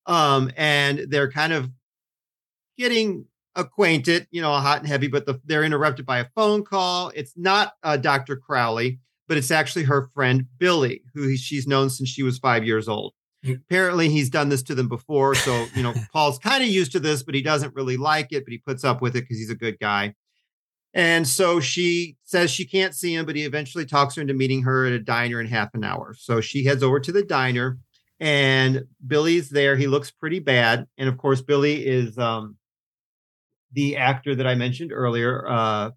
Um, 0.07 0.51
and 0.57 1.07
they're 1.09 1.31
kind 1.31 1.53
of 1.53 1.71
getting 2.77 3.27
acquainted, 3.55 4.27
you 4.31 4.43
know, 4.43 4.53
hot 4.53 4.79
and 4.79 4.89
heavy, 4.89 5.07
but 5.07 5.27
the, 5.27 5.41
they're 5.45 5.63
interrupted 5.63 6.07
by 6.07 6.19
a 6.19 6.27
phone 6.35 6.65
call. 6.65 7.13
It's 7.15 7.35
not 7.37 7.75
uh, 7.83 7.99
Dr. 7.99 8.37
Crowley, 8.37 8.99
but 9.31 9.39
it's 9.39 9.53
actually 9.53 9.85
her 9.85 10.11
friend 10.13 10.47
Billy, 10.59 11.05
who 11.15 11.37
she's 11.37 11.65
known 11.65 11.89
since 11.89 12.09
she 12.09 12.25
was 12.25 12.39
five 12.39 12.65
years 12.65 12.89
old. 12.89 13.15
Apparently, 13.49 14.09
he's 14.09 14.29
done 14.29 14.49
this 14.49 14.65
to 14.65 14.75
them 14.75 14.89
before. 14.89 15.37
So, 15.37 15.67
you 15.77 15.85
know, 15.85 15.95
Paul's 16.13 16.41
kind 16.41 16.65
of 16.65 16.69
used 16.69 16.91
to 16.93 16.99
this, 16.99 17.23
but 17.23 17.37
he 17.37 17.41
doesn't 17.41 17.77
really 17.77 17.97
like 17.97 18.33
it, 18.33 18.45
but 18.45 18.51
he 18.51 18.59
puts 18.59 18.83
up 18.83 19.01
with 19.01 19.15
it 19.15 19.21
because 19.21 19.39
he's 19.39 19.49
a 19.49 19.55
good 19.55 19.79
guy. 19.79 20.17
And 20.95 21.29
so 21.29 21.61
she 21.61 22.17
says 22.25 22.51
she 22.51 22.65
can't 22.65 22.93
see 22.93 23.15
him, 23.15 23.25
but 23.25 23.37
he 23.37 23.45
eventually 23.45 23.87
talks 23.87 24.17
her 24.17 24.21
into 24.21 24.35
meeting 24.35 24.63
her 24.63 24.85
at 24.85 24.93
a 24.95 24.99
diner 24.99 25.41
in 25.41 25.47
half 25.47 25.75
an 25.75 25.85
hour. 25.85 26.13
So 26.19 26.41
she 26.41 26.65
heads 26.65 26.83
over 26.83 26.99
to 26.99 27.13
the 27.13 27.23
diner 27.23 27.79
and 28.19 28.83
Billy's 29.07 29.49
there. 29.49 29.77
He 29.77 29.87
looks 29.87 30.11
pretty 30.11 30.41
bad. 30.41 30.89
And 30.99 31.09
of 31.09 31.19
course, 31.19 31.41
Billy 31.41 31.87
is 31.87 32.19
um, 32.19 32.57
the 33.71 33.97
actor 33.97 34.35
that 34.35 34.49
I 34.49 34.57
mentioned 34.57 34.91
earlier. 34.93 35.49
Uh, 35.49 35.91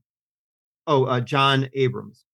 oh, 0.85 1.05
uh, 1.05 1.19
Jon 1.19 1.67
Abrams. 1.73 2.25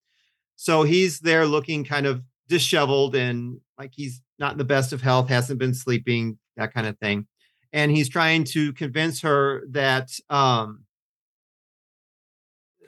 So 0.62 0.84
he's 0.84 1.22
there 1.22 1.45
looking 1.45 1.86
kind 1.86 2.06
of 2.06 2.22
disheveled 2.50 3.15
and 3.15 3.62
like 3.78 3.91
he's 3.95 4.22
not 4.39 4.52
in 4.52 4.58
the 4.58 4.65
best 4.65 4.91
of 4.91 5.02
health, 5.02 5.30
hasn't 5.30 5.58
been 5.58 5.74
sleeping, 5.74 6.38
that 6.58 6.74
kind 6.74 6.86
of 6.86 7.00
thing. 7.00 7.28
And 7.72 7.89
he's 7.89 8.10
trying 8.10 8.43
to 8.43 8.74
convince 8.74 9.22
her 9.22 9.63
that 9.69 10.10
um 10.30 10.84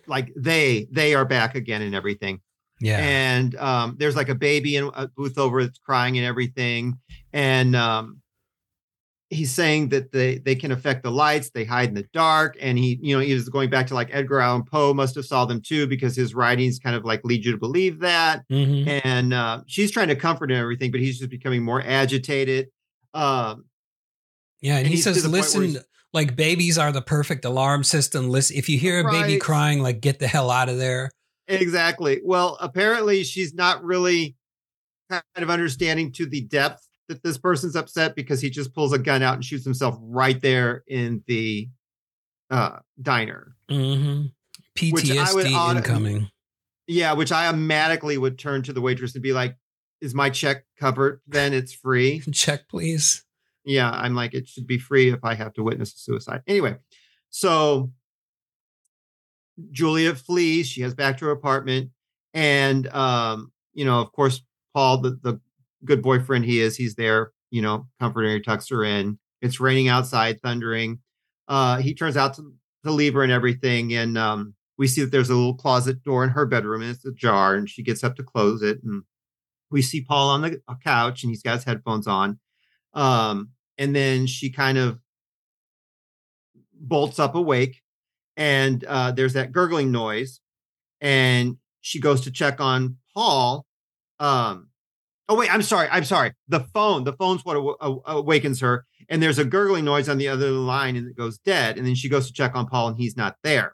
like 0.06 0.34
they 0.36 0.90
they 0.92 1.16
are 1.16 1.24
back 1.24 1.56
again 1.56 1.82
and 1.82 1.96
everything. 1.96 2.42
Yeah. 2.82 2.98
And 3.00 3.56
um 3.56 3.96
there's 3.98 4.18
like 4.18 4.28
a 4.28 4.36
baby 4.36 4.76
in 4.76 4.92
a 4.94 5.08
booth 5.08 5.38
over 5.38 5.64
that's 5.64 5.80
crying 5.80 6.18
and 6.18 6.28
everything. 6.28 7.00
And 7.32 7.74
um 7.74 8.21
he's 9.32 9.52
saying 9.52 9.88
that 9.90 10.12
they 10.12 10.38
they 10.40 10.54
can 10.56 10.72
affect 10.72 11.02
the 11.04 11.10
lights 11.10 11.50
they 11.52 11.64
hide 11.64 11.88
in 11.90 11.96
the 11.96 12.06
dark 12.14 12.56
and 12.60 12.78
he 12.78 13.00
you 13.02 13.16
know 13.16 13.22
he 13.24 13.34
was 13.34 13.48
going 13.50 13.70
back 13.70 13.88
to 13.88 13.94
like 13.96 14.10
edgar 14.12 14.40
allan 14.42 14.62
poe 14.64 14.94
must 14.94 15.16
have 15.16 15.26
saw 15.26 15.46
them 15.46 15.62
too 15.62 15.88
because 15.88 16.16
his 16.16 16.36
writings 16.36 16.78
kind 16.78 16.96
of 16.96 17.06
like 17.06 17.24
lead 17.24 17.44
you 17.46 17.52
to 17.52 17.58
believe 17.58 18.00
that 18.00 18.44
Mhm. 18.52 19.02
and 19.06 19.34
uh, 19.34 19.62
she's 19.68 19.90
trying 19.90 20.10
to 20.10 20.16
comfort 20.18 20.52
him 20.52 20.58
and 20.58 20.62
everything 20.64 20.92
but 20.92 21.00
he's 21.00 21.18
just 21.18 21.32
becoming 21.32 21.64
more 21.64 21.82
agitated 21.82 22.68
um 23.14 23.66
Yeah, 24.62 24.76
and, 24.78 24.86
And 24.86 24.94
he 24.94 25.02
says, 25.02 25.16
the 25.24 25.30
point 25.30 25.34
where 25.54 25.62
"Listen, 25.64 25.84
like 26.14 26.36
babies 26.36 26.78
are 26.78 26.92
the 26.92 27.02
perfect 27.02 27.46
alarm 27.46 27.84
system. 27.86 28.30
Listen, 28.30 28.58
if 28.58 28.68
you 28.70 28.78
hear 28.78 29.00
a 29.00 29.04
baby 29.10 29.34
Right. 29.34 29.42
crying, 29.42 29.82
like 29.82 30.02
get 30.02 30.20
the 30.20 30.28
hell 30.28 30.52
out 30.52 30.68
of 30.70 30.78
there." 30.78 31.10
exactly 31.48 32.22
well 32.24 32.58
apparently 32.62 33.24
she's 33.24 33.54
not 33.54 33.84
really 33.84 34.36
kind 35.10 35.24
of 35.38 35.50
understanding 35.50 36.12
to 36.14 36.26
the 36.26 36.42
depth 36.42 36.88
that 37.12 37.22
this 37.24 37.38
person's 37.38 37.76
upset 37.76 38.16
because 38.16 38.40
he 38.40 38.50
just 38.50 38.74
pulls 38.74 38.94
a 38.94 38.98
gun 38.98 39.22
out 39.22 39.36
and 39.36 39.44
shoots 39.44 39.66
himself 39.66 39.98
right 40.02 40.42
there 40.42 40.84
in 40.88 41.22
the 41.28 41.70
uh 42.50 42.80
diner 43.02 43.56
hmm 43.70 44.24
Which 44.80 45.12
I 45.12 45.34
would 45.34 45.48
auto- 45.48 45.78
incoming. 45.78 46.30
Yeah, 46.88 47.14
which 47.14 47.32
I 47.32 47.48
automatically 47.48 48.18
would 48.18 48.40
turn 48.40 48.64
to 48.64 48.74
the 48.74 48.82
waitress 48.82 49.14
and 49.14 49.22
be 49.22 49.34
like, 49.34 49.56
"Is 50.02 50.14
my 50.14 50.30
check 50.30 50.66
covered? 50.80 51.22
Then 51.28 51.54
it's 51.54 51.74
free." 51.74 52.22
Check, 52.34 52.68
please. 52.68 53.24
Yeah, 53.64 53.90
I'm 53.92 54.16
like, 54.16 54.34
it 54.34 54.48
should 54.48 54.68
be 54.68 54.78
free 54.80 55.12
if 55.12 55.24
I 55.24 55.36
have 55.36 55.54
to 55.54 55.64
witness 55.64 55.94
a 55.94 55.98
suicide. 56.00 56.42
Anyway, 56.48 56.78
so 57.30 57.92
Julia 59.72 60.16
flees. 60.16 60.68
She 60.68 60.82
has 60.82 60.94
back 60.94 61.18
to 61.20 61.26
her 61.26 61.32
apartment, 61.32 61.92
and 62.34 62.88
um, 62.88 63.52
you 63.74 63.86
know, 63.86 64.02
of 64.02 64.12
course, 64.12 64.42
Paul, 64.74 64.98
the 64.98 65.12
the 65.22 65.40
good 65.86 66.02
boyfriend 66.02 66.46
he 66.46 66.60
is, 66.60 66.76
he's 66.76 66.96
there. 66.96 67.32
You 67.50 67.62
know, 67.62 67.88
comforting 68.00 68.32
her, 68.32 68.40
tucks 68.40 68.70
her 68.70 68.84
in. 68.84 69.20
It's 69.42 69.60
raining 69.60 69.90
outside, 69.90 70.42
thundering. 70.42 71.00
Uh, 71.48 71.78
he 71.78 71.94
turns 71.94 72.16
out 72.16 72.36
to, 72.36 72.54
to 72.86 72.92
leave 72.92 73.14
her 73.14 73.24
and 73.24 73.32
everything, 73.32 73.94
and 73.94 74.18
um, 74.18 74.54
we 74.78 74.88
see 74.88 75.02
that 75.02 75.12
there's 75.12 75.30
a 75.30 75.36
little 75.36 75.56
closet 75.56 76.02
door 76.04 76.24
in 76.24 76.30
her 76.30 76.46
bedroom, 76.46 76.82
and 76.82 76.92
it's 76.92 77.06
ajar, 77.06 77.56
and 77.56 77.70
she 77.70 77.84
gets 77.84 78.04
up 78.04 78.16
to 78.16 78.24
close 78.24 78.62
it, 78.62 78.82
and 78.84 79.04
we 79.70 79.82
see 79.82 80.02
Paul 80.02 80.30
on 80.30 80.42
the 80.42 80.62
couch, 80.84 81.24
and 81.24 81.30
he's 81.30 81.44
got 81.44 81.56
his 81.56 81.64
headphones 81.64 82.08
on. 82.08 82.40
Um, 82.94 83.50
and 83.78 83.96
then 83.96 84.28
she 84.28 84.50
kind 84.50 84.78
of 84.78 85.00
bolts 86.74 87.20
up 87.20 87.36
awake, 87.36 87.82
and 88.38 88.84
uh, 88.86 89.12
there's 89.12 89.34
that 89.34 89.52
gurgling 89.52 89.92
noise, 89.92 90.40
and 91.00 91.58
she 91.82 92.00
goes 92.00 92.22
to 92.22 92.32
check 92.32 92.60
on 92.60 92.98
Paul. 93.14 93.66
Um, 94.20 94.70
oh 95.32 95.36
wait, 95.36 95.52
I'm 95.54 95.62
sorry, 95.62 95.88
I'm 95.90 96.04
sorry. 96.04 96.34
The 96.50 96.60
phone, 96.74 97.04
the 97.06 97.14
phone's 97.14 97.44
what 97.46 97.56
aw- 97.58 97.78
aw- 97.80 98.18
awakens 98.18 98.60
her, 98.60 98.86
and 99.10 99.24
there's 99.24 99.40
a 99.40 99.46
gurgling 99.46 99.86
noise 99.86 100.10
on 100.10 100.18
the 100.18 100.28
other 100.28 100.52
line, 100.52 100.96
and 100.98 101.08
it 101.08 101.16
goes 101.16 101.38
dead. 101.40 101.78
And 101.78 101.88
then 101.88 101.96
she 101.96 102.10
goes 102.10 102.28
to 102.28 102.34
check 102.34 102.56
on 102.56 102.68
Paul, 102.68 102.90
and 102.90 102.98
he's 102.98 103.16
not 103.18 103.36
there. 103.44 103.74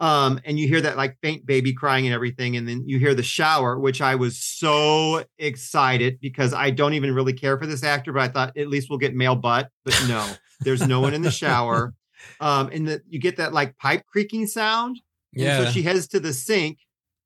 Um, 0.00 0.40
and 0.44 0.58
you 0.60 0.68
hear 0.68 0.80
that 0.82 0.96
like 0.96 1.16
faint 1.22 1.44
baby 1.46 1.72
crying 1.72 2.06
and 2.06 2.14
everything, 2.14 2.56
and 2.56 2.68
then 2.68 2.82
you 2.86 2.98
hear 2.98 3.14
the 3.14 3.22
shower, 3.22 3.78
which 3.78 4.00
I 4.00 4.14
was 4.16 4.38
so 4.38 5.24
excited 5.38 6.18
because 6.20 6.52
I 6.54 6.70
don't 6.70 6.94
even 6.94 7.14
really 7.14 7.32
care 7.32 7.58
for 7.58 7.66
this 7.66 7.82
actor, 7.82 8.12
but 8.12 8.22
I 8.22 8.28
thought 8.28 8.56
at 8.56 8.68
least 8.68 8.88
we'll 8.90 8.98
get 9.00 9.14
male 9.14 9.34
butt. 9.36 9.68
But 9.84 10.00
no, 10.08 10.24
there's 10.60 10.86
no 10.86 11.00
one 11.00 11.14
in 11.14 11.22
the 11.22 11.30
shower. 11.30 11.94
Um, 12.40 12.68
and 12.72 12.88
that 12.88 13.02
you 13.08 13.20
get 13.20 13.36
that 13.36 13.52
like 13.52 13.78
pipe 13.78 14.02
creaking 14.10 14.48
sound. 14.48 15.00
And 15.34 15.44
Yeah. 15.44 15.64
so 15.64 15.70
she 15.70 15.82
heads 15.82 16.08
to 16.08 16.18
the 16.20 16.32
sink. 16.32 16.78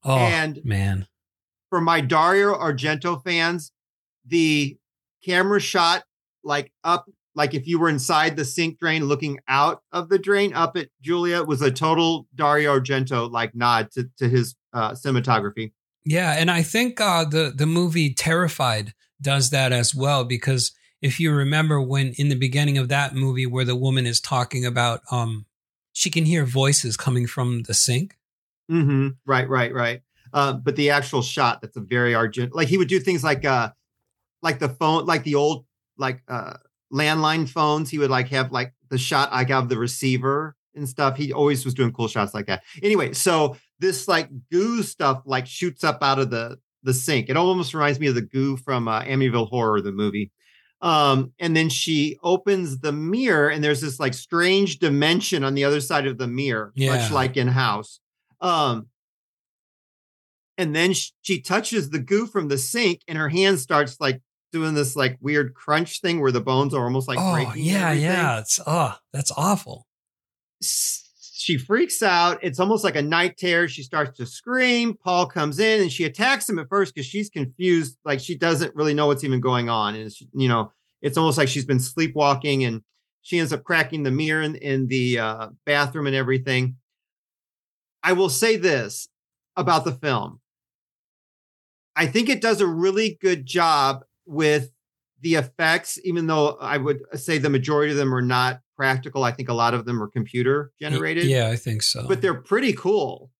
oh 0.05 0.19
and- 0.19 0.61
man. 0.65 1.07
For 1.73 1.81
my 1.81 2.03
Dario 2.03 2.53
Argento 2.53 3.25
fans, 3.25 3.73
the 4.27 4.77
camera 5.25 5.59
shot 5.59 6.05
like 6.45 6.71
up, 6.85 7.07
like 7.35 7.55
if 7.55 7.67
you 7.67 7.79
were 7.79 7.89
inside 7.89 8.37
the 8.37 8.45
sink 8.45 8.79
drain 8.79 9.07
looking 9.07 9.39
out 9.49 9.81
of 9.91 10.11
the 10.11 10.19
drain 10.19 10.53
up 10.53 10.77
at 10.77 10.89
Julia 11.01 11.43
was 11.43 11.63
a 11.63 11.71
total 11.71 12.27
Dario 12.35 12.79
Argento 12.79 13.31
like 13.31 13.55
nod 13.55 13.91
to, 13.93 14.05
to 14.19 14.29
his 14.29 14.55
uh, 14.75 14.91
cinematography. 14.91 15.73
Yeah, 16.05 16.35
and 16.37 16.51
I 16.51 16.61
think 16.61 17.01
uh, 17.01 17.25
the 17.25 17.55
the 17.57 17.65
movie 17.65 18.13
Terrified 18.13 18.93
does 19.23 19.49
that 19.49 19.73
as 19.73 19.95
well 19.95 20.25
because 20.25 20.73
if 21.01 21.19
you 21.19 21.33
remember 21.33 21.81
when 21.81 22.13
in 22.19 22.29
the 22.29 22.35
beginning 22.35 22.77
of 22.77 22.89
that 22.89 23.15
movie 23.15 23.47
where 23.47 23.65
the 23.65 23.77
woman 23.77 24.05
is 24.05 24.21
talking 24.21 24.67
about 24.67 25.01
um 25.11 25.47
she 25.95 26.11
can 26.11 26.27
hear 26.27 26.45
voices 26.45 26.99
coming 26.99 27.27
from 27.27 27.63
the 27.63 27.73
sink. 27.73 28.19
Mm-hmm. 28.71 29.09
Right, 29.25 29.49
right, 29.49 29.73
right. 29.73 30.03
Uh, 30.33 30.55
but 30.55 30.77
the 30.77 30.90
actual 30.90 31.23
shot, 31.23 31.61
that's 31.61 31.77
a 31.77 31.81
very 31.81 32.12
Argento. 32.12 32.51
Like 32.53 32.68
he 32.68 32.79
would 32.79 32.88
do 32.88 32.99
things 33.01 33.23
like 33.23 33.45
uh 33.45 33.71
like 34.42 34.59
the 34.59 34.68
phone, 34.68 35.05
like 35.07 35.25
the 35.25 35.35
old 35.35 35.66
like 35.99 36.23
uh 36.29 36.55
landline 36.92 37.49
phones. 37.49 37.90
He 37.90 37.99
would 37.99 38.11
like 38.11 38.29
have 38.29 38.53
like 38.53 38.73
the 38.90 38.99
shot 38.99 39.29
I 39.33 39.45
got 39.45 39.64
of 39.64 39.68
the 39.68 39.79
receiver 39.79 40.57
and 40.75 40.88
stuff. 40.88 41.16
He 41.16 41.33
always 41.33 41.64
was 41.64 41.75
doing 41.75 41.92
cool 41.92 42.09
shots 42.09 42.35
like 42.35 42.47
that. 42.47 42.62
Anyway, 42.83 43.12
so 43.12 43.57
this 43.79 44.09
like 44.09 44.29
goo 44.51 44.83
stuff 44.83 45.23
like 45.27 45.47
shoots 45.47 45.85
up 45.85 45.99
out 46.03 46.18
of 46.18 46.31
the 46.31 46.59
the 46.83 46.95
sink. 46.95 47.29
It 47.29 47.37
almost 47.37 47.75
reminds 47.75 48.01
me 48.01 48.09
of 48.09 48.14
the 48.14 48.23
goo 48.23 48.57
from 48.57 48.88
uh, 48.88 49.03
Amityville 49.03 49.49
Horror, 49.49 49.81
the 49.81 49.92
movie. 49.92 50.33
Um, 50.81 51.33
and 51.38 51.57
then 51.57 51.68
she 51.68 52.18
opens 52.25 52.81
the 52.81 52.90
mirror, 52.90 53.49
and 53.51 53.62
there's 53.62 53.81
this 53.81 54.01
like 54.01 54.14
strange 54.14 54.81
dimension 54.81 55.45
on 55.45 55.55
the 55.55 55.62
other 55.62 55.81
side 55.81 56.09
of 56.09 56.18
the 56.18 56.27
mirror, 56.27 56.73
Yeah. 56.75 56.97
much 56.97 57.12
like 57.12 57.37
in 57.37 57.47
House. 57.47 58.01
Um, 58.40 58.88
and 60.59 60.75
then 60.75 60.93
she 61.23 61.41
touches 61.41 61.91
the 61.91 61.99
goo 61.99 62.27
from 62.27 62.49
the 62.49 62.59
sink, 62.59 63.03
and 63.09 63.19
her 63.19 63.29
hand 63.29 63.59
starts 63.59 64.01
like 64.01 64.21
doing 64.53 64.75
this 64.75 64.95
like 64.95 65.17
weird 65.21 65.55
crunch 65.55 66.01
thing 66.01 66.21
where 66.21 66.33
the 66.33 66.41
bones 66.41 66.75
are 66.75 66.85
almost 66.85 67.09
like 67.09 67.19
oh 67.21 67.33
breaking. 67.33 67.65
yeah, 67.65 67.88
everything. 67.88 68.05
yeah. 68.05 68.38
It's 68.38 68.61
oh, 68.67 68.97
that's 69.12 69.33
awful. 69.37 69.87
She 70.61 71.59
freaks 71.59 72.05
out. 72.05 72.38
It's 72.43 72.61
almost 72.61 72.85
like 72.85 72.95
a 72.95 73.03
night 73.03 73.37
terror. 73.37 73.67
She 73.67 73.83
starts 73.83 74.17
to 74.19 74.27
scream. 74.27 74.95
Paul 74.95 75.27
comes 75.27 75.59
in 75.59 75.83
and 75.83 75.91
she 75.91 76.05
attacks 76.05 76.49
him 76.49 76.61
at 76.61 76.69
first 76.69 76.95
because 76.95 77.07
she's 77.07 77.29
confused. 77.29 77.99
Like 78.05 78.21
she 78.21 78.37
doesn't 78.38 78.77
really 78.77 78.95
know 78.95 79.09
what's 79.09 79.25
even 79.25 79.41
going 79.41 79.69
on. 79.69 79.97
And, 79.97 80.05
it's, 80.05 80.23
you 80.33 80.49
know, 80.49 80.71
it's 81.01 81.19
almost 81.19 81.38
like 81.38 81.49
she's 81.49 81.65
been 81.65 81.81
sleepwalking 81.81 82.62
and 82.62 82.83
she 83.23 83.41
ends 83.41 83.53
up 83.53 83.65
cracking 83.65 84.05
the 84.05 84.12
mirror 84.12 84.43
in, 84.43 84.55
in 84.55 84.87
the 84.87 85.19
uh, 85.19 85.49
bathroom 85.67 86.07
and 86.07 86.15
everything. 86.15 86.77
I 88.05 88.12
will 88.12 88.31
say 88.31 88.57
this 88.57 89.09
about 89.57 89.85
the 89.85 89.93
film. 89.93 90.41
I 91.96 92.07
think 92.07 92.28
it 92.28 92.40
does 92.40 92.61
a 92.61 92.66
really 92.66 93.18
good 93.20 93.44
job 93.46 94.05
with 94.26 94.70
the 95.20 95.35
effects, 95.37 95.98
even 96.05 96.26
though 96.26 96.57
I 96.61 96.78
would 96.78 97.00
say 97.14 97.38
the 97.38 97.50
majority 97.50 97.92
of 97.92 97.98
them 97.98 98.14
are 98.14 98.22
not 98.22 98.61
practical. 98.76 99.22
I 99.24 99.31
think 99.33 99.48
a 99.48 99.55
lot 99.55 99.74
of 99.74 99.85
them 99.85 100.02
are 100.02 100.09
computer 100.09 100.72
generated. 100.81 101.24
Yeah, 101.26 101.48
I 101.48 101.57
think 101.57 101.83
so. 101.83 102.07
But 102.09 102.20
they're 102.22 102.40
pretty 102.42 102.72
cool. 102.72 103.31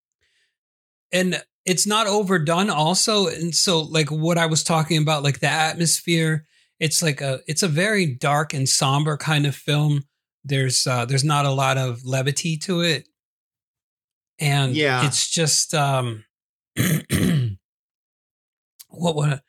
and 1.13 1.43
it's 1.65 1.87
not 1.87 2.07
overdone 2.09 2.69
also 2.71 3.29
and 3.29 3.55
so 3.55 3.81
like 3.83 4.11
what 4.11 4.37
i 4.37 4.47
was 4.47 4.65
talking 4.65 5.01
about 5.01 5.23
like 5.23 5.39
the 5.39 5.47
atmosphere 5.49 6.45
it's 6.81 7.01
like 7.03 7.21
a 7.21 7.39
it's 7.47 7.63
a 7.63 7.69
very 7.69 8.05
dark 8.17 8.53
and 8.53 8.69
somber 8.69 9.17
kind 9.17 9.47
of 9.47 9.55
film 9.55 10.03
there's 10.45 10.87
uh 10.89 11.05
there's 11.05 11.23
not 11.23 11.45
a 11.45 11.51
lot 11.53 11.79
of 11.79 12.05
levity 12.05 12.57
to 12.57 12.81
it 12.81 13.07
and 14.41 14.75
Yeah. 14.75 15.07
it's 15.07 15.31
just 15.31 15.73
um 15.73 16.25
what 18.93 19.17
what 19.17 19.43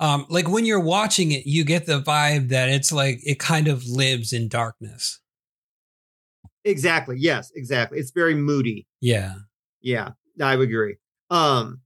um 0.00 0.26
like 0.28 0.48
when 0.48 0.64
you're 0.64 0.80
watching 0.80 1.32
it 1.32 1.46
you 1.46 1.64
get 1.64 1.86
the 1.86 2.00
vibe 2.00 2.48
that 2.48 2.68
it's 2.68 2.92
like 2.92 3.18
it 3.24 3.38
kind 3.38 3.68
of 3.68 3.86
lives 3.86 4.32
in 4.32 4.48
darkness 4.48 5.20
Exactly. 6.64 7.16
Yes, 7.18 7.52
exactly. 7.54 7.98
It's 7.98 8.10
very 8.10 8.34
moody. 8.34 8.86
yeah 9.00 9.34
Yeah, 9.82 10.10
I 10.42 10.56
would 10.56 10.68
agree. 10.68 10.96
Um, 11.30 11.80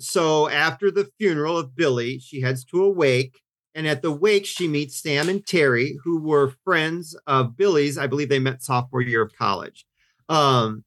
so 0.00 0.48
after 0.50 0.90
the 0.90 1.08
funeral 1.18 1.56
of 1.56 1.74
Billy, 1.74 2.18
she 2.18 2.40
heads 2.40 2.64
to 2.66 2.82
a 2.84 2.90
wake 2.90 3.40
And 3.74 3.86
at 3.88 4.02
the 4.02 4.12
wake, 4.12 4.46
she 4.46 4.68
meets 4.68 5.00
Sam 5.02 5.28
and 5.28 5.44
Terry, 5.44 5.98
who 6.04 6.20
were 6.20 6.54
friends 6.64 7.16
of 7.26 7.56
Billy's. 7.56 7.98
I 7.98 8.06
believe 8.06 8.28
they 8.28 8.38
met 8.38 8.62
sophomore 8.62 9.00
year 9.00 9.22
of 9.22 9.32
college. 9.36 9.84
Um, 10.28 10.84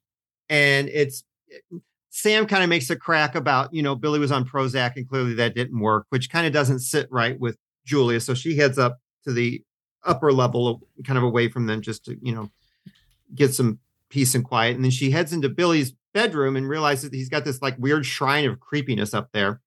and 0.49 0.87
it's 0.89 1.23
Sam 2.09 2.47
kind 2.47 2.63
of 2.63 2.69
makes 2.69 2.89
a 2.89 2.95
crack 2.95 3.35
about, 3.35 3.73
you 3.73 3.83
know, 3.83 3.95
Billy 3.95 4.19
was 4.19 4.31
on 4.31 4.45
Prozac 4.45 4.95
and 4.95 5.07
clearly 5.07 5.33
that 5.35 5.55
didn't 5.55 5.79
work, 5.79 6.05
which 6.09 6.29
kind 6.29 6.47
of 6.47 6.53
doesn't 6.53 6.79
sit 6.79 7.07
right 7.11 7.39
with 7.39 7.57
Julia. 7.85 8.19
So 8.19 8.33
she 8.33 8.57
heads 8.57 8.77
up 8.77 8.99
to 9.25 9.33
the 9.33 9.63
upper 10.05 10.31
level, 10.31 10.81
kind 11.05 11.17
of 11.17 11.23
away 11.23 11.49
from 11.49 11.67
them, 11.67 11.81
just 11.81 12.05
to, 12.05 12.17
you 12.21 12.33
know, 12.33 12.49
get 13.35 13.53
some 13.53 13.79
peace 14.09 14.35
and 14.35 14.43
quiet. 14.43 14.75
And 14.75 14.83
then 14.83 14.91
she 14.91 15.11
heads 15.11 15.33
into 15.33 15.49
Billy's 15.49 15.93
bedroom 16.13 16.55
and 16.55 16.67
realizes 16.67 17.11
he's 17.11 17.29
got 17.29 17.45
this 17.45 17.61
like 17.61 17.77
weird 17.77 18.05
shrine 18.05 18.45
of 18.45 18.59
creepiness 18.59 19.13
up 19.13 19.29
there. 19.33 19.61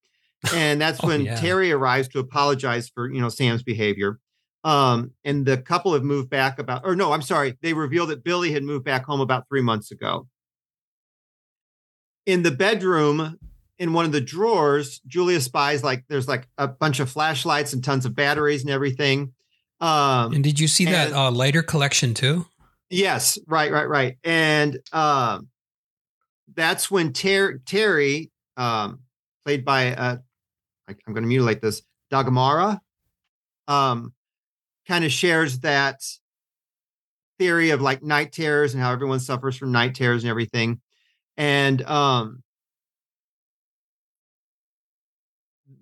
And 0.54 0.80
that's 0.80 0.98
Oh, 1.04 1.08
when 1.08 1.22
yeah. 1.22 1.36
Terry 1.36 1.72
arrives 1.72 2.08
to 2.08 2.18
apologize 2.18 2.88
for, 2.88 3.10
you 3.10 3.20
know, 3.20 3.28
Sam's 3.28 3.62
behavior. 3.62 4.18
Um, 4.64 5.12
and 5.24 5.46
the 5.46 5.56
couple 5.56 5.94
have 5.94 6.02
moved 6.02 6.28
back 6.28 6.58
about, 6.58 6.82
or 6.84 6.94
no, 6.94 7.12
I'm 7.12 7.22
sorry, 7.22 7.56
they 7.62 7.72
reveal 7.72 8.06
that 8.06 8.24
Billy 8.24 8.52
had 8.52 8.62
moved 8.62 8.84
back 8.84 9.04
home 9.04 9.20
about 9.20 9.48
three 9.48 9.62
months 9.62 9.90
ago. 9.90 10.26
In 12.26 12.42
the 12.42 12.50
bedroom, 12.50 13.38
in 13.78 13.92
one 13.92 14.04
of 14.04 14.12
the 14.12 14.20
drawers, 14.20 15.00
Julia 15.06 15.40
spies 15.40 15.82
like 15.82 16.04
there's 16.08 16.28
like 16.28 16.46
a 16.58 16.68
bunch 16.68 17.00
of 17.00 17.10
flashlights 17.10 17.72
and 17.72 17.82
tons 17.82 18.04
of 18.04 18.14
batteries 18.14 18.60
and 18.62 18.70
everything. 18.70 19.32
Um, 19.80 20.34
And 20.34 20.44
did 20.44 20.60
you 20.60 20.68
see 20.68 20.84
that 20.84 21.12
uh, 21.12 21.30
lighter 21.30 21.62
collection 21.62 22.12
too? 22.12 22.46
Yes, 22.90 23.38
right, 23.46 23.72
right, 23.72 23.88
right. 23.88 24.18
And 24.24 24.78
um, 24.92 25.48
that's 26.54 26.90
when 26.90 27.12
Ter- 27.12 27.58
Terry, 27.58 28.30
um, 28.56 29.00
played 29.44 29.64
by, 29.64 29.94
uh, 29.94 30.16
I, 30.88 30.94
I'm 31.06 31.14
going 31.14 31.22
to 31.22 31.28
mutilate 31.28 31.62
this, 31.62 31.82
Dagamara, 32.12 32.80
um, 33.68 34.12
kind 34.86 35.04
of 35.04 35.12
shares 35.12 35.60
that 35.60 36.02
theory 37.38 37.70
of 37.70 37.80
like 37.80 38.02
night 38.02 38.32
terrors 38.32 38.74
and 38.74 38.82
how 38.82 38.92
everyone 38.92 39.20
suffers 39.20 39.56
from 39.56 39.72
night 39.72 39.94
terrors 39.94 40.24
and 40.24 40.30
everything. 40.30 40.80
And 41.40 41.80
um, 41.86 42.42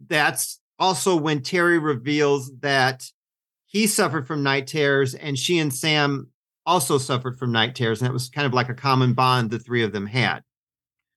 that's 0.07 0.61
also 0.79 1.17
when 1.17 1.43
Terry 1.43 1.81
reveals 1.81 2.57
that 2.61 3.11
he 3.67 3.89
suffered 3.89 4.29
from 4.29 4.45
night 4.45 4.69
terrors 4.69 5.17
and 5.17 5.37
she 5.37 5.59
and 5.59 5.75
Sam 5.75 6.29
also 6.65 6.97
suffered 6.97 7.41
from 7.41 7.51
night 7.51 7.75
terrors, 7.75 8.01
and 8.01 8.09
it 8.09 8.13
was 8.13 8.29
kind 8.29 8.47
of 8.47 8.55
like 8.55 8.69
a 8.69 8.75
common 8.75 9.15
bond 9.15 9.51
the 9.51 9.59
three 9.59 9.83
of 9.83 9.91
them 9.91 10.07
had. 10.07 10.45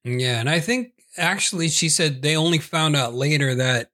Yeah, 0.02 0.40
and 0.40 0.50
I 0.50 0.58
think 0.58 0.94
actually 1.16 1.68
she 1.68 1.88
said 1.88 2.22
they 2.22 2.34
only 2.34 2.58
found 2.58 2.96
out 2.96 3.14
later 3.14 3.54
that 3.54 3.90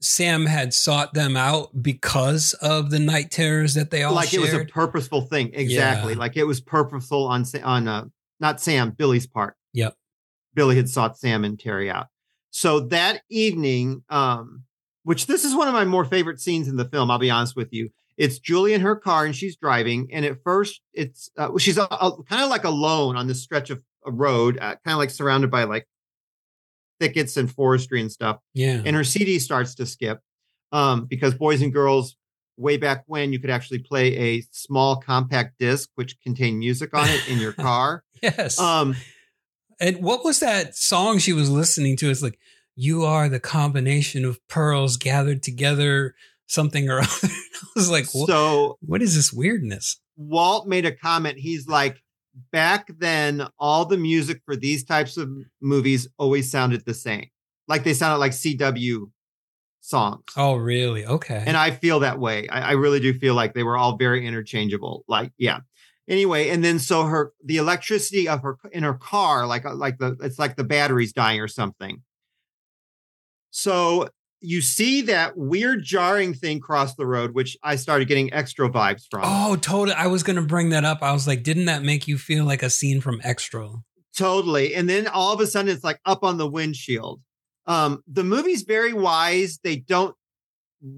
Sam 0.00 0.46
had 0.46 0.72
sought 0.72 1.12
them 1.12 1.36
out 1.36 1.82
because 1.82 2.54
of 2.54 2.88
the 2.88 3.00
night 3.00 3.30
terrors 3.30 3.74
that 3.74 3.90
they 3.90 4.02
all 4.02 4.14
like 4.14 4.32
it 4.32 4.40
was 4.40 4.54
a 4.54 4.64
purposeful 4.64 5.20
thing, 5.20 5.50
exactly. 5.52 6.14
Yeah. 6.14 6.20
Like 6.20 6.38
it 6.38 6.44
was 6.44 6.62
purposeful 6.62 7.26
on 7.26 7.44
on 7.62 7.86
uh, 7.86 8.06
not 8.40 8.62
Sam, 8.62 8.92
Billy's 8.92 9.26
part. 9.26 9.56
Yep. 9.72 9.94
Billy 10.54 10.76
had 10.76 10.88
sought 10.88 11.18
Sam 11.18 11.44
and 11.44 11.58
Terry 11.58 11.90
out. 11.90 12.08
So 12.50 12.80
that 12.80 13.22
evening, 13.30 14.02
um, 14.08 14.64
which 15.04 15.26
this 15.26 15.44
is 15.44 15.54
one 15.54 15.68
of 15.68 15.74
my 15.74 15.84
more 15.84 16.04
favorite 16.04 16.40
scenes 16.40 16.68
in 16.68 16.76
the 16.76 16.84
film. 16.84 17.10
I'll 17.10 17.18
be 17.18 17.30
honest 17.30 17.56
with 17.56 17.72
you. 17.72 17.90
It's 18.16 18.38
Julie 18.38 18.74
in 18.74 18.80
her 18.82 18.96
car 18.96 19.24
and 19.24 19.34
she's 19.34 19.56
driving, 19.56 20.08
and 20.12 20.24
at 20.24 20.42
first 20.42 20.80
it's 20.92 21.30
uh, 21.38 21.56
she's 21.58 21.78
uh, 21.78 21.86
kind 22.28 22.42
of 22.42 22.50
like 22.50 22.64
alone 22.64 23.16
on 23.16 23.26
this 23.26 23.42
stretch 23.42 23.70
of 23.70 23.82
a 24.04 24.10
road, 24.10 24.58
uh, 24.58 24.76
kind 24.84 24.92
of 24.92 24.98
like 24.98 25.10
surrounded 25.10 25.50
by 25.50 25.64
like 25.64 25.86
thickets 26.98 27.36
and 27.36 27.50
forestry 27.50 28.00
and 28.00 28.12
stuff. 28.12 28.38
yeah. 28.52 28.82
and 28.84 28.94
her 28.94 29.04
CD 29.04 29.38
starts 29.38 29.74
to 29.76 29.86
skip 29.86 30.20
um, 30.70 31.06
because 31.06 31.34
boys 31.34 31.62
and 31.62 31.72
girls 31.72 32.16
way 32.58 32.76
back 32.76 33.04
when 33.06 33.32
you 33.32 33.38
could 33.38 33.48
actually 33.48 33.78
play 33.78 34.14
a 34.16 34.42
small 34.50 34.96
compact 34.96 35.58
disc 35.58 35.88
which 35.94 36.20
contained 36.20 36.58
music 36.58 36.92
on 36.92 37.08
it 37.08 37.26
in 37.28 37.38
your 37.38 37.52
car. 37.54 38.04
yes. 38.22 38.60
um, 38.60 38.94
and 39.80 40.02
what 40.02 40.24
was 40.24 40.40
that 40.40 40.76
song 40.76 41.18
she 41.18 41.32
was 41.32 41.50
listening 41.50 41.96
to? 41.98 42.10
It's 42.10 42.22
like, 42.22 42.38
you 42.76 43.04
are 43.04 43.28
the 43.28 43.40
combination 43.40 44.24
of 44.24 44.46
pearls 44.48 44.96
gathered 44.96 45.42
together, 45.42 46.14
something 46.46 46.88
or 46.88 46.98
other. 47.00 47.08
I 47.22 47.66
was 47.74 47.90
like, 47.90 48.06
so 48.06 48.78
what 48.80 49.02
is 49.02 49.14
this 49.14 49.32
weirdness? 49.32 50.00
Walt 50.16 50.66
made 50.66 50.86
a 50.86 50.94
comment. 50.94 51.38
He's 51.38 51.66
like, 51.66 52.02
back 52.52 52.90
then, 52.98 53.46
all 53.58 53.86
the 53.86 53.96
music 53.96 54.42
for 54.44 54.56
these 54.56 54.84
types 54.84 55.16
of 55.16 55.30
movies 55.60 56.08
always 56.18 56.50
sounded 56.50 56.84
the 56.84 56.94
same, 56.94 57.28
like 57.68 57.84
they 57.84 57.94
sounded 57.94 58.18
like 58.18 58.32
CW 58.32 59.10
songs. 59.80 60.24
Oh, 60.36 60.56
really? 60.56 61.06
Okay. 61.06 61.42
And 61.46 61.56
I 61.56 61.70
feel 61.70 62.00
that 62.00 62.18
way. 62.18 62.48
I, 62.48 62.70
I 62.70 62.72
really 62.72 63.00
do 63.00 63.12
feel 63.18 63.34
like 63.34 63.54
they 63.54 63.62
were 63.62 63.76
all 63.76 63.96
very 63.96 64.26
interchangeable. 64.26 65.04
Like, 65.08 65.32
yeah. 65.38 65.60
Anyway, 66.10 66.48
and 66.50 66.62
then 66.64 66.78
so 66.80 67.04
her 67.04 67.32
the 67.42 67.56
electricity 67.56 68.28
of 68.28 68.42
her 68.42 68.58
in 68.72 68.82
her 68.82 68.94
car, 68.94 69.46
like 69.46 69.64
uh, 69.64 69.74
like 69.74 69.96
the 69.98 70.16
it's 70.20 70.38
like 70.38 70.56
the 70.56 70.64
battery's 70.64 71.12
dying 71.14 71.40
or 71.40 71.48
something. 71.48 72.02
So 73.50 74.08
you 74.40 74.60
see 74.62 75.02
that 75.02 75.36
weird 75.36 75.84
jarring 75.84 76.34
thing 76.34 76.60
cross 76.60 76.94
the 76.94 77.06
road, 77.06 77.34
which 77.34 77.56
I 77.62 77.76
started 77.76 78.08
getting 78.08 78.32
extra 78.32 78.68
vibes 78.70 79.04
from. 79.10 79.22
oh, 79.24 79.56
totally. 79.56 79.94
I 79.96 80.06
was 80.06 80.22
going 80.22 80.36
to 80.36 80.42
bring 80.42 80.70
that 80.70 80.84
up. 80.84 80.98
I 81.02 81.12
was 81.12 81.26
like, 81.26 81.42
didn't 81.42 81.66
that 81.66 81.82
make 81.82 82.08
you 82.08 82.16
feel 82.18 82.44
like 82.44 82.62
a 82.62 82.70
scene 82.70 83.00
from 83.00 83.20
Extra? 83.22 83.68
Totally. 84.16 84.74
And 84.74 84.88
then 84.88 85.06
all 85.08 85.32
of 85.32 85.40
a 85.40 85.46
sudden 85.46 85.70
it's 85.70 85.84
like 85.84 86.00
up 86.06 86.24
on 86.24 86.38
the 86.38 86.48
windshield. 86.48 87.20
Um, 87.66 88.02
the 88.10 88.24
movie's 88.24 88.62
very 88.62 88.92
wise. 88.94 89.60
They 89.62 89.76
don't 89.76 90.16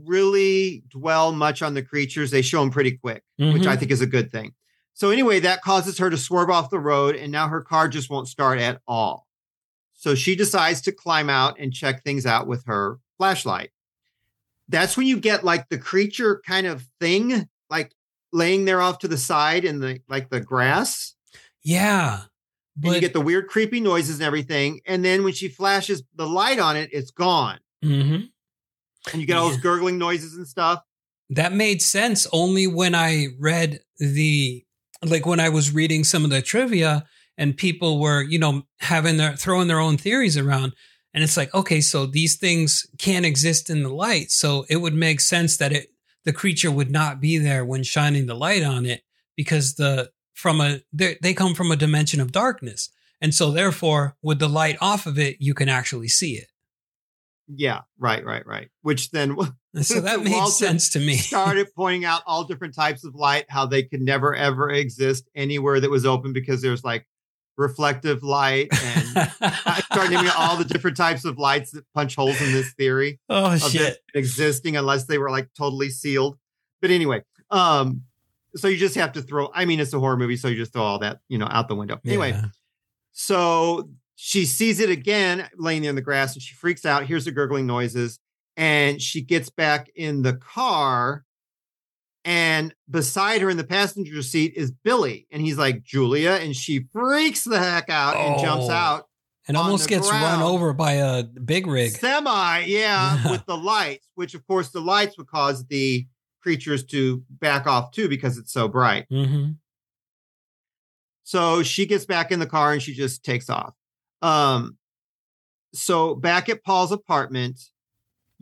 really 0.05 0.85
dwell 0.89 1.33
much 1.33 1.63
on 1.63 1.75
the 1.75 1.83
creatures. 1.83 2.31
They 2.31 2.43
show 2.43 2.61
them 2.61 2.71
pretty 2.71 2.93
quick, 2.97 3.23
which 3.39 3.63
Mhm. 3.63 3.67
I 3.67 3.77
think 3.77 3.91
is 3.91 4.01
a 4.01 4.07
good 4.07 4.31
thing. 4.31 4.53
So 4.95 5.11
anyway, 5.11 5.41
that 5.41 5.63
causes 5.63 5.99
her 5.99 6.11
to 6.11 6.17
swerve 6.17 6.51
off 6.51 6.71
the 6.71 6.79
road 6.79 7.17
and 7.17 7.33
now 7.33 7.49
her 7.49 7.63
car 7.63 7.89
just 7.89 8.11
won't 8.11 8.29
start 8.29 8.59
at 8.59 8.81
all. 8.87 9.27
So 9.95 10.15
she 10.15 10.37
decides 10.37 10.81
to 10.83 10.93
climb 10.93 11.31
out 11.31 11.59
and 11.59 11.73
check 11.73 12.03
things 12.03 12.27
out 12.27 12.47
with 12.47 12.65
her 12.67 12.99
flashlight. 13.19 13.71
That's 14.69 14.97
when 14.97 15.07
you 15.07 15.19
get 15.19 15.45
like 15.45 15.69
the 15.69 15.79
creature 15.79 16.41
kind 16.47 16.67
of 16.67 16.85
thing, 17.01 17.49
like 17.71 17.93
laying 18.33 18.65
there 18.65 18.81
off 18.81 18.99
to 19.01 19.09
the 19.09 19.19
side 19.19 19.65
in 19.65 19.81
the 19.81 20.01
like 20.09 20.31
the 20.31 20.41
grass 20.41 21.15
Yeah. 21.63 22.23
and 22.83 22.95
you 22.95 23.01
get 23.01 23.13
the 23.13 23.21
weird 23.21 23.49
creepy 23.49 23.81
noises 23.81 24.17
and 24.17 24.23
everything 24.25 24.81
and 24.87 25.05
then 25.05 25.23
when 25.25 25.35
she 25.35 25.49
flashes 25.49 26.03
the 26.15 26.27
light 26.27 26.59
on 26.59 26.75
it 26.77 26.89
it's 26.95 27.11
gone 27.11 27.59
Mhm. 27.85 28.31
and 29.13 29.21
you 29.21 29.27
get 29.27 29.37
all 29.37 29.51
those 29.51 29.59
gurgling 29.61 29.99
noises 29.99 30.35
and 30.35 30.49
stuff 30.49 30.81
that 31.29 31.53
made 31.53 31.83
sense 31.83 32.27
only 32.33 32.67
when 32.67 32.95
I 32.95 33.27
read 33.39 33.81
the 33.99 34.65
like 35.03 35.27
when 35.27 35.41
I 35.41 35.49
was 35.49 35.75
reading 35.75 36.05
some 36.05 36.25
of 36.25 36.31
the 36.31 36.43
trivia 36.43 37.05
and 37.37 37.57
people 37.57 38.01
were, 38.01 38.23
you 38.23 38.39
know, 38.39 38.63
having 38.81 39.17
their 39.17 39.37
throwing 39.37 39.69
their 39.69 39.81
own 39.81 39.97
theories 39.97 40.37
around. 40.37 40.75
And 41.15 41.23
it's 41.23 41.37
like, 41.37 41.53
okay, 41.55 41.81
so 41.81 42.07
these 42.07 42.37
things 42.37 42.87
can't 42.99 43.27
exist 43.27 43.69
in 43.69 43.83
the 43.83 43.93
light. 43.93 44.31
So 44.31 44.65
it 44.71 44.77
would 44.77 44.95
make 44.95 45.21
sense 45.21 45.57
that 45.59 45.73
it 45.73 45.89
the 46.25 46.33
creature 46.33 46.71
would 46.71 46.91
not 46.91 47.21
be 47.21 47.39
there 47.39 47.65
when 47.65 47.83
shining 47.83 48.27
the 48.27 48.35
light 48.35 48.63
on 48.63 48.87
it 48.87 49.03
because 49.37 49.75
the 49.75 50.11
from 50.35 50.61
a 50.61 50.81
they 50.93 51.35
come 51.35 51.55
from 51.55 51.71
a 51.71 51.77
dimension 51.77 52.21
of 52.21 52.33
darkness. 52.33 52.89
And 53.21 53.35
so 53.35 53.51
therefore, 53.53 54.17
with 54.23 54.41
the 54.41 54.49
light 54.49 54.77
off 54.81 55.07
of 55.07 55.19
it, 55.19 55.37
you 55.39 55.55
can 55.55 55.69
actually 55.69 56.09
see 56.09 56.33
it. 56.33 56.49
yeah 57.49 57.81
right 57.99 58.25
right 58.25 58.47
right 58.47 58.69
which 58.83 59.11
then 59.11 59.37
so 59.83 60.01
that 60.01 60.21
made 60.25 60.47
sense 60.49 60.91
to 60.91 60.99
me. 60.99 61.17
started 61.17 61.69
pointing 61.77 62.05
out 62.05 62.23
all 62.27 62.45
different 62.45 62.75
types 62.75 63.05
of 63.05 63.15
light 63.15 63.47
how 63.49 63.65
they 63.67 63.83
could 63.83 64.01
never 64.03 64.35
ever 64.35 64.71
exist 64.71 65.29
anywhere 65.35 65.81
that 65.81 65.91
was 65.91 66.05
open 66.07 66.33
because 66.33 66.61
there's 66.63 66.85
like 66.85 67.07
reflective 67.59 68.23
light 68.23 68.69
and 68.73 69.31
i 69.43 69.83
started 69.93 70.11
naming 70.11 70.31
all 70.39 70.57
the 70.57 70.65
different 70.65 70.97
types 70.97 71.25
of 71.27 71.39
lights 71.39 71.71
that 71.73 71.85
punch 71.95 72.17
holes 72.17 72.41
in 72.41 72.51
this 72.51 72.73
theory 72.75 73.21
oh 73.29 73.53
of 73.53 73.61
shit. 73.61 73.99
existing 74.15 74.77
unless 74.77 75.05
they 75.05 75.19
were 75.19 75.31
like 75.31 75.49
totally 75.57 75.91
sealed. 75.91 76.39
But 76.81 76.91
anyway, 76.91 77.23
um, 77.51 78.03
so 78.57 78.69
you 78.69 78.77
just 78.79 78.95
have 78.97 79.13
to 79.13 79.23
throw. 79.23 79.51
I 79.55 79.67
mean, 79.67 79.79
it's 79.81 79.93
a 79.93 80.01
horror 80.01 80.17
movie, 80.17 80.37
so 80.37 80.49
you 80.49 80.57
just 80.57 80.73
throw 80.73 80.83
all 80.83 80.99
that 81.01 81.21
you 81.29 81.39
know 81.39 81.47
out 81.49 81.69
the 81.69 81.77
window. 81.77 82.01
Anyway, 82.05 82.31
Yeah. 82.31 82.47
so 83.13 83.89
she 84.17 84.45
sees 84.47 84.81
it 84.81 84.91
again 84.91 85.49
laying 85.57 85.83
there 85.83 85.91
in 85.91 85.95
the 85.97 86.03
grass, 86.03 86.35
and 86.35 86.43
she 86.43 86.55
freaks 86.55 86.85
out. 86.85 87.05
Hears 87.05 87.25
the 87.25 87.31
gurgling 87.33 87.67
noises, 87.67 88.19
and 88.57 89.01
she 89.01 89.23
gets 89.23 89.51
back 89.51 89.91
in 89.95 90.23
the 90.23 90.35
car. 90.35 91.25
And 92.25 92.73
beside 92.89 93.41
her 93.41 93.51
in 93.51 93.57
the 93.57 93.65
passenger 93.65 94.23
seat 94.23 94.53
is 94.55 94.71
Billy, 94.71 95.27
and 95.33 95.43
he's 95.43 95.59
like 95.59 95.83
Julia, 95.83 96.33
and 96.41 96.55
she 96.55 96.87
freaks 96.93 97.43
the 97.43 97.59
heck 97.59 97.91
out 97.91 98.17
and 98.17 98.41
jumps 98.41 98.67
Oh. 98.69 98.73
out. 98.73 99.09
and 99.49 99.57
almost 99.57 99.89
gets 99.89 100.09
run 100.09 100.41
over 100.41 100.73
by 100.73 100.93
a 100.93 101.25
big 101.25 101.67
rig. 101.67 101.91
Semi, 101.91 102.61
yeah, 102.61 102.67
Yeah. 102.67 103.31
with 103.33 103.45
the 103.47 103.57
lights, 103.57 104.07
which 104.15 104.35
of 104.35 104.47
course 104.47 104.69
the 104.69 104.81
lights 104.81 105.19
would 105.19 105.27
cause 105.27 105.67
the 105.67 106.07
creatures 106.41 106.85
to 106.85 107.25
back 107.29 107.67
off 107.67 107.91
too 107.91 108.09
because 108.09 108.39
it's 108.39 108.53
so 108.53 108.69
bright. 108.69 109.07
hmm 109.11 109.51
So 111.25 111.63
she 111.65 111.87
gets 111.87 112.05
back 112.05 112.31
in 112.31 112.39
the 112.39 112.47
car 112.47 112.73
and 112.73 112.81
she 112.83 112.95
just 112.95 113.25
takes 113.25 113.49
off. 113.51 113.75
Um, 114.23 114.77
so 115.75 116.15
back 116.15 116.49
at 116.49 116.63
Paul's 116.63 116.93
apartment, 116.93 117.61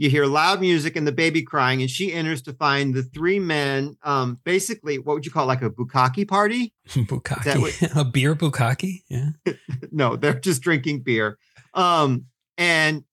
you 0.01 0.09
hear 0.09 0.25
loud 0.25 0.63
music 0.63 0.97
and 0.97 1.07
the 1.07 1.13
baby 1.13 1.43
crying, 1.43 1.83
and 1.83 1.91
she 1.91 2.11
enters 2.11 2.41
to 2.41 2.55
find 2.55 2.95
the 2.95 3.03
three 3.03 3.39
men. 3.39 3.99
Um, 4.03 4.41
basically, 4.45 4.99
what 4.99 5.13
would 5.13 5.27
you 5.27 5.31
call 5.31 5.45
it, 5.45 5.49
like 5.49 5.61
a 5.61 5.69
bukkake 5.69 6.27
party? 6.27 6.73
bukkake, 6.89 7.61
what- 7.61 7.91
a 7.97 8.03
beer 8.03 8.35
bukkake. 8.35 9.03
Yeah. 9.11 9.33
no, 9.93 10.17
they're 10.17 10.41
just 10.41 10.63
drinking 10.63 11.01
beer. 11.01 11.37
Um, 11.75 12.25
and 12.57 13.05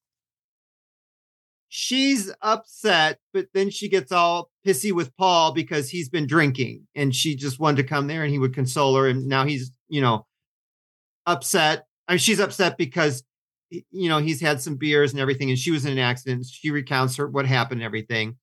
she's 1.67 2.31
upset, 2.41 3.19
but 3.33 3.47
then 3.53 3.69
she 3.69 3.89
gets 3.89 4.13
all 4.13 4.49
pissy 4.65 4.93
with 4.93 5.13
Paul 5.17 5.51
because 5.51 5.89
he's 5.89 6.07
been 6.07 6.25
drinking 6.25 6.87
and 6.95 7.13
she 7.13 7.35
just 7.35 7.59
wanted 7.59 7.81
to 7.81 7.87
come 7.89 8.07
there 8.07 8.23
and 8.23 8.31
he 8.31 8.39
would 8.39 8.53
console 8.55 8.95
her. 8.95 9.09
And 9.09 9.27
now 9.27 9.43
he's, 9.43 9.73
you 9.89 9.99
know, 9.99 10.25
upset. 11.25 11.85
I 12.07 12.13
mean, 12.13 12.19
she's 12.19 12.39
upset 12.39 12.77
because, 12.77 13.23
you 13.69 14.09
know, 14.09 14.19
he's 14.19 14.39
had 14.41 14.61
some 14.61 14.75
beers 14.75 15.11
and 15.11 15.19
everything 15.19 15.49
and 15.49 15.59
she 15.59 15.71
was 15.71 15.85
in 15.85 15.91
an 15.91 15.99
accident. 15.99 16.45
She 16.45 16.71
recounts 16.71 17.15
her 17.17 17.27
what 17.27 17.45
happened 17.45 17.81
and 17.81 17.85
everything. 17.85 18.37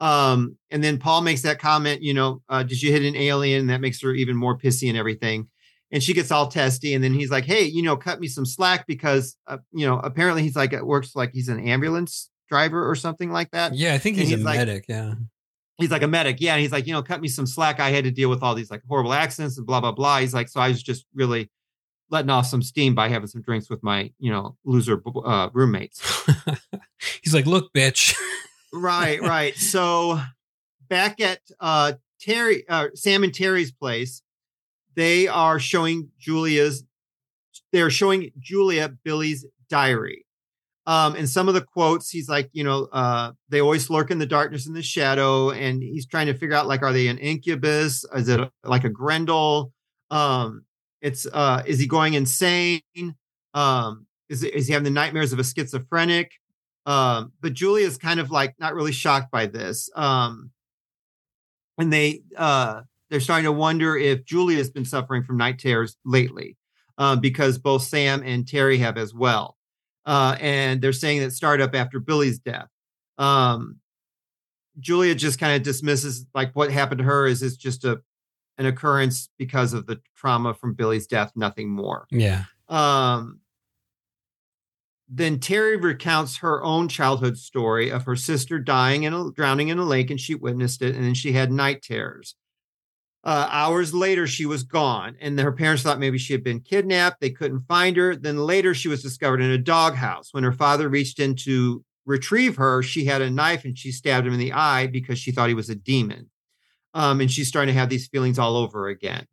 Um, 0.00 0.56
and 0.70 0.82
then 0.82 0.98
Paul 0.98 1.22
makes 1.22 1.42
that 1.42 1.58
comment, 1.60 2.02
you 2.02 2.14
know, 2.14 2.42
uh, 2.48 2.62
did 2.64 2.82
you 2.82 2.90
hit 2.92 3.02
an 3.04 3.16
alien? 3.16 3.68
That 3.68 3.80
makes 3.80 4.02
her 4.02 4.12
even 4.12 4.36
more 4.36 4.58
pissy 4.58 4.88
and 4.88 4.98
everything 4.98 5.48
and 5.92 6.02
she 6.02 6.12
gets 6.14 6.32
all 6.32 6.48
testy 6.48 6.94
and 6.94 7.04
then 7.04 7.12
he's 7.12 7.30
like 7.30 7.44
hey 7.44 7.62
you 7.62 7.82
know 7.82 7.94
cut 7.96 8.18
me 8.18 8.26
some 8.26 8.46
slack 8.46 8.86
because 8.86 9.36
uh, 9.46 9.58
you 9.70 9.86
know 9.86 9.98
apparently 9.98 10.42
he's 10.42 10.56
like 10.56 10.72
it 10.72 10.84
works 10.84 11.14
like 11.14 11.30
he's 11.32 11.48
an 11.48 11.60
ambulance 11.68 12.30
driver 12.48 12.88
or 12.90 12.94
something 12.96 13.30
like 13.30 13.50
that 13.50 13.74
Yeah, 13.74 13.92
I 13.94 13.98
think 13.98 14.16
he's, 14.16 14.30
he's 14.30 14.40
a 14.40 14.44
like- 14.44 14.56
medic. 14.58 14.86
Yeah. 14.88 15.14
he's 15.76 15.90
like 15.90 16.02
a 16.02 16.08
medic 16.08 16.38
yeah 16.40 16.54
and 16.54 16.62
he's 16.62 16.72
like 16.72 16.86
you 16.86 16.94
know 16.94 17.02
cut 17.02 17.20
me 17.20 17.28
some 17.28 17.46
slack 17.46 17.80
i 17.80 17.90
had 17.90 18.04
to 18.04 18.10
deal 18.10 18.30
with 18.30 18.42
all 18.42 18.54
these 18.54 18.70
like 18.70 18.80
horrible 18.88 19.12
accidents 19.12 19.58
and 19.58 19.66
blah 19.66 19.80
blah 19.80 19.92
blah 19.92 20.18
he's 20.18 20.32
like 20.34 20.48
so 20.48 20.58
i 20.58 20.68
was 20.68 20.82
just 20.82 21.04
really 21.14 21.50
letting 22.10 22.30
off 22.30 22.46
some 22.46 22.62
steam 22.62 22.94
by 22.94 23.08
having 23.08 23.26
some 23.26 23.42
drinks 23.42 23.68
with 23.68 23.82
my 23.82 24.10
you 24.18 24.30
know 24.30 24.56
loser 24.64 25.02
uh, 25.24 25.48
roommates. 25.52 26.00
He's 27.22 27.34
like, 27.34 27.46
look, 27.46 27.72
bitch. 27.72 28.16
right 28.72 29.20
right. 29.20 29.56
So 29.56 30.20
back 30.88 31.20
at 31.20 31.40
uh 31.60 31.94
terry 32.20 32.64
uh 32.68 32.88
sam 32.94 33.24
and 33.24 33.34
terry's 33.34 33.72
place 33.72 34.22
they 34.94 35.26
are 35.26 35.58
showing 35.58 36.08
julia's 36.18 36.84
they're 37.72 37.90
showing 37.90 38.30
julia 38.38 38.92
billy's 39.02 39.46
diary. 39.68 40.26
Um 40.86 41.16
and 41.16 41.28
some 41.28 41.48
of 41.48 41.54
the 41.54 41.62
quotes 41.62 42.10
he's 42.10 42.28
like 42.28 42.50
you 42.52 42.64
know 42.64 42.88
uh 42.92 43.32
they 43.48 43.60
always 43.60 43.90
lurk 43.90 44.10
in 44.10 44.18
the 44.18 44.26
darkness 44.26 44.66
and 44.66 44.76
the 44.76 44.82
shadow 44.82 45.50
and 45.50 45.82
he's 45.82 46.06
trying 46.06 46.26
to 46.26 46.34
figure 46.34 46.54
out 46.54 46.66
like 46.66 46.82
are 46.82 46.92
they 46.92 47.08
an 47.08 47.18
incubus? 47.18 48.04
Is 48.14 48.28
it 48.28 48.40
like 48.62 48.84
a 48.84 48.90
grendel? 48.90 49.72
Um 50.10 50.63
it's 51.04 51.26
uh 51.32 51.62
is 51.64 51.78
he 51.78 51.86
going 51.86 52.14
insane 52.14 52.80
um 53.54 54.06
is, 54.28 54.42
is 54.42 54.66
he 54.66 54.72
having 54.72 54.84
the 54.84 54.90
nightmares 54.90 55.32
of 55.32 55.38
a 55.38 55.44
schizophrenic 55.44 56.32
um, 56.86 57.32
but 57.40 57.54
Julia's 57.54 57.96
kind 57.96 58.20
of 58.20 58.30
like 58.30 58.54
not 58.58 58.74
really 58.74 58.92
shocked 58.92 59.30
by 59.30 59.46
this. 59.46 59.88
Um, 59.94 60.50
and 61.78 61.92
they 61.92 62.22
uh, 62.36 62.82
they're 63.10 63.20
starting 63.20 63.44
to 63.44 63.52
wonder 63.52 63.96
if 63.96 64.24
Julia's 64.24 64.70
been 64.70 64.84
suffering 64.84 65.24
from 65.24 65.36
night 65.36 65.58
terrors 65.58 65.96
lately, 66.04 66.56
uh, 66.98 67.16
because 67.16 67.58
both 67.58 67.82
Sam 67.82 68.22
and 68.24 68.46
Terry 68.46 68.78
have 68.78 68.98
as 68.98 69.14
well. 69.14 69.56
Uh, 70.06 70.36
and 70.40 70.82
they're 70.82 70.92
saying 70.92 71.20
that 71.20 71.32
started 71.32 71.64
up 71.64 71.74
after 71.74 71.98
Billy's 71.98 72.38
death. 72.38 72.68
Um, 73.16 73.80
Julia 74.78 75.14
just 75.14 75.38
kind 75.38 75.56
of 75.56 75.62
dismisses 75.62 76.26
like 76.34 76.52
what 76.54 76.70
happened 76.70 76.98
to 76.98 77.04
her 77.04 77.26
is 77.26 77.42
it's 77.42 77.56
just 77.56 77.84
a 77.84 78.02
an 78.58 78.66
occurrence 78.66 79.28
because 79.38 79.72
of 79.72 79.86
the 79.86 80.00
trauma 80.16 80.54
from 80.54 80.74
Billy's 80.74 81.06
death, 81.06 81.32
nothing 81.34 81.70
more. 81.70 82.06
Yeah. 82.10 82.44
Um, 82.68 83.40
then 85.08 85.38
Terry 85.38 85.76
recounts 85.76 86.38
her 86.38 86.62
own 86.64 86.88
childhood 86.88 87.36
story 87.36 87.90
of 87.90 88.04
her 88.04 88.16
sister 88.16 88.58
dying 88.58 89.02
in 89.02 89.12
a 89.12 89.30
drowning 89.30 89.68
in 89.68 89.78
a 89.78 89.84
lake, 89.84 90.10
and 90.10 90.20
she 90.20 90.34
witnessed 90.34 90.82
it, 90.82 90.94
and 90.94 91.04
then 91.04 91.14
she 91.14 91.32
had 91.32 91.52
night 91.52 91.82
terrors. 91.82 92.34
Uh, 93.22 93.48
hours 93.50 93.94
later, 93.94 94.26
she 94.26 94.44
was 94.44 94.62
gone, 94.62 95.16
and 95.20 95.38
her 95.38 95.52
parents 95.52 95.82
thought 95.82 95.98
maybe 95.98 96.18
she 96.18 96.32
had 96.32 96.44
been 96.44 96.60
kidnapped. 96.60 97.20
They 97.20 97.30
couldn't 97.30 97.66
find 97.66 97.96
her. 97.96 98.14
Then 98.16 98.38
later, 98.38 98.74
she 98.74 98.88
was 98.88 99.02
discovered 99.02 99.40
in 99.40 99.50
a 99.50 99.58
doghouse. 99.58 100.28
When 100.32 100.44
her 100.44 100.52
father 100.52 100.88
reached 100.88 101.18
in 101.18 101.34
to 101.36 101.82
retrieve 102.06 102.56
her, 102.56 102.82
she 102.82 103.06
had 103.06 103.22
a 103.22 103.30
knife 103.30 103.64
and 103.64 103.78
she 103.78 103.92
stabbed 103.92 104.26
him 104.26 104.34
in 104.34 104.38
the 104.38 104.52
eye 104.52 104.86
because 104.86 105.18
she 105.18 105.32
thought 105.32 105.48
he 105.48 105.54
was 105.54 105.70
a 105.70 105.74
demon. 105.74 106.28
Um, 106.94 107.20
and 107.20 107.30
she's 107.30 107.48
starting 107.48 107.74
to 107.74 107.78
have 107.78 107.90
these 107.90 108.06
feelings 108.06 108.38
all 108.38 108.56
over 108.56 108.88
again. 108.88 109.26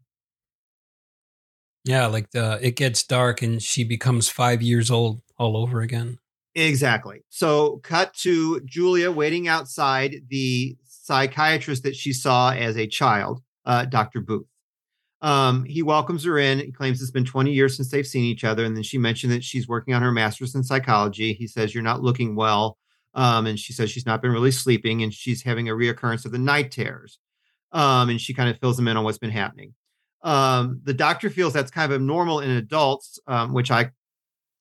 Yeah. 1.86 2.08
Like 2.08 2.32
the, 2.32 2.60
it 2.62 2.76
gets 2.76 3.04
dark 3.04 3.42
and 3.42 3.62
she 3.62 3.84
becomes 3.84 4.30
five 4.30 4.62
years 4.62 4.92
old 4.92 5.22
all 5.38 5.56
over 5.56 5.82
again. 5.82 6.20
Exactly. 6.54 7.24
So, 7.30 7.78
cut 7.78 8.14
to 8.16 8.60
Julia 8.66 9.10
waiting 9.10 9.48
outside 9.48 10.16
the 10.30 10.76
psychiatrist 10.86 11.84
that 11.84 11.96
she 11.96 12.12
saw 12.12 12.52
as 12.52 12.78
a 12.78 12.88
child, 12.88 13.42
uh, 13.66 13.86
Dr. 13.86 14.20
Booth. 14.20 14.48
Um, 15.22 15.64
he 15.64 15.82
welcomes 15.82 16.26
her 16.26 16.38
in. 16.38 16.60
He 16.60 16.72
claims 16.72 17.02
it's 17.02 17.12
been 17.12 17.26
20 17.26 17.54
years 17.54 17.78
since 17.78 17.90
they've 17.90 18.08
seen 18.08 18.26
each 18.26 18.44
other. 18.44 18.66
And 18.66 18.76
then 18.76 18.84
she 18.84 18.98
mentioned 18.98 19.32
that 19.32 19.44
she's 19.44 19.68
working 19.68 19.94
on 19.94 20.02
her 20.02 20.12
master's 20.12 20.56
in 20.56 20.64
psychology. 20.64 21.34
He 21.34 21.48
says, 21.48 21.74
You're 21.74 21.84
not 21.84 22.02
looking 22.02 22.36
well. 22.36 22.78
Um, 23.14 23.46
and 23.46 23.60
she 23.60 23.74
says 23.74 23.92
she's 23.92 24.06
not 24.06 24.22
been 24.22 24.32
really 24.32 24.52
sleeping 24.52 25.04
and 25.04 25.14
she's 25.14 25.44
having 25.44 25.68
a 25.70 25.74
reoccurrence 25.74 26.26
of 26.26 26.32
the 26.32 26.38
night 26.38 26.72
terrors. 26.72 27.20
Um, 27.72 28.10
and 28.10 28.20
she 28.20 28.34
kind 28.34 28.50
of 28.50 28.60
fills 28.60 28.78
him 28.78 28.88
in 28.88 28.98
on 28.98 29.04
what's 29.04 29.18
been 29.18 29.32
happening. 29.32 29.74
Um, 30.24 30.82
the 30.84 30.94
doctor 30.94 31.30
feels 31.30 31.54
that's 31.54 31.72
kind 31.72 31.92
of 31.92 31.96
abnormal 31.96 32.42
in 32.42 32.52
adults, 32.52 33.20
um, 33.28 33.54
which 33.54 33.72
I 33.72 33.92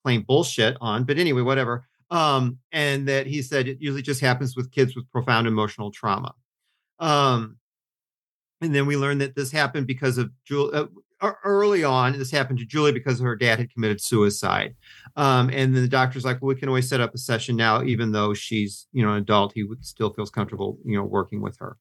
claim 0.05 0.23
bullshit 0.23 0.77
on, 0.81 1.05
but 1.05 1.19
anyway, 1.19 1.43
whatever. 1.43 1.87
Um, 2.11 2.59
and 2.73 3.07
that 3.09 3.27
he 3.27 3.43
said 3.43 3.69
it 3.69 3.79
usually 3.81 4.03
just 4.03 4.21
happens 4.21 4.57
with 4.57 4.73
kids 4.73 4.97
with 4.97 5.11
profound 5.11 5.47
emotional 5.47 5.91
trauma. 5.91 6.35
Um, 6.99 7.57
and 8.61 8.75
then 8.75 8.87
we 8.87 8.97
learned 8.97 9.21
that 9.21 9.37
this 9.37 9.53
happened 9.53 9.87
because 9.87 10.19
of 10.19 10.31
Julie. 10.45 10.89
Uh, 11.23 11.33
early 11.45 11.85
on, 11.85 12.19
this 12.19 12.31
happened 12.31 12.59
to 12.59 12.65
Julie 12.65 12.93
because 12.93 13.21
her 13.21 13.37
dad 13.37 13.59
had 13.59 13.73
committed 13.73 14.01
suicide. 14.01 14.75
Um, 15.17 15.51
and 15.51 15.75
then 15.75 15.83
the 15.83 15.89
doctor's 15.89 16.25
like, 16.25 16.41
"Well, 16.41 16.49
we 16.49 16.55
can 16.55 16.69
always 16.69 16.89
set 16.89 17.01
up 17.01 17.15
a 17.15 17.19
session 17.19 17.57
now, 17.57 17.83
even 17.83 18.11
though 18.11 18.33
she's, 18.33 18.87
you 18.93 19.05
know, 19.05 19.13
an 19.13 19.19
adult. 19.19 19.53
He 19.55 19.63
would 19.63 19.85
still 19.85 20.13
feels 20.15 20.31
comfortable, 20.31 20.79
you 20.85 20.97
know, 20.97 21.05
working 21.05 21.43
with 21.43 21.59
her." 21.59 21.77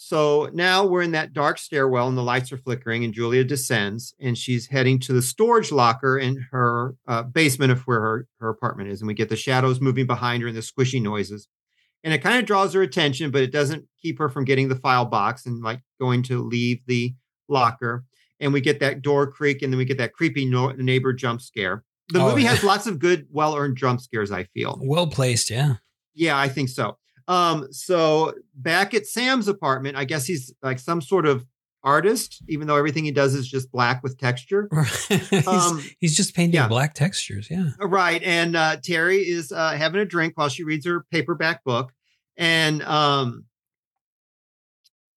So 0.00 0.48
now 0.54 0.86
we're 0.86 1.02
in 1.02 1.10
that 1.10 1.32
dark 1.32 1.58
stairwell 1.58 2.06
and 2.06 2.16
the 2.16 2.22
lights 2.22 2.52
are 2.52 2.56
flickering, 2.56 3.02
and 3.04 3.12
Julia 3.12 3.42
descends 3.42 4.14
and 4.20 4.38
she's 4.38 4.68
heading 4.68 5.00
to 5.00 5.12
the 5.12 5.20
storage 5.20 5.72
locker 5.72 6.16
in 6.16 6.46
her 6.52 6.94
uh, 7.08 7.24
basement 7.24 7.72
of 7.72 7.80
where 7.82 8.00
her, 8.00 8.26
her 8.38 8.48
apartment 8.48 8.90
is. 8.90 9.00
And 9.00 9.08
we 9.08 9.14
get 9.14 9.28
the 9.28 9.34
shadows 9.36 9.80
moving 9.80 10.06
behind 10.06 10.42
her 10.42 10.48
and 10.48 10.56
the 10.56 10.60
squishy 10.62 11.02
noises. 11.02 11.48
And 12.04 12.14
it 12.14 12.18
kind 12.22 12.38
of 12.38 12.46
draws 12.46 12.74
her 12.74 12.82
attention, 12.82 13.32
but 13.32 13.42
it 13.42 13.50
doesn't 13.50 13.86
keep 14.00 14.20
her 14.20 14.28
from 14.28 14.44
getting 14.44 14.68
the 14.68 14.76
file 14.76 15.04
box 15.04 15.46
and 15.46 15.64
like 15.64 15.80
going 16.00 16.22
to 16.24 16.44
leave 16.44 16.78
the 16.86 17.16
locker. 17.48 18.04
And 18.38 18.52
we 18.52 18.60
get 18.60 18.78
that 18.78 19.02
door 19.02 19.26
creak 19.26 19.62
and 19.62 19.72
then 19.72 19.78
we 19.78 19.84
get 19.84 19.98
that 19.98 20.12
creepy 20.12 20.44
no- 20.44 20.70
neighbor 20.70 21.12
jump 21.12 21.40
scare. 21.40 21.82
The 22.10 22.20
Oh, 22.20 22.28
movie 22.30 22.44
has 22.44 22.62
lots 22.62 22.86
of 22.86 23.00
good, 23.00 23.26
well 23.32 23.56
earned 23.56 23.76
jump 23.76 24.00
scares, 24.00 24.30
I 24.30 24.44
feel. 24.44 24.78
Well 24.80 25.08
placed. 25.08 25.50
Yeah. 25.50 25.74
Yeah, 26.14 26.38
I 26.38 26.48
think 26.48 26.68
so. 26.68 26.98
Um, 27.28 27.70
so 27.70 28.32
back 28.54 28.94
at 28.94 29.06
Sam's 29.06 29.46
apartment, 29.48 29.96
I 29.96 30.04
guess 30.04 30.26
he's 30.26 30.52
like 30.62 30.78
some 30.78 31.02
sort 31.02 31.26
of 31.26 31.46
artist, 31.84 32.42
even 32.48 32.66
though 32.66 32.76
everything 32.76 33.04
he 33.04 33.12
does 33.12 33.34
is 33.34 33.48
just 33.48 33.70
black 33.70 34.02
with 34.02 34.18
texture. 34.18 34.68
he's, 35.08 35.46
Um, 35.46 35.84
he's 36.00 36.16
just 36.16 36.34
painting 36.34 36.54
yeah. 36.54 36.68
black 36.68 36.94
textures. 36.94 37.48
Yeah. 37.50 37.70
Right. 37.78 38.22
And 38.22 38.56
uh, 38.56 38.76
Terry 38.82 39.18
is 39.18 39.52
uh, 39.52 39.72
having 39.72 40.00
a 40.00 40.06
drink 40.06 40.36
while 40.36 40.48
she 40.48 40.64
reads 40.64 40.86
her 40.86 41.04
paperback 41.10 41.62
book. 41.64 41.92
And 42.36 42.82
um, 42.82 43.44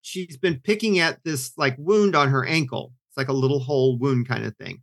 she's 0.02 0.38
been 0.38 0.60
picking 0.60 1.00
at 1.00 1.24
this 1.24 1.54
like 1.58 1.76
wound 1.78 2.16
on 2.16 2.30
her 2.30 2.46
ankle. 2.46 2.94
It's 3.10 3.18
like 3.18 3.30
a 3.30 3.34
little 3.34 3.60
hole 3.60 3.98
wound 3.98 4.28
kind 4.28 4.46
of 4.46 4.56
thing. 4.58 4.82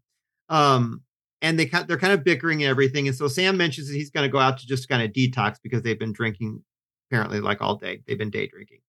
Um, 0.48 1.02
and 1.40 1.58
they 1.58 1.66
they're 1.66 1.98
kind 1.98 2.12
of 2.12 2.24
bickering 2.24 2.62
and 2.62 2.70
everything. 2.70 3.06
And 3.06 3.16
so 3.16 3.28
Sam 3.28 3.56
mentions 3.56 3.88
that 3.88 3.94
he's 3.94 4.10
going 4.10 4.26
to 4.26 4.32
go 4.32 4.38
out 4.38 4.58
to 4.58 4.66
just 4.66 4.88
kind 4.88 5.02
of 5.02 5.12
detox 5.12 5.56
because 5.62 5.82
they've 5.82 5.98
been 5.98 6.12
drinking 6.12 6.62
apparently 7.10 7.40
like 7.40 7.60
all 7.60 7.76
day. 7.76 8.02
They've 8.06 8.18
been 8.18 8.30
day 8.30 8.46
drinking. 8.46 8.80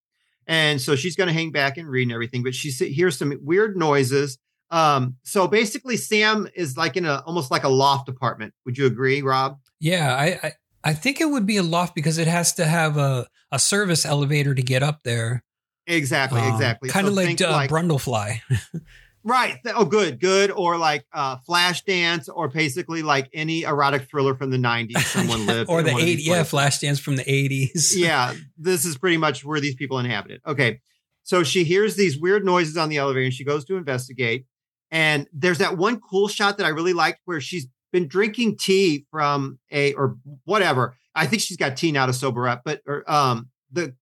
And 0.46 0.80
so 0.80 0.96
she's 0.96 1.16
going 1.16 1.28
to 1.28 1.32
hang 1.32 1.52
back 1.52 1.76
and 1.76 1.88
read 1.88 2.04
and 2.04 2.12
everything, 2.12 2.42
but 2.42 2.54
she 2.54 2.70
hears 2.70 3.16
some 3.16 3.32
weird 3.42 3.76
noises. 3.76 4.38
Um, 4.70 5.16
so 5.22 5.46
basically 5.48 5.96
Sam 5.96 6.48
is 6.54 6.76
like 6.76 6.96
in 6.96 7.04
a 7.04 7.22
almost 7.26 7.50
like 7.50 7.64
a 7.64 7.68
loft 7.68 8.08
apartment. 8.08 8.54
Would 8.64 8.76
you 8.78 8.86
agree, 8.86 9.22
Rob? 9.22 9.58
Yeah. 9.80 10.14
I, 10.14 10.38
I, 10.42 10.52
I 10.82 10.92
think 10.94 11.20
it 11.20 11.26
would 11.26 11.46
be 11.46 11.56
a 11.56 11.62
loft 11.62 11.94
because 11.94 12.18
it 12.18 12.26
has 12.26 12.54
to 12.54 12.64
have 12.64 12.96
a, 12.96 13.26
a 13.52 13.58
service 13.58 14.04
elevator 14.04 14.54
to 14.54 14.62
get 14.62 14.82
up 14.82 15.00
there. 15.04 15.44
Exactly, 15.86 16.40
Um, 16.40 16.52
exactly. 16.54 16.88
Kind 16.88 17.06
So 17.06 17.10
of 17.10 17.16
like, 17.16 17.40
uh, 17.40 17.66
Brundlefly. 17.66 18.40
right. 19.24 19.58
Oh, 19.66 19.84
good, 19.84 20.20
good. 20.20 20.50
Or 20.50 20.76
like 20.76 21.04
uh, 21.12 21.36
Flashdance, 21.48 22.28
or 22.32 22.48
basically 22.48 23.02
like 23.02 23.28
any 23.32 23.62
erotic 23.62 24.08
thriller 24.08 24.34
from 24.34 24.50
the 24.50 24.56
'90s. 24.56 24.98
Someone 25.04 25.46
lived, 25.46 25.70
or 25.70 25.82
the 25.82 25.92
one 25.92 26.00
of 26.00 26.06
these 26.06 26.20
80, 26.20 26.22
yeah, 26.22 26.34
places. 26.34 26.50
flash 26.50 26.78
dance 26.80 27.00
from 27.00 27.16
the 27.16 27.24
80s. 27.24 27.92
yeah, 27.96 28.34
this 28.58 28.84
is 28.84 28.96
pretty 28.98 29.16
much 29.16 29.44
where 29.44 29.60
these 29.60 29.74
people 29.74 29.98
inhabited. 29.98 30.40
Okay. 30.46 30.80
So 31.22 31.42
she 31.44 31.64
hears 31.64 31.96
these 31.96 32.18
weird 32.18 32.44
noises 32.44 32.76
on 32.76 32.88
the 32.88 32.96
elevator 32.96 33.24
and 33.24 33.34
she 33.34 33.44
goes 33.44 33.64
to 33.66 33.76
investigate. 33.76 34.46
And 34.90 35.28
there's 35.32 35.58
that 35.58 35.76
one 35.76 36.00
cool 36.00 36.26
shot 36.26 36.58
that 36.58 36.66
I 36.66 36.70
really 36.70 36.94
liked 36.94 37.20
where 37.24 37.40
she's 37.40 37.66
been 37.92 38.08
drinking 38.08 38.56
tea 38.56 39.06
from 39.10 39.58
a 39.70 39.92
or 39.94 40.16
whatever. 40.44 40.96
I 41.14 41.26
think 41.26 41.42
she's 41.42 41.56
got 41.56 41.76
tea 41.76 41.92
now 41.92 42.06
to 42.06 42.12
sober 42.12 42.48
up, 42.48 42.62
but 42.64 42.80
or, 42.86 43.08
um 43.10 43.50
the 43.70 43.94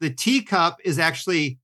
the 0.00 0.10
teacup 0.10 0.78
is 0.84 0.98
actually 0.98 1.58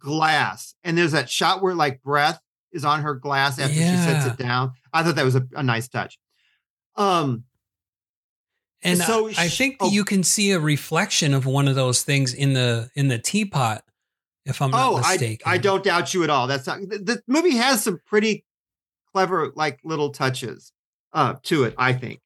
glass, 0.00 0.74
and 0.82 0.98
there's 0.98 1.12
that 1.12 1.30
shot 1.30 1.62
where 1.62 1.74
like 1.74 2.02
breath 2.02 2.40
is 2.72 2.84
on 2.84 3.02
her 3.02 3.14
glass 3.14 3.58
after 3.58 3.74
she 3.74 3.80
sets 3.80 4.26
it 4.26 4.36
down. 4.36 4.72
I 4.92 5.02
thought 5.02 5.16
that 5.16 5.24
was 5.24 5.36
a, 5.36 5.46
a 5.54 5.62
nice 5.62 5.88
touch. 5.88 6.18
Um, 6.96 7.44
And 8.82 8.98
So 8.98 9.28
I, 9.28 9.34
I 9.36 9.48
think 9.48 9.76
oh. 9.80 9.90
you 9.90 10.04
can 10.04 10.22
see 10.22 10.52
a 10.52 10.60
reflection 10.60 11.34
of 11.34 11.46
one 11.46 11.68
of 11.68 11.74
those 11.74 12.02
things 12.02 12.32
in 12.32 12.54
the 12.54 12.90
in 12.94 13.08
the 13.08 13.18
teapot, 13.18 13.84
if 14.46 14.62
I'm 14.62 14.70
not 14.70 14.92
oh, 14.92 14.96
I 14.96 15.12
mistaken. 15.12 15.44
I 15.46 15.58
don't 15.58 15.84
doubt 15.84 16.14
you 16.14 16.24
at 16.24 16.30
all. 16.30 16.46
That's 16.46 16.66
not 16.66 16.80
the, 16.80 16.98
the 16.98 17.22
movie 17.26 17.56
has 17.56 17.82
some 17.82 18.00
pretty 18.06 18.44
clever 19.12 19.52
like 19.54 19.80
little 19.84 20.10
touches 20.10 20.72
uh 21.12 21.34
to 21.44 21.64
it, 21.64 21.74
I 21.76 21.92
think. 21.92 22.20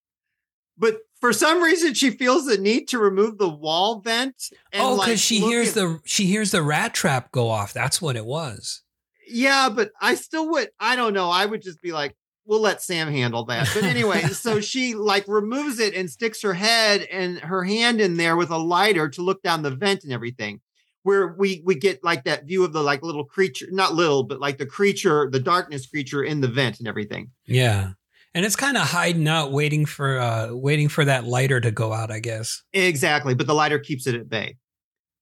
But 0.76 0.98
for 1.24 1.32
some 1.32 1.62
reason, 1.62 1.94
she 1.94 2.10
feels 2.10 2.44
the 2.44 2.58
need 2.58 2.86
to 2.88 2.98
remove 2.98 3.38
the 3.38 3.48
wall 3.48 4.00
vent. 4.00 4.34
And 4.74 4.82
Oh, 4.82 4.92
like, 4.92 5.06
because 5.06 5.22
she 5.22 5.40
hears 5.40 5.68
at- 5.68 5.74
the 5.76 6.00
she 6.04 6.26
hears 6.26 6.50
the 6.50 6.62
rat 6.62 6.92
trap 6.92 7.32
go 7.32 7.48
off. 7.48 7.72
That's 7.72 8.02
what 8.02 8.14
it 8.14 8.26
was. 8.26 8.82
Yeah, 9.26 9.70
but 9.70 9.90
I 10.02 10.16
still 10.16 10.50
would. 10.50 10.68
I 10.78 10.96
don't 10.96 11.14
know. 11.14 11.30
I 11.30 11.46
would 11.46 11.62
just 11.62 11.80
be 11.80 11.92
like, 11.92 12.14
we'll 12.44 12.60
let 12.60 12.82
Sam 12.82 13.10
handle 13.10 13.46
that. 13.46 13.70
But 13.72 13.84
anyway, 13.84 14.20
so 14.32 14.60
she 14.60 14.94
like 14.94 15.24
removes 15.26 15.78
it 15.78 15.94
and 15.94 16.10
sticks 16.10 16.42
her 16.42 16.52
head 16.52 17.06
and 17.10 17.38
her 17.38 17.64
hand 17.64 18.02
in 18.02 18.18
there 18.18 18.36
with 18.36 18.50
a 18.50 18.58
lighter 18.58 19.08
to 19.08 19.22
look 19.22 19.42
down 19.42 19.62
the 19.62 19.70
vent 19.70 20.04
and 20.04 20.12
everything. 20.12 20.60
Where 21.04 21.34
we 21.38 21.62
we 21.64 21.74
get 21.74 22.04
like 22.04 22.24
that 22.24 22.44
view 22.44 22.64
of 22.64 22.74
the 22.74 22.82
like 22.82 23.02
little 23.02 23.24
creature, 23.24 23.68
not 23.70 23.94
little, 23.94 24.24
but 24.24 24.40
like 24.40 24.58
the 24.58 24.66
creature, 24.66 25.30
the 25.32 25.40
darkness 25.40 25.86
creature 25.86 26.22
in 26.22 26.42
the 26.42 26.48
vent 26.48 26.80
and 26.80 26.86
everything. 26.86 27.30
Yeah. 27.46 27.92
And 28.34 28.44
it's 28.44 28.56
kind 28.56 28.76
of 28.76 28.82
hiding 28.82 29.28
out, 29.28 29.52
waiting 29.52 29.86
for 29.86 30.18
uh 30.18 30.52
waiting 30.52 30.88
for 30.88 31.04
that 31.04 31.24
lighter 31.24 31.60
to 31.60 31.70
go 31.70 31.92
out, 31.92 32.10
I 32.10 32.18
guess. 32.18 32.62
Exactly, 32.72 33.34
but 33.34 33.46
the 33.46 33.54
lighter 33.54 33.78
keeps 33.78 34.06
it 34.06 34.14
at 34.14 34.28
bay. 34.28 34.56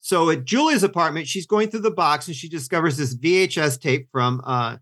So 0.01 0.31
at 0.31 0.45
Julia's 0.45 0.83
apartment, 0.83 1.29
she's 1.29 1.47
going 1.47 1.69
through 1.69 1.81
the 1.81 1.91
box 1.91 2.27
and 2.27 2.35
she 2.35 2.49
discovers 2.49 2.97
this 2.97 3.15
VHS 3.15 3.81
tape 3.81 4.09
from 4.11 4.41
uh, 4.45 4.77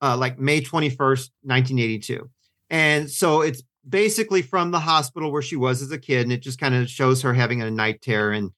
uh 0.00 0.16
like 0.16 0.38
May 0.38 0.60
21st, 0.60 1.30
1982. 1.42 2.30
And 2.70 3.10
so 3.10 3.40
it's 3.40 3.62
basically 3.88 4.42
from 4.42 4.70
the 4.70 4.80
hospital 4.80 5.32
where 5.32 5.42
she 5.42 5.56
was 5.56 5.82
as 5.82 5.90
a 5.90 5.98
kid, 5.98 6.22
and 6.22 6.32
it 6.32 6.42
just 6.42 6.60
kind 6.60 6.74
of 6.74 6.88
shows 6.88 7.22
her 7.22 7.32
having 7.32 7.62
a 7.62 7.70
night 7.70 8.02
terror. 8.02 8.32
And 8.32 8.50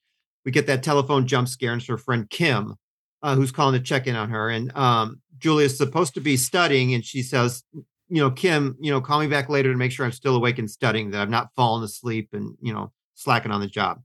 we 0.45 0.51
get 0.51 0.67
that 0.67 0.83
telephone 0.83 1.27
jump 1.27 1.47
scare, 1.47 1.71
and 1.71 1.81
it's 1.81 1.87
her 1.87 1.97
friend 1.97 2.29
Kim, 2.29 2.75
uh, 3.23 3.35
who's 3.35 3.51
calling 3.51 3.79
to 3.79 3.85
check 3.85 4.07
in 4.07 4.15
on 4.15 4.29
her. 4.29 4.49
And 4.49 4.75
um, 4.75 5.21
Julia's 5.37 5.77
supposed 5.77 6.13
to 6.15 6.21
be 6.21 6.37
studying, 6.37 6.93
and 6.93 7.05
she 7.05 7.23
says, 7.23 7.63
you 8.11 8.21
know, 8.21 8.29
Kim, 8.29 8.75
you 8.81 8.91
know, 8.91 8.99
call 8.99 9.21
me 9.21 9.27
back 9.27 9.47
later 9.47 9.71
to 9.71 9.77
make 9.77 9.91
sure 9.91 10.05
I'm 10.05 10.11
still 10.11 10.35
awake 10.35 10.59
and 10.59 10.69
studying, 10.69 11.11
that 11.11 11.21
I've 11.21 11.29
not 11.29 11.49
fallen 11.55 11.83
asleep 11.83 12.29
and, 12.33 12.57
you 12.61 12.73
know, 12.73 12.91
slacking 13.15 13.51
on 13.51 13.61
the 13.61 13.67
job. 13.67 14.01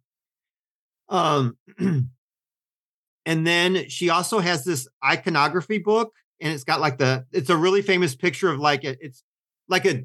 Um, 1.09 1.57
and 1.79 3.47
then 3.47 3.89
she 3.89 4.11
also 4.11 4.39
has 4.39 4.65
this 4.65 4.87
iconography 5.05 5.79
book, 5.79 6.13
and 6.41 6.53
it's 6.53 6.63
got 6.65 6.81
like 6.81 6.99
the, 6.99 7.27
it's 7.33 7.51
a 7.51 7.57
really 7.57 7.83
famous 7.83 8.15
picture 8.15 8.49
of 8.49 8.61
like, 8.61 8.85
a, 8.85 8.97
it's 9.05 9.25
like 9.69 9.85
a, 9.85 10.05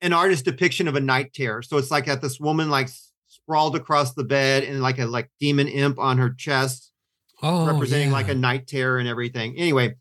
an 0.00 0.14
artist 0.14 0.46
depiction 0.46 0.88
of 0.88 0.96
a 0.96 1.00
night 1.00 1.34
terror. 1.34 1.62
So 1.62 1.76
it's 1.76 1.90
like 1.90 2.06
got 2.06 2.22
this 2.22 2.40
woman 2.40 2.70
like 2.70 2.88
sprawled 3.26 3.76
across 3.76 4.14
the 4.14 4.24
bed 4.24 4.64
and 4.64 4.80
like 4.80 4.98
a 4.98 5.04
like 5.04 5.30
demon 5.38 5.68
imp 5.68 5.98
on 5.98 6.16
her 6.16 6.30
chest 6.30 6.92
Oh, 7.40 7.66
representing 7.66 8.08
yeah. 8.08 8.14
like 8.14 8.28
a 8.28 8.34
night 8.34 8.66
terror 8.66 8.98
and 8.98 9.08
everything. 9.08 9.56
Anyway, 9.56 9.94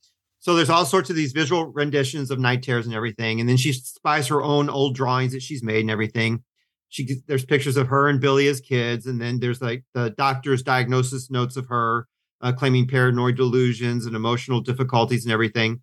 so 0.48 0.56
there's 0.56 0.70
all 0.70 0.86
sorts 0.86 1.10
of 1.10 1.18
these 1.18 1.34
visual 1.34 1.66
renditions 1.74 2.32
of 2.32 2.39
night 2.39 2.64
terrors 2.64 2.86
and 2.86 2.95
everything. 2.95 3.41
And 3.41 3.50
then 3.50 3.58
she 3.58 3.74
spies 3.74 4.30
her 4.30 4.41
own 4.41 4.70
old 4.70 4.95
drawings 4.95 5.34
that 5.34 5.41
she's 5.41 5.62
made 5.62 5.82
and 5.82 5.91
everything. 5.91 6.41
She 6.88 7.06
there's 7.28 7.43
pictures 7.43 7.76
of 7.76 7.89
her 7.89 8.08
and 8.08 8.22
Billy 8.22 8.48
as 8.48 8.62
kids, 8.62 9.08
and 9.08 9.20
then 9.20 9.41
there's 9.41 9.62
like 9.62 9.84
the 9.93 10.12
doctor's 10.12 10.64
diagnosis 10.64 11.30
notes 11.30 11.58
of 11.58 11.66
her 11.68 12.08
uh, 12.39 12.54
claiming 12.54 12.88
paranoid 12.88 13.36
delusions 13.36 14.06
and 14.06 14.16
emotional 14.16 14.62
difficulties 14.62 15.26
and 15.26 15.34
everything. 15.34 15.82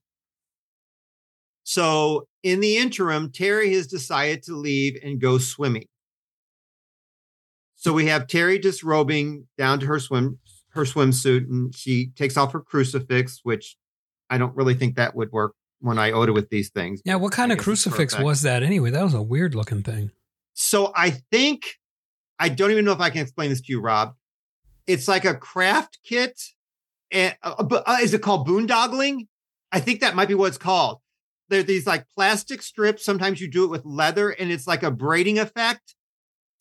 So 1.64 2.26
in 2.42 2.60
the 2.60 2.78
interim, 2.78 3.32
Terry 3.32 3.74
has 3.74 3.86
decided 3.86 4.44
to 4.44 4.56
leave 4.56 4.98
and 5.04 5.20
go 5.20 5.36
swimming. 5.36 5.88
So 7.74 7.92
we 7.92 8.06
have 8.06 8.28
Terry 8.28 8.58
disrobing 8.58 9.46
down 9.58 9.78
to 9.80 9.86
her 9.86 10.00
swim 10.00 10.38
her 10.70 10.84
swimsuit, 10.84 11.50
and 11.50 11.76
she 11.76 12.12
takes 12.16 12.38
off 12.38 12.52
her 12.52 12.60
crucifix, 12.60 13.40
which 13.42 13.76
I 14.34 14.38
don't 14.38 14.56
really 14.56 14.74
think 14.74 14.96
that 14.96 15.14
would 15.14 15.30
work 15.30 15.54
when 15.80 15.98
I 15.98 16.10
Oda 16.10 16.32
with 16.32 16.48
these 16.50 16.70
things. 16.70 17.00
Yeah, 17.04 17.16
what 17.16 17.32
kind 17.32 17.52
I 17.52 17.54
of 17.54 17.58
guess 17.58 17.68
it's 17.68 17.82
for 17.84 17.90
crucifix 17.90 18.18
was 18.18 18.42
that 18.42 18.62
anyway? 18.62 18.90
That 18.90 19.04
was 19.04 19.14
a 19.14 19.22
weird 19.22 19.54
looking 19.54 19.82
thing. 19.82 20.10
So 20.54 20.92
I 20.96 21.10
think 21.10 21.62
I 22.38 22.48
don't 22.48 22.72
even 22.72 22.84
know 22.84 22.92
if 22.92 23.00
I 23.00 23.10
can 23.10 23.22
explain 23.22 23.50
this 23.50 23.60
to 23.60 23.72
you, 23.72 23.80
Rob. 23.80 24.14
It's 24.86 25.06
like 25.06 25.24
a 25.24 25.34
craft 25.34 26.00
kit. 26.04 26.40
And 27.12 27.36
uh, 27.42 27.64
uh, 27.86 27.98
is 28.02 28.12
it 28.12 28.22
called 28.22 28.48
boondoggling? 28.48 29.28
I 29.70 29.80
think 29.80 30.00
that 30.00 30.16
might 30.16 30.28
be 30.28 30.34
what 30.34 30.48
it's 30.48 30.58
called. 30.58 30.98
There 31.48 31.60
are 31.60 31.64
these 31.64 31.86
like 31.86 32.06
plastic 32.16 32.62
strips. 32.62 33.04
Sometimes 33.04 33.40
you 33.40 33.48
do 33.48 33.64
it 33.64 33.70
with 33.70 33.84
leather, 33.84 34.30
and 34.30 34.50
it's 34.50 34.66
like 34.66 34.82
a 34.82 34.90
braiding 34.90 35.38
effect. 35.38 35.94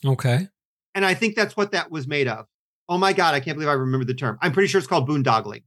Okay. 0.06 0.48
And 0.94 1.06
I 1.06 1.14
think 1.14 1.36
that's 1.36 1.58
what 1.58 1.72
that 1.72 1.90
was 1.90 2.08
made 2.08 2.28
of. 2.28 2.46
Oh 2.90 2.98
my 2.98 3.14
god, 3.14 3.34
I 3.34 3.40
can't 3.40 3.56
believe 3.56 3.70
I 3.70 3.74
remember 3.74 4.06
the 4.06 4.14
term. 4.14 4.38
I'm 4.42 4.52
pretty 4.52 4.68
sure 4.68 4.80
it's 4.80 4.88
called 4.88 5.08
boondoggling. 5.08 5.64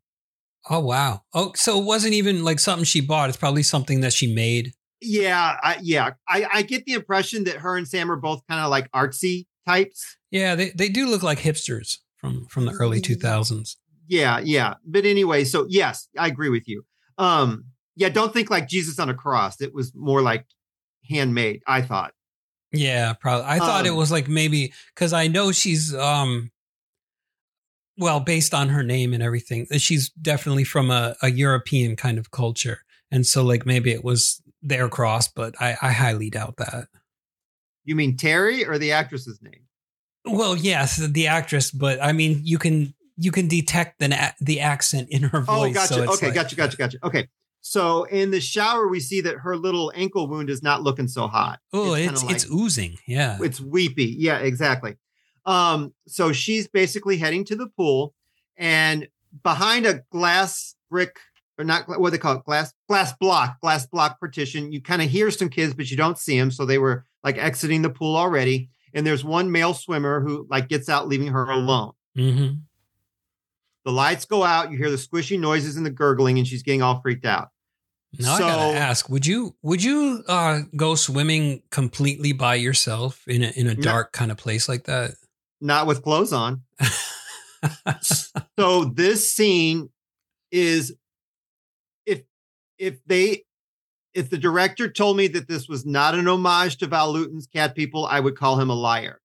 Oh 0.69 0.81
wow. 0.81 1.23
Oh, 1.33 1.53
so 1.55 1.79
it 1.81 1.85
wasn't 1.85 2.14
even 2.14 2.45
like 2.45 2.59
something 2.59 2.85
she 2.85 3.01
bought. 3.01 3.29
It's 3.29 3.39
probably 3.39 3.62
something 3.62 4.01
that 4.01 4.12
she 4.12 4.33
made. 4.33 4.73
Yeah, 5.01 5.57
I, 5.62 5.79
yeah. 5.81 6.11
I, 6.29 6.47
I 6.53 6.62
get 6.62 6.87
the 6.87 6.95
impression 6.95 7.45
that 7.45 7.57
her 7.57 7.77
and 7.77 7.87
Sam 7.87 8.11
are 8.11 8.17
both 8.17 8.43
kind 8.49 8.61
of 8.64 8.71
like 8.71 8.91
artsy 8.93 9.47
types. 9.67 10.17
Yeah, 10.31 10.55
they, 10.55 10.71
they 10.71 10.89
do 10.89 11.07
look 11.07 11.23
like 11.23 11.39
hipsters 11.39 11.99
from 12.17 12.47
from 12.47 12.64
the 12.64 12.73
early 12.73 13.01
two 13.01 13.14
thousands. 13.14 13.77
Yeah, 14.09 14.41
yeah. 14.43 14.75
But 14.85 15.05
anyway, 15.05 15.45
so 15.45 15.67
yes, 15.69 16.09
I 16.19 16.27
agree 16.29 16.49
with 16.49 16.67
you. 16.67 16.85
Um, 17.19 17.67
yeah, 17.95 18.09
don't 18.09 18.33
think 18.33 18.51
like 18.51 18.69
Jesus 18.69 18.99
on 18.99 19.09
a 19.09 19.14
cross. 19.14 19.61
It 19.61 19.75
was 19.75 19.95
more 19.95 20.23
like 20.23 20.47
handmade, 21.09 21.62
I 21.67 21.83
thought. 21.83 22.12
Yeah, 22.73 23.12
probably. 23.14 23.47
I 23.47 23.59
thought 23.59 23.87
it 23.87 23.91
Um, 23.91 23.97
was 23.97 24.11
like 24.11 24.29
maybe 24.29 24.73
because 24.95 25.12
I 25.12 25.29
know 25.29 25.53
she's 25.53 25.95
um, 25.95 26.51
well, 27.99 28.20
based 28.20 28.55
on 28.55 28.68
her 28.68 28.82
name 28.82 29.14
and 29.14 29.22
everything, 29.22 29.66
uh, 29.72 29.78
she's 29.78 30.11
definitely 30.11 30.64
from 30.64 30.90
a, 30.90 31.16
a 31.22 31.30
European 31.30 31.97
kind 31.97 32.18
of 32.18 32.30
culture, 32.30 32.80
and 33.11 33.26
so 33.26 33.42
like 33.42 33.66
maybe 33.66 33.92
it 33.92 34.05
was 34.05 34.42
their 34.62 34.88
cross, 34.88 35.28
but 35.28 35.55
I, 35.61 35.76
I 35.80 35.92
highly 35.92 36.30
doubt 36.30 36.57
that. 36.59 36.88
You 37.84 37.94
mean 37.94 38.16
Terry 38.16 38.66
or 38.66 38.78
the 38.78 38.92
actress's 38.92 39.40
name? 39.40 39.66
Well, 40.24 40.57
yes, 40.57 40.97
the 40.97 41.28
actress, 41.28 41.70
but 41.70 42.03
I 42.03 42.12
mean, 42.12 42.40
you 42.42 42.59
can 42.59 42.94
you 43.16 43.32
can 43.32 43.49
detect 43.49 43.99
the 43.99 44.34
the 44.40 44.61
accent 44.61 45.09
in 45.11 45.22
her 45.24 45.38
oh, 45.38 45.42
voice. 45.42 45.70
Oh, 45.70 45.74
gotcha. 45.74 45.94
so 45.94 46.12
okay, 46.14 46.26
like- 46.26 46.34
gotcha, 46.34 46.57
gotcha, 46.57 46.76
gotcha. 46.76 46.99
Okay. 47.05 47.28
So 47.61 48.05
in 48.05 48.30
the 48.30 48.40
shower, 48.40 48.86
we 48.86 49.01
see 49.01 49.22
that 49.22 49.38
her 49.38 49.57
little 49.57 49.92
ankle 49.97 50.28
wound 50.28 50.51
is 50.51 50.62
not 50.62 50.82
looking 50.82 51.09
so 51.09 51.26
hot. 51.26 51.59
Oh, 51.72 51.97
kinda 51.97 52.12
it's 52.12 52.22
like- 52.22 52.36
it's 52.36 52.47
oozing. 52.51 52.99
Yeah. 53.09 53.38
it's 53.40 53.61
weepy. 53.61 54.14
Yeah, 54.18 54.38
exactly. 54.38 54.97
Um, 55.47 55.94
so 56.07 56.32
she's 56.32 56.66
basically 56.68 57.16
heading 57.16 57.44
to 57.47 57.57
the 57.57 57.68
pool, 57.68 58.14
and 58.57 59.09
behind 59.42 59.86
a 59.86 60.03
glass 60.11 60.74
brick 60.90 61.16
or 61.59 61.64
not 61.64 61.88
what 61.88 62.11
they 62.11 62.18
call 62.18 62.36
it, 62.36 62.44
glass 62.44 62.72
glass 62.88 63.12
block, 63.18 63.61
glass 63.61 63.86
block 63.86 64.20
partition, 64.20 64.72
you 64.72 64.82
kind 64.82 65.01
of 65.03 65.09
hear 65.09 65.30
some 65.30 65.49
kids, 65.49 65.72
but 65.72 65.90
you 65.90 65.97
don't 65.97 66.18
see 66.18 66.38
them. 66.38 66.51
So 66.51 66.66
they 66.66 66.78
were 66.78 67.05
like 67.24 67.38
exiting 67.38 67.82
the 67.82 67.90
pool 67.90 68.16
already. 68.16 68.68
And 68.92 69.07
there's 69.07 69.24
one 69.24 69.51
male 69.51 69.72
swimmer 69.74 70.20
who 70.20 70.47
like 70.51 70.68
gets 70.68 70.88
out, 70.88 71.09
leaving 71.09 71.28
her 71.28 71.44
alone. 71.49 71.92
hmm 72.14 72.49
The 73.84 73.92
lights 73.92 74.24
go 74.24 74.42
out, 74.42 74.70
you 74.70 74.78
hear 74.78 74.90
the 74.90 74.97
squishy 74.97 75.38
noises 75.38 75.76
and 75.76 75.86
the 75.86 75.90
gurgling, 75.90 76.38
and 76.38 76.47
she's 76.47 76.62
getting 76.62 76.82
all 76.82 77.01
freaked 77.01 77.24
out. 77.24 77.49
Now 78.18 78.36
So- 78.38 78.47
I 78.47 78.51
gotta 78.51 78.78
ask: 78.78 79.09
Would 79.09 79.26
you 79.26 79.55
would 79.62 79.82
you 79.82 80.24
uh, 80.28 80.61
go 80.76 80.94
swimming 80.94 81.62
completely 81.70 82.32
by 82.32 82.55
yourself 82.57 83.26
in 83.28 83.42
a 83.44 83.49
in 83.51 83.66
a 83.66 83.74
No. 83.74 83.82
dark 83.82 84.12
kind 84.12 84.30
of 84.30 84.36
place 84.38 84.68
like 84.68 84.84
that? 84.84 85.12
Not 85.61 85.86
with 85.86 86.02
clothes 86.02 86.32
on. 86.32 86.62
so 88.59 88.84
this 88.84 89.32
scene 89.32 89.90
is 90.50 90.94
if 92.04 92.22
if 92.78 92.98
they 93.07 93.44
if 94.16 94.30
the 94.30 94.38
director 94.38 94.90
told 94.90 95.16
me 95.18 95.28
that 95.28 95.46
this 95.46 95.68
was 95.68 95.84
not 95.84 96.14
an 96.14 96.26
homage 96.26 96.78
to 96.78 96.86
Val 96.86 97.12
Lewton's 97.12 97.46
Cat 97.46 97.74
People, 97.74 98.07
I 98.07 98.18
would 98.18 98.36
call 98.36 98.59
him 98.59 98.70
a 98.70 98.74
liar. 98.74 99.20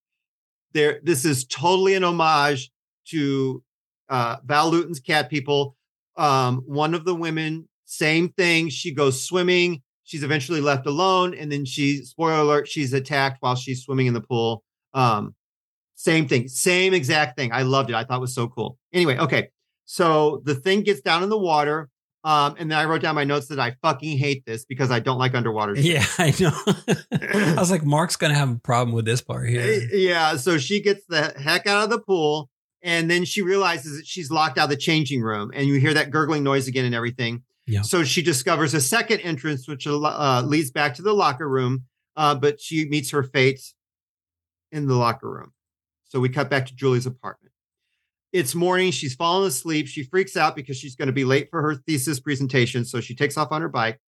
There, 0.74 1.00
this 1.02 1.24
is 1.24 1.46
totally 1.46 1.94
an 1.94 2.04
homage 2.04 2.70
to 3.06 3.62
uh, 4.10 4.36
Val 4.44 4.70
Lewton's 4.70 5.00
Cat 5.00 5.30
People. 5.30 5.76
Um, 6.18 6.62
one 6.66 6.92
of 6.92 7.06
the 7.06 7.14
women, 7.14 7.68
same 7.86 8.28
thing. 8.30 8.68
She 8.68 8.92
goes 8.92 9.26
swimming. 9.26 9.82
She's 10.04 10.22
eventually 10.22 10.60
left 10.60 10.86
alone, 10.86 11.34
and 11.34 11.50
then 11.50 11.64
she, 11.64 12.04
spoiler 12.04 12.40
alert, 12.40 12.68
she's 12.68 12.92
attacked 12.92 13.38
while 13.40 13.56
she's 13.56 13.82
swimming 13.82 14.08
in 14.08 14.14
the 14.14 14.20
pool. 14.20 14.62
Um, 14.92 15.34
same 16.02 16.26
thing, 16.28 16.48
same 16.48 16.94
exact 16.94 17.36
thing. 17.38 17.52
I 17.52 17.62
loved 17.62 17.90
it. 17.90 17.94
I 17.94 18.04
thought 18.04 18.16
it 18.16 18.20
was 18.20 18.34
so 18.34 18.48
cool. 18.48 18.76
Anyway, 18.92 19.16
okay. 19.18 19.50
So 19.84 20.42
the 20.44 20.54
thing 20.54 20.82
gets 20.82 21.00
down 21.00 21.22
in 21.22 21.28
the 21.28 21.38
water. 21.38 21.88
Um, 22.24 22.54
and 22.58 22.70
then 22.70 22.78
I 22.78 22.84
wrote 22.84 23.02
down 23.02 23.14
my 23.16 23.24
notes 23.24 23.48
that 23.48 23.58
I 23.58 23.76
fucking 23.82 24.16
hate 24.16 24.44
this 24.46 24.64
because 24.64 24.90
I 24.92 25.00
don't 25.00 25.18
like 25.18 25.34
underwater. 25.34 25.74
shows. 25.74 25.84
Yeah, 25.84 26.04
I 26.18 26.32
know. 26.38 26.52
I 27.10 27.54
was 27.58 27.70
like, 27.70 27.84
Marc's 27.84 28.16
gonna 28.16 28.34
have 28.34 28.50
a 28.50 28.54
problem 28.60 28.94
with 28.94 29.04
this 29.04 29.20
part 29.20 29.46
Eh, 29.48 29.50
here. 29.50 29.88
Yeah. 29.92 30.36
So 30.36 30.56
she 30.58 30.80
gets 30.80 31.04
the 31.08 31.34
heck 31.36 31.66
out 31.66 31.84
of 31.84 31.90
the 31.90 31.98
pool. 31.98 32.48
And 32.84 33.08
then 33.08 33.24
she 33.24 33.42
realizes 33.42 33.96
that 33.98 34.06
she's 34.08 34.28
locked 34.30 34.58
out 34.58 34.64
of 34.64 34.70
the 34.70 34.76
changing 34.76 35.20
room. 35.22 35.52
And 35.54 35.66
you 35.68 35.78
hear 35.78 35.94
that 35.94 36.10
gurgling 36.10 36.42
noise 36.42 36.66
again 36.66 36.84
and 36.84 36.94
everything. 36.96 37.42
Yeah. 37.66 37.82
So 37.82 38.02
she 38.02 38.22
discovers 38.22 38.74
a 38.74 38.80
second 38.80 39.20
entrance, 39.20 39.68
which 39.68 39.86
uh, 39.86 40.42
leads 40.44 40.72
back 40.72 40.94
to 40.96 41.02
the 41.02 41.12
locker 41.14 41.48
room. 41.48 41.84
Uh, 42.16 42.34
but 42.34 42.60
she 42.60 42.88
meets 42.88 43.10
her 43.12 43.22
fate 43.22 43.60
in 44.72 44.86
the 44.88 44.94
locker 44.96 45.30
room. 45.30 45.52
So 46.12 46.20
we 46.20 46.28
cut 46.28 46.50
back 46.50 46.66
to 46.66 46.74
Julie's 46.74 47.06
apartment. 47.06 47.54
It's 48.34 48.54
morning. 48.54 48.90
She's 48.90 49.14
fallen 49.14 49.48
asleep. 49.48 49.86
She 49.86 50.02
freaks 50.02 50.36
out 50.36 50.54
because 50.54 50.76
she's 50.76 50.94
going 50.94 51.06
to 51.06 51.12
be 51.12 51.24
late 51.24 51.48
for 51.50 51.62
her 51.62 51.74
thesis 51.74 52.20
presentation. 52.20 52.84
So 52.84 53.00
she 53.00 53.14
takes 53.14 53.38
off 53.38 53.50
on 53.50 53.62
her 53.62 53.68
bike. 53.70 53.98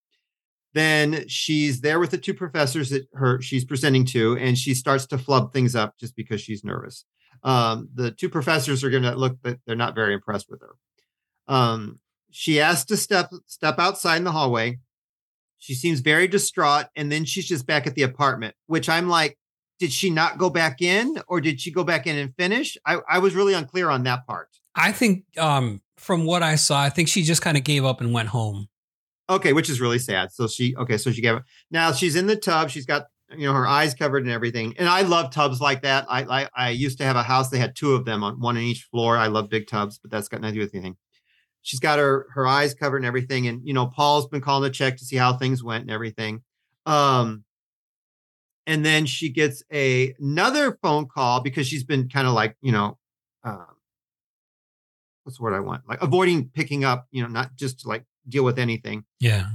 Then 0.74 1.26
she's 1.28 1.80
there 1.80 1.98
with 1.98 2.10
the 2.10 2.18
two 2.18 2.34
professors 2.34 2.90
that 2.90 3.06
her 3.14 3.40
she's 3.40 3.64
presenting 3.64 4.04
to, 4.06 4.36
and 4.36 4.58
she 4.58 4.74
starts 4.74 5.06
to 5.06 5.18
flub 5.18 5.54
things 5.54 5.74
up 5.74 5.96
just 5.98 6.14
because 6.14 6.42
she's 6.42 6.62
nervous. 6.62 7.06
Um, 7.42 7.88
the 7.94 8.10
two 8.10 8.28
professors 8.28 8.84
are 8.84 8.90
going 8.90 9.04
to 9.04 9.14
look 9.14 9.40
that 9.42 9.60
they're 9.66 9.74
not 9.74 9.94
very 9.94 10.12
impressed 10.12 10.50
with 10.50 10.60
her. 10.60 10.74
Um, 11.48 12.00
she 12.30 12.60
asks 12.60 12.84
to 12.86 12.98
step 12.98 13.30
step 13.46 13.78
outside 13.78 14.18
in 14.18 14.24
the 14.24 14.32
hallway. 14.32 14.78
She 15.56 15.72
seems 15.72 16.00
very 16.00 16.28
distraught, 16.28 16.86
and 16.96 17.10
then 17.10 17.24
she's 17.24 17.48
just 17.48 17.66
back 17.66 17.86
at 17.86 17.94
the 17.94 18.02
apartment, 18.02 18.56
which 18.66 18.90
I'm 18.90 19.08
like, 19.08 19.38
did 19.78 19.92
she 19.92 20.10
not 20.10 20.38
go 20.38 20.50
back 20.50 20.80
in, 20.80 21.20
or 21.26 21.40
did 21.40 21.60
she 21.60 21.70
go 21.70 21.84
back 21.84 22.06
in 22.06 22.16
and 22.16 22.34
finish? 22.36 22.76
I, 22.86 22.98
I 23.08 23.18
was 23.18 23.34
really 23.34 23.54
unclear 23.54 23.90
on 23.90 24.04
that 24.04 24.26
part. 24.26 24.48
I 24.74 24.92
think 24.92 25.24
um, 25.38 25.80
from 25.96 26.24
what 26.24 26.42
I 26.42 26.56
saw, 26.56 26.80
I 26.80 26.90
think 26.90 27.08
she 27.08 27.22
just 27.22 27.42
kind 27.42 27.56
of 27.56 27.64
gave 27.64 27.84
up 27.84 28.00
and 28.00 28.12
went 28.12 28.28
home. 28.28 28.68
Okay, 29.28 29.52
which 29.52 29.70
is 29.70 29.80
really 29.80 29.98
sad. 29.98 30.32
So 30.32 30.46
she 30.46 30.76
okay, 30.76 30.98
so 30.98 31.10
she 31.10 31.22
gave 31.22 31.36
up. 31.36 31.44
Now 31.70 31.92
she's 31.92 32.16
in 32.16 32.26
the 32.26 32.36
tub. 32.36 32.70
She's 32.70 32.86
got 32.86 33.06
you 33.30 33.46
know 33.46 33.54
her 33.54 33.66
eyes 33.66 33.94
covered 33.94 34.24
and 34.24 34.32
everything. 34.32 34.74
And 34.78 34.88
I 34.88 35.02
love 35.02 35.32
tubs 35.32 35.60
like 35.60 35.82
that. 35.82 36.04
I 36.08 36.42
I, 36.42 36.48
I 36.54 36.70
used 36.70 36.98
to 36.98 37.04
have 37.04 37.16
a 37.16 37.22
house. 37.22 37.48
They 37.48 37.58
had 37.58 37.74
two 37.74 37.94
of 37.94 38.04
them 38.04 38.22
on 38.22 38.38
one 38.40 38.56
on 38.56 38.62
each 38.62 38.82
floor. 38.82 39.16
I 39.16 39.28
love 39.28 39.48
big 39.48 39.66
tubs, 39.66 39.98
but 39.98 40.10
that's 40.10 40.28
got 40.28 40.40
nothing 40.40 40.54
to 40.54 40.60
do 40.60 40.66
with 40.66 40.74
anything. 40.74 40.96
She's 41.62 41.80
got 41.80 41.98
her 41.98 42.26
her 42.34 42.46
eyes 42.46 42.74
covered 42.74 42.98
and 42.98 43.06
everything. 43.06 43.46
And 43.46 43.66
you 43.66 43.72
know 43.72 43.86
Paul's 43.86 44.26
been 44.28 44.42
calling 44.42 44.70
to 44.70 44.76
check 44.76 44.98
to 44.98 45.04
see 45.04 45.16
how 45.16 45.34
things 45.34 45.64
went 45.64 45.82
and 45.82 45.90
everything. 45.90 46.42
Um, 46.84 47.43
and 48.66 48.84
then 48.84 49.06
she 49.06 49.28
gets 49.28 49.62
a 49.72 50.14
another 50.18 50.78
phone 50.82 51.06
call 51.06 51.40
because 51.40 51.66
she's 51.66 51.84
been 51.84 52.08
kind 52.08 52.26
of 52.26 52.32
like 52.34 52.56
you 52.62 52.72
know, 52.72 52.98
um, 53.44 53.66
what's 55.24 55.38
the 55.38 55.44
word 55.44 55.54
I 55.54 55.60
want? 55.60 55.82
Like 55.88 56.02
avoiding 56.02 56.48
picking 56.48 56.84
up. 56.84 57.06
You 57.10 57.22
know, 57.22 57.28
not 57.28 57.56
just 57.56 57.80
to 57.80 57.88
like 57.88 58.04
deal 58.28 58.44
with 58.44 58.58
anything 58.58 59.04
Yeah. 59.20 59.48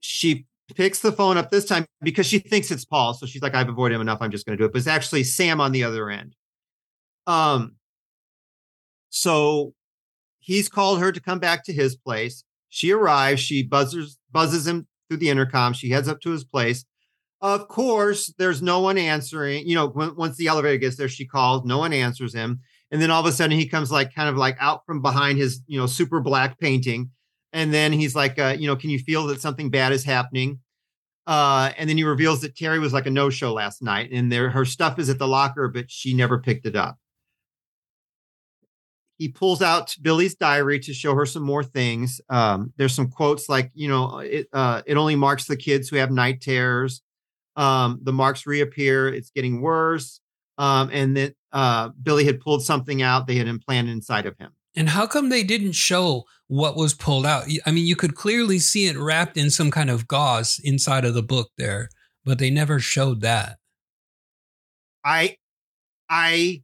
she 0.00 0.46
picks 0.76 1.00
the 1.00 1.10
phone 1.12 1.36
up 1.36 1.50
this 1.50 1.64
time 1.64 1.84
because 2.00 2.26
she 2.26 2.38
thinks 2.38 2.70
it's 2.70 2.84
Paul. 2.84 3.12
So 3.14 3.26
she's 3.26 3.42
like, 3.42 3.54
I've 3.54 3.68
avoided 3.68 3.96
him 3.96 4.00
enough. 4.00 4.18
I'm 4.22 4.30
just 4.30 4.46
going 4.46 4.56
to 4.56 4.62
do 4.62 4.66
it. 4.66 4.72
But 4.72 4.78
it's 4.78 4.86
actually 4.86 5.24
Sam 5.24 5.60
on 5.60 5.72
the 5.72 5.84
other 5.84 6.08
end. 6.08 6.36
Um, 7.26 7.74
so 9.10 9.74
he's 10.38 10.68
called 10.68 11.00
her 11.00 11.12
to 11.12 11.20
come 11.20 11.38
back 11.38 11.64
to 11.64 11.72
his 11.72 11.96
place. 11.96 12.44
She 12.68 12.92
arrives. 12.92 13.40
She 13.40 13.62
buzzes 13.62 14.18
buzzes 14.30 14.66
him 14.66 14.86
through 15.08 15.18
the 15.18 15.28
intercom. 15.30 15.72
She 15.72 15.90
heads 15.90 16.08
up 16.08 16.20
to 16.22 16.30
his 16.30 16.44
place. 16.44 16.84
Of 17.44 17.68
course, 17.68 18.32
there's 18.38 18.62
no 18.62 18.80
one 18.80 18.96
answering. 18.96 19.68
You 19.68 19.74
know, 19.74 19.88
when, 19.88 20.16
once 20.16 20.38
the 20.38 20.46
elevator 20.46 20.78
gets 20.78 20.96
there, 20.96 21.10
she 21.10 21.26
calls. 21.26 21.66
No 21.66 21.76
one 21.76 21.92
answers 21.92 22.34
him. 22.34 22.60
And 22.90 23.02
then 23.02 23.10
all 23.10 23.20
of 23.20 23.26
a 23.26 23.32
sudden, 23.32 23.58
he 23.58 23.68
comes 23.68 23.92
like 23.92 24.14
kind 24.14 24.30
of 24.30 24.38
like 24.38 24.56
out 24.60 24.86
from 24.86 25.02
behind 25.02 25.36
his, 25.36 25.60
you 25.66 25.78
know, 25.78 25.84
super 25.84 26.20
black 26.20 26.58
painting. 26.58 27.10
And 27.52 27.72
then 27.72 27.92
he's 27.92 28.16
like, 28.16 28.38
uh, 28.38 28.56
you 28.58 28.66
know, 28.66 28.76
can 28.76 28.88
you 28.88 28.98
feel 28.98 29.26
that 29.26 29.42
something 29.42 29.68
bad 29.68 29.92
is 29.92 30.04
happening? 30.04 30.60
Uh, 31.26 31.70
and 31.76 31.86
then 31.86 31.98
he 31.98 32.04
reveals 32.04 32.40
that 32.40 32.56
Terry 32.56 32.78
was 32.78 32.94
like 32.94 33.04
a 33.04 33.10
no 33.10 33.28
show 33.28 33.52
last 33.52 33.82
night 33.82 34.08
and 34.10 34.32
there 34.32 34.48
her 34.48 34.64
stuff 34.64 34.98
is 34.98 35.10
at 35.10 35.18
the 35.18 35.28
locker, 35.28 35.68
but 35.68 35.90
she 35.90 36.14
never 36.14 36.38
picked 36.38 36.64
it 36.64 36.76
up. 36.76 36.96
He 39.18 39.28
pulls 39.28 39.60
out 39.60 39.94
Billy's 40.00 40.34
diary 40.34 40.80
to 40.80 40.94
show 40.94 41.14
her 41.14 41.26
some 41.26 41.42
more 41.42 41.62
things. 41.62 42.22
Um, 42.30 42.72
there's 42.78 42.94
some 42.94 43.10
quotes 43.10 43.50
like, 43.50 43.70
you 43.74 43.88
know, 43.88 44.20
it, 44.20 44.48
uh, 44.54 44.80
it 44.86 44.96
only 44.96 45.14
marks 45.14 45.44
the 45.44 45.58
kids 45.58 45.90
who 45.90 45.96
have 45.96 46.10
night 46.10 46.40
terrors. 46.40 47.02
Um, 47.56 48.00
the 48.02 48.12
marks 48.12 48.46
reappear. 48.46 49.08
It's 49.08 49.30
getting 49.30 49.60
worse. 49.60 50.20
Um, 50.58 50.90
and 50.92 51.16
then 51.16 51.34
uh, 51.52 51.90
Billy 52.02 52.24
had 52.24 52.40
pulled 52.40 52.64
something 52.64 53.02
out 53.02 53.26
they 53.26 53.36
had 53.36 53.48
implanted 53.48 53.92
inside 53.92 54.26
of 54.26 54.36
him. 54.38 54.52
And 54.76 54.88
how 54.88 55.06
come 55.06 55.28
they 55.28 55.44
didn't 55.44 55.72
show 55.72 56.24
what 56.48 56.76
was 56.76 56.94
pulled 56.94 57.26
out? 57.26 57.44
I 57.64 57.70
mean, 57.70 57.86
you 57.86 57.96
could 57.96 58.16
clearly 58.16 58.58
see 58.58 58.86
it 58.86 58.98
wrapped 58.98 59.36
in 59.36 59.50
some 59.50 59.70
kind 59.70 59.88
of 59.88 60.08
gauze 60.08 60.60
inside 60.62 61.04
of 61.04 61.14
the 61.14 61.22
book 61.22 61.50
there, 61.56 61.88
but 62.24 62.38
they 62.38 62.50
never 62.50 62.80
showed 62.80 63.20
that. 63.20 63.58
I 65.04 65.36
I 66.08 66.62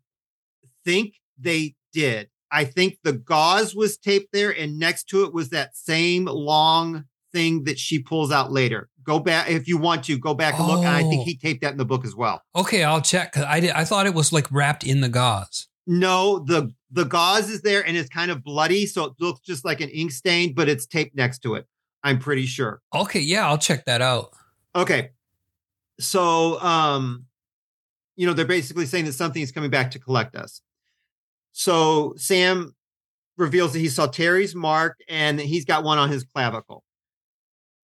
think 0.84 1.14
they 1.38 1.74
did. 1.93 2.30
I 2.51 2.64
think 2.64 2.99
the 3.05 3.12
gauze 3.12 3.76
was 3.76 3.97
taped 3.97 4.32
there, 4.32 4.51
and 4.51 4.78
next 4.78 5.05
to 5.11 5.24
it 5.24 5.32
was 5.32 5.51
that 5.51 5.76
same 5.76 6.24
long 6.24 7.05
thing 7.33 7.64
that 7.64 7.78
she 7.78 7.99
pulls 7.99 8.31
out 8.33 8.53
later. 8.53 8.89
Go 9.03 9.18
back 9.18 9.51
if 9.51 9.66
you 9.66 9.78
want 9.78 10.05
to 10.05 10.18
go 10.18 10.35
back 10.35 10.59
and 10.59 10.66
look. 10.68 10.78
And 10.81 10.89
I 10.89 11.03
think 11.03 11.22
Oh. 11.22 11.24
he 11.24 11.37
taped 11.37 11.62
that 11.62 11.72
in 11.72 11.78
the 11.78 11.85
book 11.85 12.05
as 12.05 12.14
well. 12.14 12.43
Okay, 12.55 12.85
I'll 12.85 13.01
check. 13.01 13.33
'cause 13.33 13.45
I 13.45 13.61
did, 13.61 13.70
I 13.70 13.85
thought 13.85 14.07
it 14.07 14.14
was 14.14 14.33
like 14.33 14.51
wrapped 14.53 14.85
in 14.85 15.01
the 15.01 15.09
gauze. 15.09 15.68
No, 15.87 16.39
the 16.41 16.72
the 16.93 17.05
gauze 17.05 17.49
is 17.49 17.62
there 17.62 17.87
and 17.87 17.97
it's 17.97 18.09
kind 18.09 18.31
of 18.31 18.43
bloody, 18.45 18.85
so 18.87 19.05
it 19.05 19.12
looks 19.20 19.41
just 19.41 19.64
like 19.64 19.81
an 19.81 19.89
ink 19.91 20.11
stain, 20.12 20.55
but 20.55 20.68
it's 20.68 20.87
taped 20.87 21.14
next 21.16 21.39
to 21.41 21.55
it. 21.55 21.66
I'm 22.03 22.18
pretty 22.18 22.47
sure. 22.47 22.81
Okay, 22.95 23.20
yeah, 23.20 23.47
I'll 23.47 23.59
check 23.59 23.85
that 23.87 24.03
out. 24.03 24.31
Okay. 24.74 25.11
So 25.99 26.61
um 26.61 27.26
you 28.16 28.26
know, 28.26 28.35
they're 28.35 28.45
basically 28.45 28.85
saying 28.87 29.07
that 29.07 29.14
something 29.14 29.41
is 29.43 29.51
coming 29.53 29.70
back 29.70 29.91
to 29.93 29.99
collect 29.99 30.37
us. 30.37 30.61
So 31.53 32.12
Sam 32.16 32.74
reveals 33.39 33.72
that 33.72 33.78
he 33.78 33.89
saw 33.89 34.07
Terry's 34.07 34.55
mark 34.55 34.99
and 35.09 35.39
that 35.39 35.47
he's 35.47 35.64
got 35.64 35.85
one 35.85 35.97
on 35.99 36.11
his 36.11 36.24
clavicle. 36.24 36.85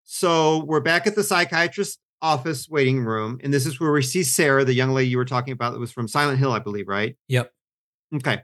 So 0.06 0.64
we're 0.64 0.80
back 0.80 1.08
at 1.08 1.16
the 1.16 1.24
psychiatrist's 1.24 1.98
office 2.22 2.68
waiting 2.68 3.04
room, 3.04 3.40
and 3.42 3.52
this 3.52 3.66
is 3.66 3.80
where 3.80 3.90
we 3.90 4.02
see 4.02 4.22
Sarah, 4.22 4.64
the 4.64 4.72
young 4.72 4.90
lady 4.92 5.10
you 5.10 5.16
were 5.16 5.24
talking 5.24 5.52
about 5.52 5.72
that 5.72 5.80
was 5.80 5.90
from 5.90 6.06
Silent 6.06 6.38
Hill, 6.38 6.52
I 6.52 6.60
believe, 6.60 6.86
right? 6.86 7.16
Yep. 7.26 7.50
Okay. 8.14 8.40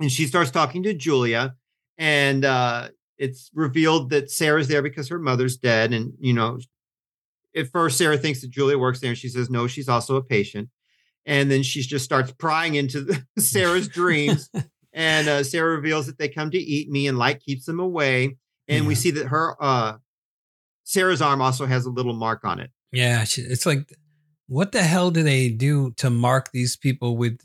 And 0.00 0.10
she 0.10 0.26
starts 0.26 0.50
talking 0.50 0.82
to 0.82 0.94
Julia, 0.94 1.54
and 1.96 2.44
uh, 2.44 2.88
it's 3.18 3.52
revealed 3.54 4.10
that 4.10 4.32
Sarah's 4.32 4.66
there 4.66 4.82
because 4.82 5.08
her 5.08 5.18
mother's 5.20 5.56
dead. 5.56 5.92
And, 5.92 6.14
you 6.18 6.32
know, 6.32 6.58
at 7.54 7.68
first, 7.68 7.96
Sarah 7.96 8.18
thinks 8.18 8.40
that 8.40 8.50
Julia 8.50 8.76
works 8.76 8.98
there, 8.98 9.10
and 9.10 9.18
she 9.18 9.28
says, 9.28 9.48
no, 9.48 9.68
she's 9.68 9.88
also 9.88 10.16
a 10.16 10.24
patient. 10.24 10.70
And 11.24 11.52
then 11.52 11.62
she 11.62 11.82
just 11.82 12.04
starts 12.04 12.32
prying 12.32 12.74
into 12.74 13.16
Sarah's 13.38 13.88
dreams. 13.88 14.50
And 14.94 15.26
uh, 15.26 15.42
Sarah 15.42 15.74
reveals 15.74 16.04
that 16.04 16.18
they 16.18 16.28
come 16.28 16.50
to 16.50 16.58
eat 16.58 16.90
me, 16.90 17.06
and 17.06 17.16
light 17.16 17.40
keeps 17.40 17.64
them 17.64 17.80
away. 17.80 18.36
And 18.68 18.86
we 18.86 18.94
see 18.94 19.10
that 19.12 19.28
her, 19.28 19.56
uh, 19.58 19.94
Sarah's 20.92 21.22
arm 21.22 21.40
also 21.40 21.64
has 21.64 21.86
a 21.86 21.90
little 21.90 22.12
mark 22.12 22.44
on 22.44 22.60
it. 22.60 22.70
Yeah, 22.92 23.22
it's 23.22 23.64
like, 23.64 23.90
what 24.46 24.72
the 24.72 24.82
hell 24.82 25.10
do 25.10 25.22
they 25.22 25.48
do 25.48 25.92
to 25.96 26.10
mark 26.10 26.50
these 26.52 26.76
people 26.76 27.16
with? 27.16 27.38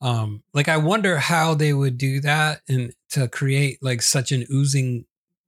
Um, 0.00 0.44
like 0.54 0.68
I 0.68 0.76
wonder 0.76 1.18
how 1.18 1.54
they 1.54 1.72
would 1.72 1.98
do 1.98 2.20
that 2.20 2.60
and 2.68 2.92
to 3.10 3.26
create 3.26 3.78
like 3.82 4.00
such 4.02 4.30
an 4.30 4.46
oozing 4.52 5.06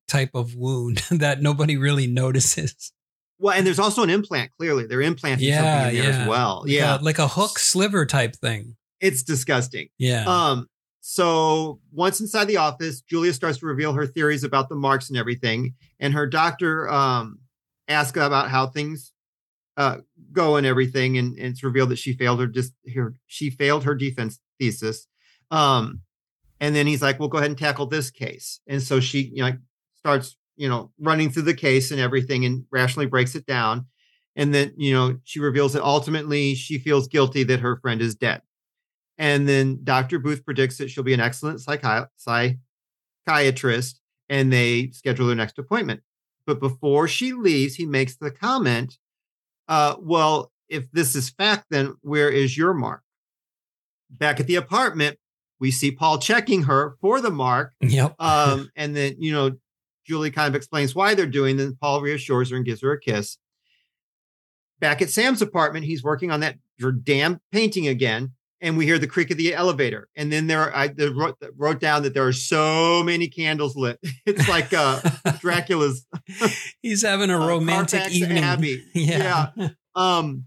type 0.09 0.30
of 0.34 0.57
wound 0.57 0.99
that 1.12 1.41
nobody 1.41 1.76
really 1.76 2.09
notices. 2.09 2.93
Well, 3.38 3.55
and 3.57 3.64
there's 3.64 3.78
also 3.78 4.03
an 4.03 4.11
implant. 4.11 4.51
Clearly, 4.59 4.86
they're 4.86 5.01
implanting 5.03 5.47
Yeah, 5.49 5.82
something 5.84 5.97
in 5.99 6.03
there 6.05 6.12
yeah. 6.12 6.22
as 6.22 6.28
well. 6.28 6.64
Yeah, 6.66 6.99
like 7.01 7.20
a 7.20 7.28
hook 7.28 7.59
sliver 7.61 8.05
type 8.05 8.34
thing. 8.34 8.76
it's 9.01 9.22
disgusting. 9.22 9.88
Yeah. 9.99 10.24
Um, 10.26 10.66
so 11.13 11.81
once 11.91 12.21
inside 12.21 12.45
the 12.45 12.59
office, 12.59 13.01
Julia 13.01 13.33
starts 13.33 13.59
to 13.59 13.67
reveal 13.67 13.95
her 13.95 14.07
theories 14.07 14.45
about 14.45 14.69
the 14.69 14.77
marks 14.77 15.09
and 15.09 15.19
everything, 15.19 15.75
and 15.99 16.15
her 16.15 16.25
doctor 16.25 16.89
um 16.89 17.41
asks 17.89 18.17
about 18.17 18.49
how 18.49 18.69
things 18.69 19.13
uh 19.77 19.97
go 20.33 20.55
and 20.55 20.65
everything, 20.65 21.19
and, 21.19 21.37
and 21.37 21.49
it's 21.49 21.65
revealed 21.65 21.89
that 21.89 21.99
she 21.99 22.13
failed 22.13 22.39
her 22.39 22.47
just 22.47 22.75
her 22.95 23.17
she 23.27 23.51
failed 23.51 23.83
her 23.83 23.97
defense 23.97 24.39
thesis. 24.61 25.09
Um, 25.51 26.03
and 26.61 26.77
then 26.77 26.87
he's 26.87 27.03
like, 27.03 27.19
"Well, 27.19 27.29
go 27.29 27.39
ahead 27.39 27.51
and 27.51 27.59
tackle 27.59 27.87
this 27.87 28.13
case," 28.13 28.61
and 28.69 28.81
so 28.81 29.01
she 29.01 29.33
you 29.35 29.43
know 29.43 29.51
starts 29.97 30.37
you 30.55 30.69
know 30.69 30.93
running 31.01 31.31
through 31.31 31.43
the 31.43 31.55
case 31.55 31.91
and 31.91 32.01
everything, 32.01 32.45
and 32.45 32.67
rationally 32.71 33.07
breaks 33.07 33.35
it 33.35 33.47
down, 33.47 33.87
and 34.37 34.55
then 34.55 34.75
you 34.77 34.95
know 34.95 35.19
she 35.25 35.41
reveals 35.41 35.73
that 35.73 35.83
ultimately 35.83 36.55
she 36.55 36.79
feels 36.79 37.09
guilty 37.09 37.43
that 37.43 37.59
her 37.59 37.81
friend 37.81 38.01
is 38.01 38.15
dead. 38.15 38.43
And 39.21 39.47
then 39.47 39.81
Dr. 39.85 40.18
Booth 40.18 40.47
predicts 40.47 40.79
that 40.79 40.89
she'll 40.91 41.05
be 41.05 41.12
an 41.12 41.21
excellent 41.21 41.61
psychi- 41.61 42.09
psychiatrist 43.27 44.01
and 44.31 44.51
they 44.51 44.89
schedule 44.93 45.27
their 45.27 45.37
next 45.37 45.59
appointment. 45.59 46.01
But 46.47 46.59
before 46.59 47.07
she 47.07 47.35
leaves, 47.35 47.75
he 47.75 47.85
makes 47.85 48.16
the 48.16 48.31
comment, 48.31 48.97
uh, 49.68 49.97
well, 50.01 50.51
if 50.71 50.91
this 50.93 51.14
is 51.14 51.29
fact, 51.29 51.66
then 51.68 51.97
where 52.01 52.31
is 52.31 52.57
your 52.57 52.73
mark? 52.73 53.03
Back 54.09 54.41
at 54.41 54.47
the 54.47 54.57
apartment, 54.57 55.18
we 55.61 55.71
see 55.71 55.91
Paul 55.91 56.18
checking 56.18 56.62
her 56.62 56.97
for 57.03 57.21
the 57.21 57.31
mark. 57.31 57.75
yep. 57.83 58.14
Um, 58.18 58.71
and 58.77 58.97
then, 58.97 59.16
you 59.18 59.35
know, 59.35 59.53
Julie 60.07 60.31
kind 60.31 60.49
of 60.49 60.55
explains 60.55 60.95
why 60.95 61.14
they're 61.14 61.27
doing. 61.27 61.59
Then 61.59 61.77
Paul 61.79 62.01
reassures 62.01 62.51
her 62.51 62.57
and 62.57 62.64
gives 62.64 62.81
her 62.81 62.93
a 62.93 62.99
kiss. 62.99 63.37
Back 64.81 65.03
at 65.03 65.11
Sam's 65.11 65.43
apartment, 65.43 65.85
he's 65.85 66.03
working 66.03 66.31
on 66.31 66.41
that 66.41 66.57
damn 67.05 67.39
painting 67.53 67.87
again, 67.87 68.33
and 68.61 68.77
we 68.77 68.85
hear 68.85 68.99
the 68.99 69.07
creak 69.07 69.31
of 69.31 69.37
the 69.37 69.55
elevator. 69.55 70.09
And 70.17 70.31
then 70.31 70.47
there, 70.47 70.75
I 70.75 70.89
the, 70.89 71.13
wrote, 71.13 71.37
wrote 71.57 71.81
down 71.81 72.03
that 72.03 72.15
there 72.15 72.27
are 72.27 72.33
so 72.33 73.03
many 73.03 73.29
candles 73.29 73.77
lit. 73.77 73.99
It's 74.27 74.49
like 74.49 74.73
uh, 74.73 75.01
Dracula's. 75.41 76.07
he's 76.83 77.03
having 77.03 77.31
a 77.31 77.39
romantic 77.47 78.03
uh, 78.03 78.09
evening. 78.11 78.45
Abbey. 78.45 78.85
Yeah. 78.95 79.51
yeah. 79.57 79.69
Um, 79.97 80.45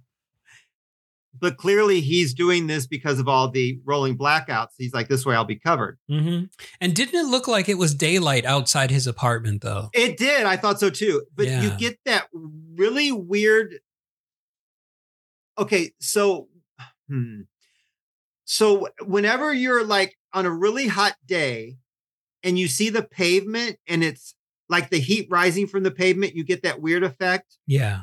but 1.37 1.57
clearly 1.57 1.99
he's 1.99 2.33
doing 2.33 2.67
this 2.67 2.87
because 2.87 3.19
of 3.19 3.27
all 3.27 3.49
the 3.49 3.79
rolling 3.83 4.17
blackouts. 4.17 4.69
He's 4.77 4.93
like, 4.93 5.09
this 5.09 5.25
way 5.25 5.35
I'll 5.35 5.43
be 5.43 5.59
covered. 5.59 5.97
hmm 6.07 6.43
And 6.79 6.95
didn't 6.95 7.15
it 7.15 7.29
look 7.29 7.47
like 7.47 7.67
it 7.67 7.77
was 7.77 7.93
daylight 7.93 8.45
outside 8.45 8.91
his 8.91 9.07
apartment 9.07 9.61
though? 9.61 9.89
It 9.93 10.17
did. 10.17 10.45
I 10.45 10.55
thought 10.55 10.79
so 10.79 10.89
too. 10.89 11.23
But 11.35 11.47
you 11.47 11.71
get 11.71 11.99
that 12.05 12.27
really 12.75 13.11
weird. 13.11 13.79
Okay, 15.57 15.91
so, 15.99 16.47
hmm. 17.09 17.41
So 18.53 18.87
whenever 19.01 19.51
you're 19.51 19.83
like 19.83 20.15
on 20.31 20.45
a 20.45 20.51
really 20.51 20.87
hot 20.87 21.15
day 21.25 21.77
and 22.43 22.59
you 22.59 22.67
see 22.67 22.91
the 22.91 23.01
pavement 23.01 23.77
and 23.87 24.03
it's 24.03 24.35
like 24.69 24.91
the 24.91 24.99
heat 24.99 25.27
rising 25.31 25.65
from 25.65 25.81
the 25.81 25.89
pavement, 25.89 26.35
you 26.35 26.43
get 26.43 26.61
that 26.61 26.79
weird 26.79 27.03
effect. 27.03 27.57
Yeah. 27.65 28.01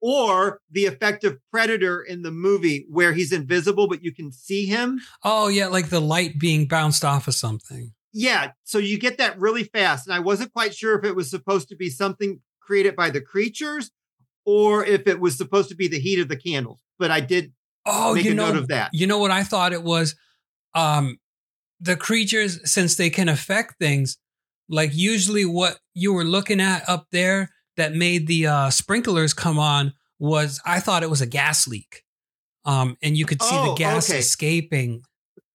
Or 0.00 0.60
the 0.70 0.86
effect 0.86 1.24
of 1.24 1.40
Predator 1.50 2.00
in 2.00 2.22
the 2.22 2.30
movie 2.30 2.86
where 2.88 3.12
he's 3.12 3.32
invisible, 3.32 3.88
but 3.88 4.04
you 4.04 4.14
can 4.14 4.30
see 4.30 4.66
him. 4.66 5.00
Oh 5.24 5.48
yeah, 5.48 5.66
like 5.66 5.88
the 5.88 6.00
light 6.00 6.38
being 6.38 6.68
bounced 6.68 7.04
off 7.04 7.26
of 7.26 7.34
something. 7.34 7.92
Yeah. 8.12 8.52
So 8.62 8.78
you 8.78 9.00
get 9.00 9.18
that 9.18 9.36
really 9.40 9.64
fast. 9.64 10.06
And 10.06 10.14
I 10.14 10.20
wasn't 10.20 10.52
quite 10.52 10.76
sure 10.76 10.96
if 10.96 11.04
it 11.04 11.16
was 11.16 11.28
supposed 11.28 11.70
to 11.70 11.76
be 11.76 11.90
something 11.90 12.38
created 12.60 12.94
by 12.94 13.10
the 13.10 13.20
creatures 13.20 13.90
or 14.46 14.84
if 14.84 15.08
it 15.08 15.18
was 15.18 15.36
supposed 15.36 15.70
to 15.70 15.74
be 15.74 15.88
the 15.88 15.98
heat 15.98 16.20
of 16.20 16.28
the 16.28 16.36
candles. 16.36 16.84
But 17.00 17.10
I 17.10 17.18
did 17.18 17.52
Oh, 17.90 18.14
make 18.14 18.24
you 18.24 18.32
a 18.32 18.34
know, 18.34 18.48
note 18.48 18.56
of 18.56 18.68
that. 18.68 18.90
you 18.92 19.06
know 19.06 19.18
what 19.18 19.30
I 19.30 19.42
thought 19.42 19.72
it 19.72 19.82
was? 19.82 20.14
Um, 20.74 21.18
the 21.80 21.96
creatures, 21.96 22.60
since 22.70 22.96
they 22.96 23.10
can 23.10 23.28
affect 23.28 23.78
things, 23.78 24.18
like 24.68 24.90
usually 24.94 25.44
what 25.44 25.78
you 25.94 26.12
were 26.12 26.24
looking 26.24 26.60
at 26.60 26.88
up 26.88 27.06
there 27.12 27.50
that 27.76 27.94
made 27.94 28.26
the 28.26 28.46
uh, 28.46 28.70
sprinklers 28.70 29.32
come 29.32 29.58
on 29.58 29.92
was 30.18 30.60
I 30.66 30.80
thought 30.80 31.02
it 31.02 31.10
was 31.10 31.20
a 31.20 31.26
gas 31.26 31.66
leak. 31.68 32.02
Um, 32.64 32.96
and 33.02 33.16
you 33.16 33.24
could 33.24 33.40
see 33.42 33.48
Oh, 33.56 33.70
the 33.70 33.74
gas 33.76 34.10
okay. 34.10 34.18
escaping. 34.18 35.02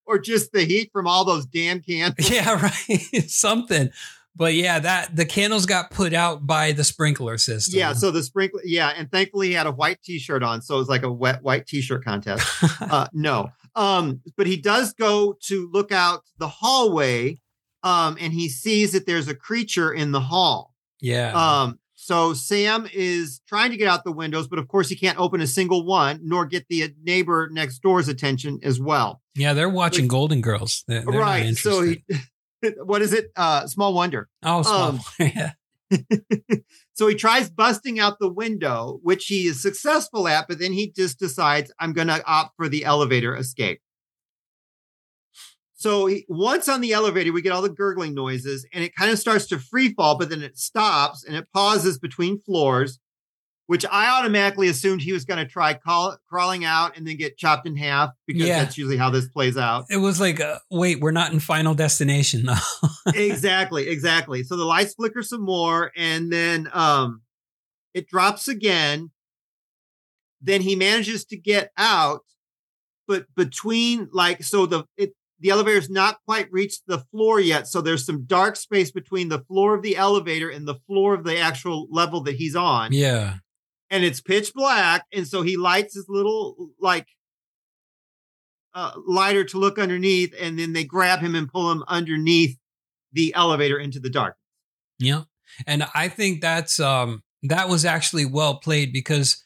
Or 0.06 0.18
just 0.20 0.52
the 0.52 0.64
heat 0.66 0.90
from 0.92 1.06
all 1.08 1.26
those 1.26 1.46
damn 1.46 1.82
candles. 1.82 2.30
Yeah, 2.32 2.54
right. 2.62 3.24
Something. 3.30 3.90
But 4.36 4.56
yeah, 4.56 4.80
that 4.80 5.16
the 5.16 5.26
candles 5.26 5.66
got 5.66 5.92
put 5.92 6.14
out 6.14 6.48
by 6.48 6.72
the 6.72 6.84
sprinkler 6.84 7.38
system. 7.38 7.78
Yeah. 7.78 7.94
So 7.94 8.10
the 8.10 8.24
sprinkler, 8.24 8.62
yeah. 8.64 8.94
And 8.96 9.12
thankfully 9.12 9.50
he 9.50 9.54
had 9.54 9.68
a 9.68 9.72
white 9.72 10.02
t 10.04 10.18
shirt 10.18 10.42
on. 10.42 10.62
So 10.62 10.76
it 10.76 10.80
was 10.80 10.90
like 10.90 11.04
a 11.04 11.12
wet 11.12 11.44
white 11.44 11.68
t 11.68 11.82
shirt 11.82 12.04
contest. 12.04 12.48
uh, 12.82 13.08
no. 13.14 13.50
Um, 13.76 14.22
but 14.36 14.48
he 14.48 14.58
does 14.58 14.94
go 14.94 15.38
to 15.44 15.70
look 15.72 15.92
out 15.92 16.24
the 16.40 16.48
hallway 16.48 17.40
um, 17.84 18.18
and 18.20 18.34
he 18.34 18.50
sees 18.50 18.94
that 18.94 19.06
there's 19.06 19.28
a 19.28 19.36
creature 19.36 19.92
in 19.92 20.12
the 20.12 20.22
hall. 20.22 20.74
yeah. 21.00 21.34
Um, 21.34 21.80
so 21.96 22.34
Sam 22.34 22.86
is 22.94 23.40
trying 23.48 23.72
to 23.72 23.78
get 23.78 23.88
out 23.88 24.04
the 24.04 24.12
windows, 24.12 24.50
but 24.50 24.60
of 24.60 24.68
course 24.68 24.90
he 24.90 24.96
can't 24.96 25.18
open 25.18 25.40
a 25.40 25.48
single 25.48 25.86
one, 25.86 26.20
nor 26.22 26.46
get 26.46 26.68
the 26.68 26.94
neighbor 27.02 27.48
next 27.50 27.80
door's 27.80 28.10
attention 28.10 28.60
as 28.62 28.78
well. 28.78 29.22
yeah, 29.36 29.54
they're 29.54 29.70
watching 29.70 30.10
Golden 30.10 30.42
Girls. 30.42 30.84
They're, 30.86 31.02
they're 31.02 31.18
right. 31.18 31.56
So 31.56 31.82
he, 31.82 32.04
what 32.84 33.02
is 33.02 33.14
it? 33.14 33.32
Uh, 33.36 33.68
small 33.68 33.94
wonder. 33.94 34.30
oh, 34.44 34.62
small. 34.62 34.82
um, 34.82 35.00
yeah. 35.20 35.52
So 36.96 37.08
he 37.08 37.16
tries 37.16 37.50
busting 37.50 38.00
out 38.00 38.20
the 38.20 38.32
window, 38.32 39.00
which 39.02 39.26
he 39.26 39.48
is 39.48 39.62
successful 39.62 40.28
at, 40.28 40.48
but 40.48 40.60
then 40.60 40.74
he 40.74 40.92
just 40.92 41.18
decides, 41.18 41.74
I'm 41.80 41.92
going 41.92 42.08
to 42.08 42.24
opt 42.26 42.56
for 42.56 42.70
the 42.70 42.86
elevator 42.86 43.36
escape. 43.36 43.82
So 45.74 46.06
he, 46.06 46.24
once 46.30 46.70
on 46.70 46.82
the 46.82 46.94
elevator, 46.94 47.34
we 47.34 47.42
get 47.42 47.52
all 47.52 47.64
the 47.64 47.70
gurgling 47.70 48.14
noises 48.14 48.66
and 48.74 48.84
it 48.84 48.96
kind 48.96 49.12
of 49.12 49.18
starts 49.18 49.48
to 49.48 49.60
free 49.60 49.94
fall, 49.94 50.18
but 50.20 50.30
then 50.30 50.44
it 50.44 50.58
stops 50.58 51.26
and 51.26 51.36
it 51.36 51.48
pauses 51.52 51.98
between 51.98 52.40
floors, 52.40 53.00
which 53.68 53.86
I 53.90 54.20
automatically 54.20 54.68
assumed 54.68 55.02
he 55.02 55.14
was 55.14 55.24
going 55.26 55.40
to 55.40 55.50
try 55.50 55.74
call, 55.74 56.18
crawling 56.28 56.66
out 56.66 56.98
and 56.98 57.08
then 57.08 57.16
get 57.18 57.38
chopped 57.38 57.66
in 57.66 57.76
half 57.78 58.10
because 58.28 58.44
Yeah. 58.48 58.60
that's 58.64 58.78
usually 58.78 58.98
how 58.98 59.10
this 59.10 59.28
plays 59.30 59.56
out. 59.58 59.86
It 59.90 59.98
was 59.98 60.20
like, 60.20 60.42
uh, 60.42 60.60
wait, 60.70 61.00
we're 61.00 61.12
not 61.12 61.32
in 61.32 61.40
Final 61.40 61.74
Destination 61.74 62.44
now. 62.44 62.60
exactly, 63.16 63.88
exactly. 63.88 64.44
So 64.44 64.58
the 64.58 64.66
lights 64.66 64.94
flicker 64.96 65.24
some 65.24 65.44
more, 65.46 65.92
and 65.96 66.32
then 66.32 66.70
um, 66.74 67.22
it 67.94 68.08
drops 68.08 68.48
again. 68.48 69.12
Then 70.42 70.62
he 70.62 70.76
manages 70.76 71.24
to 71.26 71.38
get 71.38 71.72
out, 71.78 72.22
but 73.08 73.26
between 73.36 74.10
like 74.12 74.44
so 74.44 74.66
the 74.66 74.84
it 74.98 75.14
the 75.40 75.50
elevator's 75.52 75.90
not 75.90 76.18
quite 76.26 76.52
reached 76.52 76.82
the 76.88 77.00
floor 77.12 77.40
yet. 77.40 77.68
So 77.68 77.82
there's 77.82 78.06
some 78.06 78.26
dark 78.26 78.56
space 78.58 78.92
between 78.92 79.30
the 79.30 79.40
floor 79.40 79.74
of 79.76 79.82
the 79.84 79.96
elevator 79.96 80.50
and 80.50 80.68
the 80.68 80.76
floor 80.88 81.14
of 81.14 81.24
the 81.24 81.38
actual 81.40 81.88
level 81.90 82.22
that 82.24 82.36
he's 82.36 82.56
on. 82.58 82.92
yeah. 82.92 83.36
And 83.94 84.04
it's 84.04 84.20
pitch 84.20 84.54
black. 84.54 85.06
And 85.14 85.28
so 85.28 85.44
he 85.44 85.56
lights 85.56 85.94
his 85.94 86.06
little 86.10 86.72
like 86.80 87.08
uh, 88.74 88.92
lighter 89.06 89.44
to 89.44 89.60
look 89.60 89.78
underneath, 89.78 90.34
and 90.40 90.58
then 90.58 90.74
they 90.74 90.84
grab 90.84 91.20
him 91.20 91.36
and 91.36 91.48
pull 91.48 91.72
him 91.72 91.84
underneath 91.88 92.58
the 93.12 93.34
elevator 93.36 93.78
into 93.78 94.00
the 94.00 94.10
dark. 94.10 94.36
Yeah. 94.98 95.24
And 95.68 95.86
I 95.94 96.08
think 96.08 96.42
that's 96.42 96.80
um 96.80 97.22
that 97.44 97.70
was 97.70 97.86
actually 97.86 98.26
well 98.26 98.56
played 98.56 98.92
because 98.92 99.44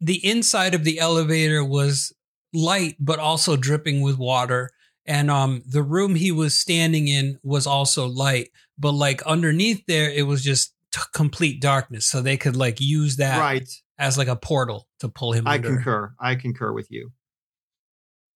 the 0.00 0.24
inside 0.24 0.74
of 0.74 0.84
the 0.84 0.98
elevator 0.98 1.64
was 1.64 2.12
light 2.52 2.94
but 3.00 3.18
also 3.18 3.56
dripping 3.56 4.02
with 4.02 4.18
water 4.18 4.70
and 5.06 5.30
um 5.30 5.62
the 5.66 5.82
room 5.82 6.14
he 6.14 6.30
was 6.30 6.56
standing 6.56 7.08
in 7.08 7.38
was 7.42 7.66
also 7.66 8.06
light 8.06 8.50
but 8.78 8.92
like 8.92 9.22
underneath 9.22 9.82
there 9.86 10.10
it 10.10 10.26
was 10.26 10.42
just 10.44 10.72
t- 10.96 11.02
complete 11.12 11.60
darkness 11.60 12.06
so 12.06 12.20
they 12.20 12.36
could 12.36 12.56
like 12.56 12.80
use 12.80 13.16
that 13.16 13.38
right. 13.38 13.68
as 13.98 14.16
like 14.16 14.28
a 14.28 14.36
portal 14.36 14.88
to 15.00 15.08
pull 15.08 15.32
him 15.32 15.46
I 15.46 15.54
under. 15.56 15.68
concur. 15.68 16.14
I 16.18 16.34
concur 16.34 16.72
with 16.72 16.90
you. 16.90 17.12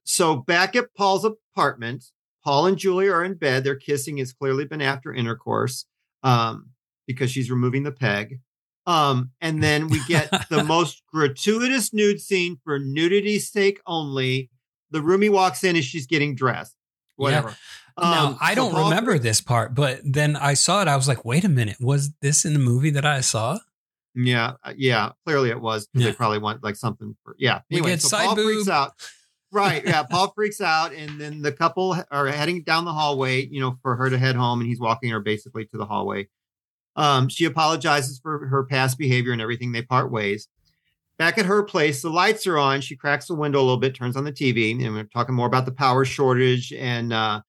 So 0.04 0.36
back 0.36 0.76
at 0.76 0.94
Paul's 0.94 1.24
apartment, 1.24 2.04
Paul 2.44 2.66
and 2.66 2.78
Julia 2.78 3.12
are 3.12 3.24
in 3.24 3.34
bed. 3.34 3.64
They're 3.64 3.76
kissing. 3.76 4.18
It's 4.18 4.32
clearly 4.32 4.64
been 4.64 4.82
after 4.82 5.12
intercourse 5.12 5.86
um, 6.22 6.70
because 7.06 7.30
she's 7.30 7.50
removing 7.50 7.82
the 7.82 7.92
peg. 7.92 8.40
Um, 8.86 9.30
and 9.40 9.62
then 9.62 9.88
we 9.88 10.02
get 10.06 10.30
the 10.48 10.64
most 10.66 11.02
gratuitous 11.12 11.92
nude 11.92 12.20
scene 12.20 12.58
for 12.64 12.78
nudity's 12.78 13.50
sake 13.50 13.80
only. 13.86 14.50
The 14.90 15.00
roomie 15.00 15.30
walks 15.30 15.62
in 15.62 15.76
as 15.76 15.84
she's 15.84 16.06
getting 16.06 16.34
dressed. 16.34 16.74
Whatever. 17.16 17.54
Now 17.98 18.26
Um, 18.28 18.38
I 18.40 18.54
don't 18.54 18.72
Paul- 18.72 18.90
remember 18.90 19.18
this 19.18 19.40
part, 19.40 19.74
but 19.74 20.00
then 20.04 20.36
I 20.36 20.54
saw 20.54 20.82
it. 20.82 20.88
I 20.88 20.96
was 20.96 21.08
like, 21.08 21.24
"Wait 21.24 21.44
a 21.44 21.48
minute, 21.48 21.76
was 21.80 22.12
this 22.20 22.44
in 22.44 22.52
the 22.52 22.58
movie 22.58 22.90
that 22.90 23.04
I 23.04 23.20
saw?" 23.20 23.58
Yeah, 24.14 24.54
uh, 24.64 24.72
yeah. 24.76 25.10
Clearly, 25.24 25.50
it 25.50 25.60
was. 25.60 25.88
Yeah. 25.94 26.06
They 26.08 26.12
probably 26.12 26.38
want 26.38 26.62
like 26.62 26.76
something 26.76 27.16
for. 27.24 27.36
Yeah. 27.38 27.60
We 27.70 27.78
Anyway, 27.78 27.96
so 27.98 28.16
Paul 28.16 28.34
freaks 28.34 28.68
out. 28.68 28.92
Right. 29.52 29.84
Yeah. 29.84 30.02
Paul 30.02 30.32
freaks 30.34 30.60
out, 30.60 30.92
and 30.92 31.20
then 31.20 31.42
the 31.42 31.52
couple 31.52 31.96
are 32.10 32.26
heading 32.26 32.62
down 32.62 32.84
the 32.84 32.92
hallway. 32.92 33.46
You 33.46 33.60
know, 33.60 33.78
for 33.82 33.96
her 33.96 34.10
to 34.10 34.18
head 34.18 34.36
home, 34.36 34.60
and 34.60 34.68
he's 34.68 34.80
walking 34.80 35.10
her 35.10 35.20
basically 35.20 35.64
to 35.66 35.76
the 35.76 35.86
hallway. 35.86 36.28
Um, 36.96 37.28
she 37.28 37.44
apologizes 37.44 38.18
for 38.18 38.46
her 38.48 38.64
past 38.64 38.98
behavior 38.98 39.32
and 39.32 39.40
everything. 39.40 39.72
They 39.72 39.82
part 39.82 40.10
ways. 40.10 40.48
Back 41.16 41.36
at 41.38 41.44
her 41.46 41.62
place, 41.62 42.02
the 42.02 42.08
lights 42.10 42.46
are 42.46 42.56
on. 42.58 42.80
She 42.80 42.96
cracks 42.96 43.26
the 43.26 43.34
window 43.34 43.58
a 43.58 43.62
little 43.62 43.76
bit, 43.76 43.94
turns 43.94 44.16
on 44.16 44.24
the 44.24 44.32
TV, 44.32 44.72
and 44.72 44.94
we're 44.94 45.04
talking 45.04 45.34
more 45.34 45.46
about 45.46 45.66
the 45.66 45.72
power 45.72 46.04
shortage 46.04 46.72
and 46.72 47.12
uh, 47.12 47.42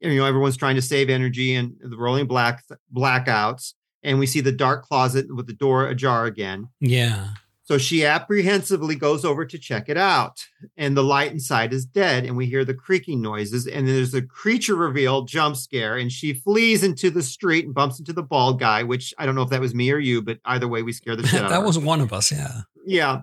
you 0.00 0.16
know 0.16 0.24
everyone's 0.24 0.56
trying 0.56 0.76
to 0.76 0.82
save 0.82 1.10
energy 1.10 1.54
and 1.54 1.76
the 1.80 1.96
rolling 1.96 2.26
black 2.26 2.64
blackouts. 2.94 3.74
And 4.02 4.18
we 4.18 4.26
see 4.26 4.40
the 4.40 4.52
dark 4.52 4.84
closet 4.84 5.34
with 5.34 5.48
the 5.48 5.52
door 5.52 5.88
ajar 5.88 6.26
again. 6.26 6.68
Yeah. 6.80 7.30
So 7.68 7.76
she 7.76 8.06
apprehensively 8.06 8.94
goes 8.94 9.26
over 9.26 9.44
to 9.44 9.58
check 9.58 9.90
it 9.90 9.98
out, 9.98 10.42
and 10.78 10.96
the 10.96 11.04
light 11.04 11.32
inside 11.32 11.74
is 11.74 11.84
dead, 11.84 12.24
and 12.24 12.34
we 12.34 12.46
hear 12.46 12.64
the 12.64 12.72
creaking 12.72 13.20
noises. 13.20 13.66
And 13.66 13.86
then 13.86 13.94
there's 13.94 14.14
a 14.14 14.22
creature 14.22 14.74
reveal 14.74 15.24
jump 15.24 15.54
scare, 15.54 15.98
and 15.98 16.10
she 16.10 16.32
flees 16.32 16.82
into 16.82 17.10
the 17.10 17.22
street 17.22 17.66
and 17.66 17.74
bumps 17.74 17.98
into 17.98 18.14
the 18.14 18.22
bald 18.22 18.58
guy, 18.58 18.84
which 18.84 19.12
I 19.18 19.26
don't 19.26 19.34
know 19.34 19.42
if 19.42 19.50
that 19.50 19.60
was 19.60 19.74
me 19.74 19.90
or 19.90 19.98
you, 19.98 20.22
but 20.22 20.38
either 20.46 20.66
way, 20.66 20.82
we 20.82 20.94
scare 20.94 21.14
the 21.14 21.26
shit 21.26 21.40
out 21.42 21.46
of 21.46 21.50
that 21.50 21.62
was 21.62 21.78
one 21.78 22.00
of 22.00 22.10
us. 22.10 22.32
Yeah. 22.32 22.62
Yeah. 22.86 23.20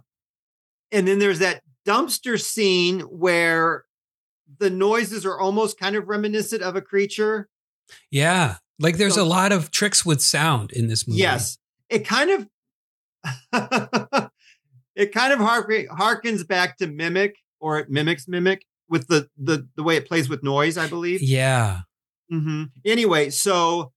And 0.91 1.07
then 1.07 1.17
there's 1.17 1.39
that 1.39 1.63
dumpster 1.88 2.39
scene 2.39 2.99
where 2.99 3.84
the 4.59 4.69
noises 4.69 5.25
are 5.25 5.39
almost 5.39 5.79
kind 5.79 5.95
of 5.95 6.07
reminiscent 6.07 6.61
of 6.61 6.75
a 6.75 6.81
creature. 6.81 7.49
Yeah. 8.11 8.57
Like 8.79 8.97
there's 8.97 9.15
So- 9.15 9.23
a 9.23 9.25
lot 9.25 9.51
of 9.51 9.71
tricks 9.71 10.05
with 10.05 10.21
sound 10.21 10.71
in 10.71 10.87
this 10.87 11.07
movie. 11.07 11.21
Yes. 11.21 11.57
It 11.89 12.05
kind 12.05 12.29
of 12.31 12.47
it 14.95 15.11
kind 15.13 15.33
of 15.33 15.39
harkens 15.39 16.47
back 16.47 16.77
to 16.77 16.87
Mimic 16.87 17.35
or 17.59 17.79
it 17.79 17.89
mimics 17.89 18.27
Mimic 18.27 18.65
with 18.89 19.07
the 19.07 19.29
the 19.37 19.67
the 19.75 19.83
way 19.83 19.95
it 19.97 20.07
plays 20.07 20.29
with 20.29 20.43
noise, 20.43 20.77
I 20.77 20.87
believe. 20.87 21.21
Yeah. 21.21 21.81
hmm 22.29 22.65
Anyway, 22.85 23.29
so 23.29 23.91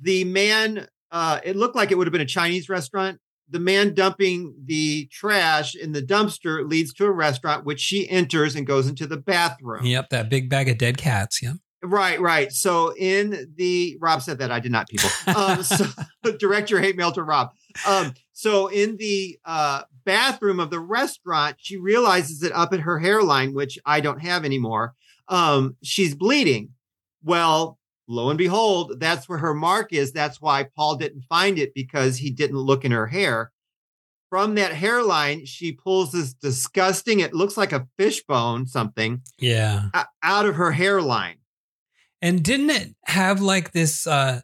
the 0.00 0.24
man, 0.24 0.86
uh, 1.10 1.40
it 1.44 1.56
looked 1.56 1.74
like 1.76 1.90
it 1.90 1.98
would 1.98 2.06
have 2.06 2.12
been 2.12 2.20
a 2.20 2.26
Chinese 2.26 2.68
restaurant. 2.68 3.18
The 3.50 3.60
man 3.60 3.94
dumping 3.94 4.54
the 4.64 5.06
trash 5.06 5.74
in 5.74 5.92
the 5.92 6.02
dumpster 6.02 6.68
leads 6.68 6.92
to 6.94 7.06
a 7.06 7.10
restaurant, 7.10 7.64
which 7.64 7.80
she 7.80 8.08
enters 8.08 8.54
and 8.54 8.66
goes 8.66 8.86
into 8.86 9.06
the 9.06 9.16
bathroom. 9.16 9.86
Yep, 9.86 10.10
that 10.10 10.28
big 10.28 10.50
bag 10.50 10.68
of 10.68 10.78
dead 10.78 10.98
cats. 10.98 11.42
Yep. 11.42 11.56
Right, 11.82 12.20
right. 12.20 12.50
So 12.52 12.92
in 12.96 13.54
the 13.56 13.96
Rob 14.00 14.22
said 14.22 14.38
that 14.38 14.50
I 14.50 14.60
did 14.60 14.72
not, 14.72 14.88
people. 14.88 15.10
Um, 15.34 15.62
so 15.62 15.86
direct 16.38 16.70
your 16.70 16.80
hate 16.80 16.96
mail 16.96 17.12
to 17.12 17.22
Rob. 17.22 17.52
Um, 17.86 18.14
so 18.32 18.66
in 18.68 18.96
the 18.96 19.38
uh, 19.44 19.82
bathroom 20.04 20.58
of 20.58 20.70
the 20.70 20.80
restaurant, 20.80 21.56
she 21.58 21.76
realizes 21.76 22.40
that 22.40 22.52
up 22.52 22.72
at 22.72 22.80
her 22.80 22.98
hairline, 22.98 23.54
which 23.54 23.78
I 23.86 24.00
don't 24.00 24.20
have 24.20 24.44
anymore, 24.44 24.94
um, 25.28 25.76
she's 25.82 26.14
bleeding. 26.14 26.70
Well, 27.22 27.77
lo 28.08 28.30
and 28.30 28.38
behold, 28.38 28.94
that's 28.98 29.28
where 29.28 29.38
her 29.38 29.54
mark 29.54 29.92
is. 29.92 30.12
That's 30.12 30.40
why 30.40 30.64
Paul 30.76 30.96
didn't 30.96 31.22
find 31.28 31.58
it 31.58 31.74
because 31.74 32.16
he 32.16 32.30
didn't 32.30 32.56
look 32.58 32.84
in 32.84 32.90
her 32.92 33.06
hair. 33.06 33.52
From 34.30 34.56
that 34.56 34.72
hairline, 34.74 35.46
she 35.46 35.72
pulls 35.72 36.12
this 36.12 36.34
disgusting, 36.34 37.20
it 37.20 37.32
looks 37.32 37.56
like 37.56 37.72
a 37.72 37.86
fishbone, 37.98 38.66
something 38.66 39.22
Yeah. 39.38 39.88
out 40.22 40.44
of 40.46 40.56
her 40.56 40.72
hairline. 40.72 41.36
And 42.20 42.42
didn't 42.42 42.70
it 42.70 42.94
have 43.06 43.40
like 43.40 43.72
this 43.72 44.06
uh 44.06 44.40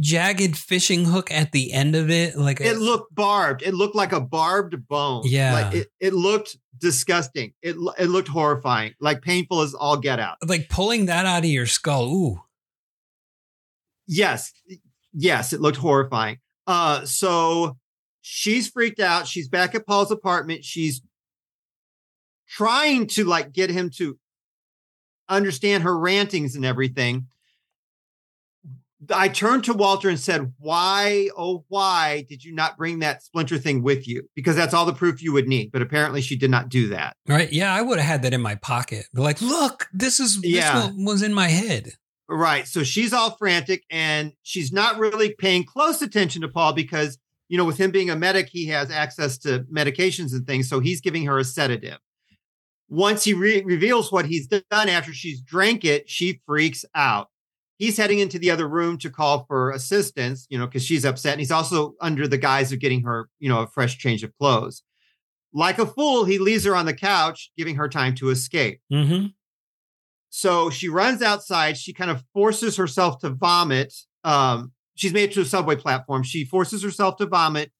jagged 0.00 0.56
fishing 0.56 1.04
hook 1.06 1.30
at 1.30 1.52
the 1.52 1.72
end 1.72 1.96
of 1.96 2.08
it? 2.10 2.36
Like 2.36 2.60
It 2.60 2.76
looked 2.78 3.14
barbed. 3.14 3.62
It 3.62 3.74
looked 3.74 3.96
like 3.96 4.12
a 4.12 4.20
barbed 4.20 4.86
bone. 4.86 5.22
Yeah. 5.24 5.52
Like 5.52 5.74
it, 5.74 5.88
it 6.00 6.12
looked 6.14 6.56
disgusting. 6.78 7.52
It, 7.62 7.74
it 7.98 8.08
looked 8.08 8.28
horrifying, 8.28 8.94
like 9.00 9.22
painful 9.22 9.62
as 9.62 9.74
all 9.74 9.96
get 9.96 10.20
out. 10.20 10.36
like 10.46 10.68
pulling 10.68 11.06
that 11.06 11.26
out 11.26 11.40
of 11.40 11.50
your 11.50 11.66
skull. 11.66 12.06
Ooh. 12.14 12.42
Yes. 14.06 14.52
Yes, 15.12 15.52
it 15.52 15.60
looked 15.60 15.78
horrifying. 15.78 16.38
Uh, 16.66 17.04
so 17.04 17.76
she's 18.20 18.68
freaked 18.68 19.00
out. 19.00 19.26
She's 19.26 19.48
back 19.48 19.74
at 19.74 19.86
Paul's 19.86 20.10
apartment. 20.10 20.64
She's 20.64 21.00
trying 22.48 23.06
to 23.08 23.24
like 23.24 23.52
get 23.52 23.70
him 23.70 23.90
to 23.96 24.18
understand 25.28 25.82
her 25.84 25.98
rantings 25.98 26.54
and 26.54 26.64
everything. 26.64 27.26
I 29.14 29.28
turned 29.28 29.64
to 29.64 29.74
Walter 29.74 30.08
and 30.08 30.18
said, 30.18 30.52
Why, 30.58 31.28
oh, 31.36 31.64
why 31.68 32.24
did 32.28 32.42
you 32.42 32.54
not 32.54 32.76
bring 32.76 33.00
that 33.00 33.22
splinter 33.22 33.58
thing 33.58 33.82
with 33.82 34.08
you? 34.08 34.28
Because 34.34 34.56
that's 34.56 34.74
all 34.74 34.86
the 34.86 34.94
proof 34.94 35.22
you 35.22 35.32
would 35.32 35.46
need. 35.46 35.70
But 35.70 35.82
apparently 35.82 36.22
she 36.22 36.34
did 36.36 36.50
not 36.50 36.68
do 36.70 36.88
that. 36.88 37.14
Right. 37.28 37.52
Yeah, 37.52 37.72
I 37.74 37.82
would 37.82 37.98
have 37.98 38.06
had 38.08 38.22
that 38.22 38.32
in 38.34 38.40
my 38.40 38.54
pocket. 38.56 39.06
Like, 39.14 39.40
look, 39.42 39.86
this 39.92 40.18
is 40.18 40.40
Yeah. 40.42 40.88
this 40.88 40.92
was 40.96 41.22
in 41.22 41.34
my 41.34 41.48
head. 41.48 41.92
Right. 42.28 42.66
So 42.66 42.82
she's 42.82 43.12
all 43.12 43.36
frantic 43.36 43.84
and 43.90 44.32
she's 44.42 44.72
not 44.72 44.98
really 44.98 45.34
paying 45.38 45.64
close 45.64 46.02
attention 46.02 46.42
to 46.42 46.48
Paul 46.48 46.72
because, 46.72 47.18
you 47.48 47.56
know, 47.56 47.64
with 47.64 47.78
him 47.78 47.92
being 47.92 48.10
a 48.10 48.16
medic, 48.16 48.48
he 48.48 48.66
has 48.66 48.90
access 48.90 49.38
to 49.38 49.64
medications 49.72 50.32
and 50.32 50.46
things. 50.46 50.68
So 50.68 50.80
he's 50.80 51.00
giving 51.00 51.24
her 51.26 51.38
a 51.38 51.44
sedative. 51.44 51.98
Once 52.88 53.24
he 53.24 53.32
re- 53.32 53.62
reveals 53.62 54.10
what 54.10 54.26
he's 54.26 54.48
done 54.48 54.88
after 54.88 55.12
she's 55.12 55.40
drank 55.40 55.84
it, 55.84 56.08
she 56.08 56.40
freaks 56.46 56.84
out. 56.94 57.28
He's 57.78 57.96
heading 57.96 58.20
into 58.20 58.38
the 58.38 58.50
other 58.50 58.68
room 58.68 58.96
to 58.98 59.10
call 59.10 59.44
for 59.44 59.70
assistance, 59.70 60.46
you 60.48 60.58
know, 60.58 60.66
because 60.66 60.84
she's 60.84 61.04
upset. 61.04 61.32
And 61.32 61.40
he's 61.40 61.50
also 61.50 61.94
under 62.00 62.26
the 62.26 62.38
guise 62.38 62.72
of 62.72 62.80
getting 62.80 63.02
her, 63.02 63.28
you 63.38 63.48
know, 63.48 63.60
a 63.60 63.66
fresh 63.66 63.98
change 63.98 64.24
of 64.24 64.36
clothes. 64.38 64.82
Like 65.52 65.78
a 65.78 65.86
fool, 65.86 66.24
he 66.24 66.38
leaves 66.38 66.64
her 66.64 66.74
on 66.74 66.86
the 66.86 66.94
couch, 66.94 67.50
giving 67.56 67.76
her 67.76 67.88
time 67.88 68.14
to 68.16 68.30
escape. 68.30 68.80
Mm-hmm. 68.92 69.26
So 70.36 70.68
she 70.68 70.90
runs 70.90 71.22
outside. 71.22 71.78
She 71.78 71.94
kind 71.94 72.10
of 72.10 72.22
forces 72.34 72.76
herself 72.76 73.20
to 73.20 73.30
vomit. 73.30 73.94
Um, 74.22 74.72
she's 74.94 75.14
made 75.14 75.30
it 75.30 75.32
to 75.32 75.40
a 75.40 75.46
subway 75.46 75.76
platform. 75.76 76.24
She 76.24 76.44
forces 76.44 76.82
herself 76.82 77.16
to 77.16 77.26
vomit, 77.26 77.72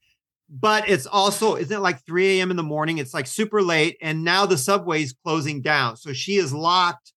but 0.49 0.89
it's 0.89 1.05
also, 1.05 1.57
isn't 1.57 1.77
it 1.77 1.81
like 1.81 2.03
3 2.07 2.39
a.m. 2.39 2.51
in 2.51 2.57
the 2.57 2.63
morning? 2.63 2.97
It's 2.97 3.13
like 3.13 3.27
super 3.27 3.61
late. 3.61 3.99
And 4.01 4.25
now 4.25 4.47
the 4.47 4.57
subway's 4.57 5.15
closing 5.23 5.61
down. 5.61 5.99
So 5.99 6.15
she 6.15 6.37
is 6.37 6.55
locked 6.55 7.13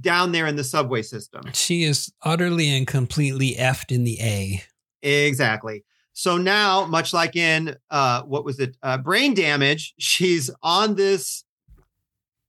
down 0.00 0.32
there 0.32 0.48
in 0.48 0.56
the 0.56 0.64
subway 0.64 1.02
system. 1.02 1.42
She 1.52 1.84
is 1.84 2.12
utterly 2.22 2.68
and 2.68 2.84
completely 2.84 3.54
effed 3.54 3.94
in 3.94 4.02
the 4.02 4.18
A. 4.20 4.64
Exactly. 5.02 5.84
So 6.14 6.36
now, 6.36 6.84
much 6.84 7.14
like 7.14 7.36
in 7.36 7.76
uh, 7.90 8.22
what 8.22 8.44
was 8.44 8.58
it, 8.58 8.76
uh, 8.82 8.98
brain 8.98 9.34
damage, 9.34 9.94
she's 10.00 10.50
on 10.64 10.96
this 10.96 11.44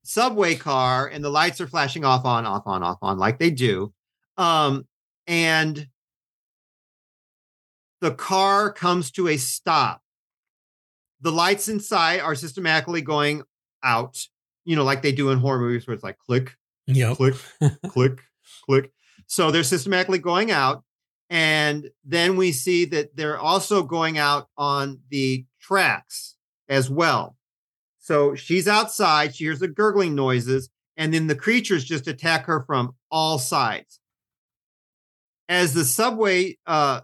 subway 0.05 0.55
car, 0.55 1.07
and 1.07 1.23
the 1.23 1.29
lights 1.29 1.59
are 1.61 1.67
flashing 1.67 2.05
off, 2.05 2.25
on, 2.25 2.45
off, 2.45 2.63
on, 2.65 2.83
off, 2.83 2.97
on, 3.01 3.17
like 3.17 3.39
they 3.39 3.49
do. 3.49 3.93
Um, 4.37 4.87
and 5.27 5.87
the 8.01 8.11
car 8.11 8.71
comes 8.71 9.11
to 9.11 9.27
a 9.27 9.37
stop. 9.37 10.01
The 11.21 11.31
lights 11.31 11.67
inside 11.67 12.19
are 12.19 12.35
systematically 12.35 13.01
going 13.01 13.43
out, 13.83 14.17
you 14.63 14.75
know, 14.75 14.83
like 14.83 15.01
they 15.01 15.11
do 15.11 15.29
in 15.31 15.39
horror 15.39 15.59
movies, 15.59 15.87
where 15.87 15.93
it's 15.93 16.03
like 16.03 16.17
click, 16.19 16.55
Yep. 16.87 17.17
click, 17.17 17.35
click, 17.87 18.21
click. 18.65 18.91
So 19.27 19.49
they're 19.49 19.63
systematically 19.63 20.19
going 20.19 20.51
out. 20.51 20.83
And 21.31 21.89
then 22.03 22.37
we 22.37 22.51
see 22.51 22.85
that 22.85 23.15
they're 23.15 23.39
also 23.39 23.81
going 23.81 24.19
out 24.19 24.47
on 24.57 24.99
the 25.09 25.45
tracks 25.59 26.35
as 26.69 26.89
well. 26.89 27.34
So 28.05 28.35
she's 28.35 28.67
outside, 28.67 29.35
she 29.35 29.45
hears 29.45 29.57
the 29.57 29.67
gurgling 29.67 30.13
noises, 30.13 30.69
and 30.95 31.11
then 31.11 31.25
the 31.25 31.33
creatures 31.33 31.83
just 31.83 32.07
attack 32.07 32.45
her 32.45 32.63
from 32.67 32.93
all 33.09 33.39
sides. 33.39 33.99
As 35.49 35.73
the 35.73 35.83
subway 35.83 36.59
uh 36.67 37.01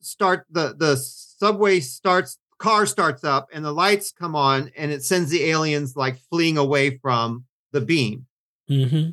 start 0.00 0.46
the 0.48 0.76
the 0.78 0.96
subway 0.96 1.80
starts 1.80 2.38
car 2.58 2.86
starts 2.86 3.24
up 3.24 3.48
and 3.52 3.64
the 3.64 3.72
lights 3.72 4.12
come 4.12 4.36
on 4.36 4.70
and 4.76 4.92
it 4.92 5.02
sends 5.02 5.30
the 5.30 5.42
aliens 5.42 5.96
like 5.96 6.18
fleeing 6.30 6.56
away 6.56 6.98
from 6.98 7.44
the 7.72 7.80
beam. 7.80 8.26
Mm-hmm. 8.70 9.10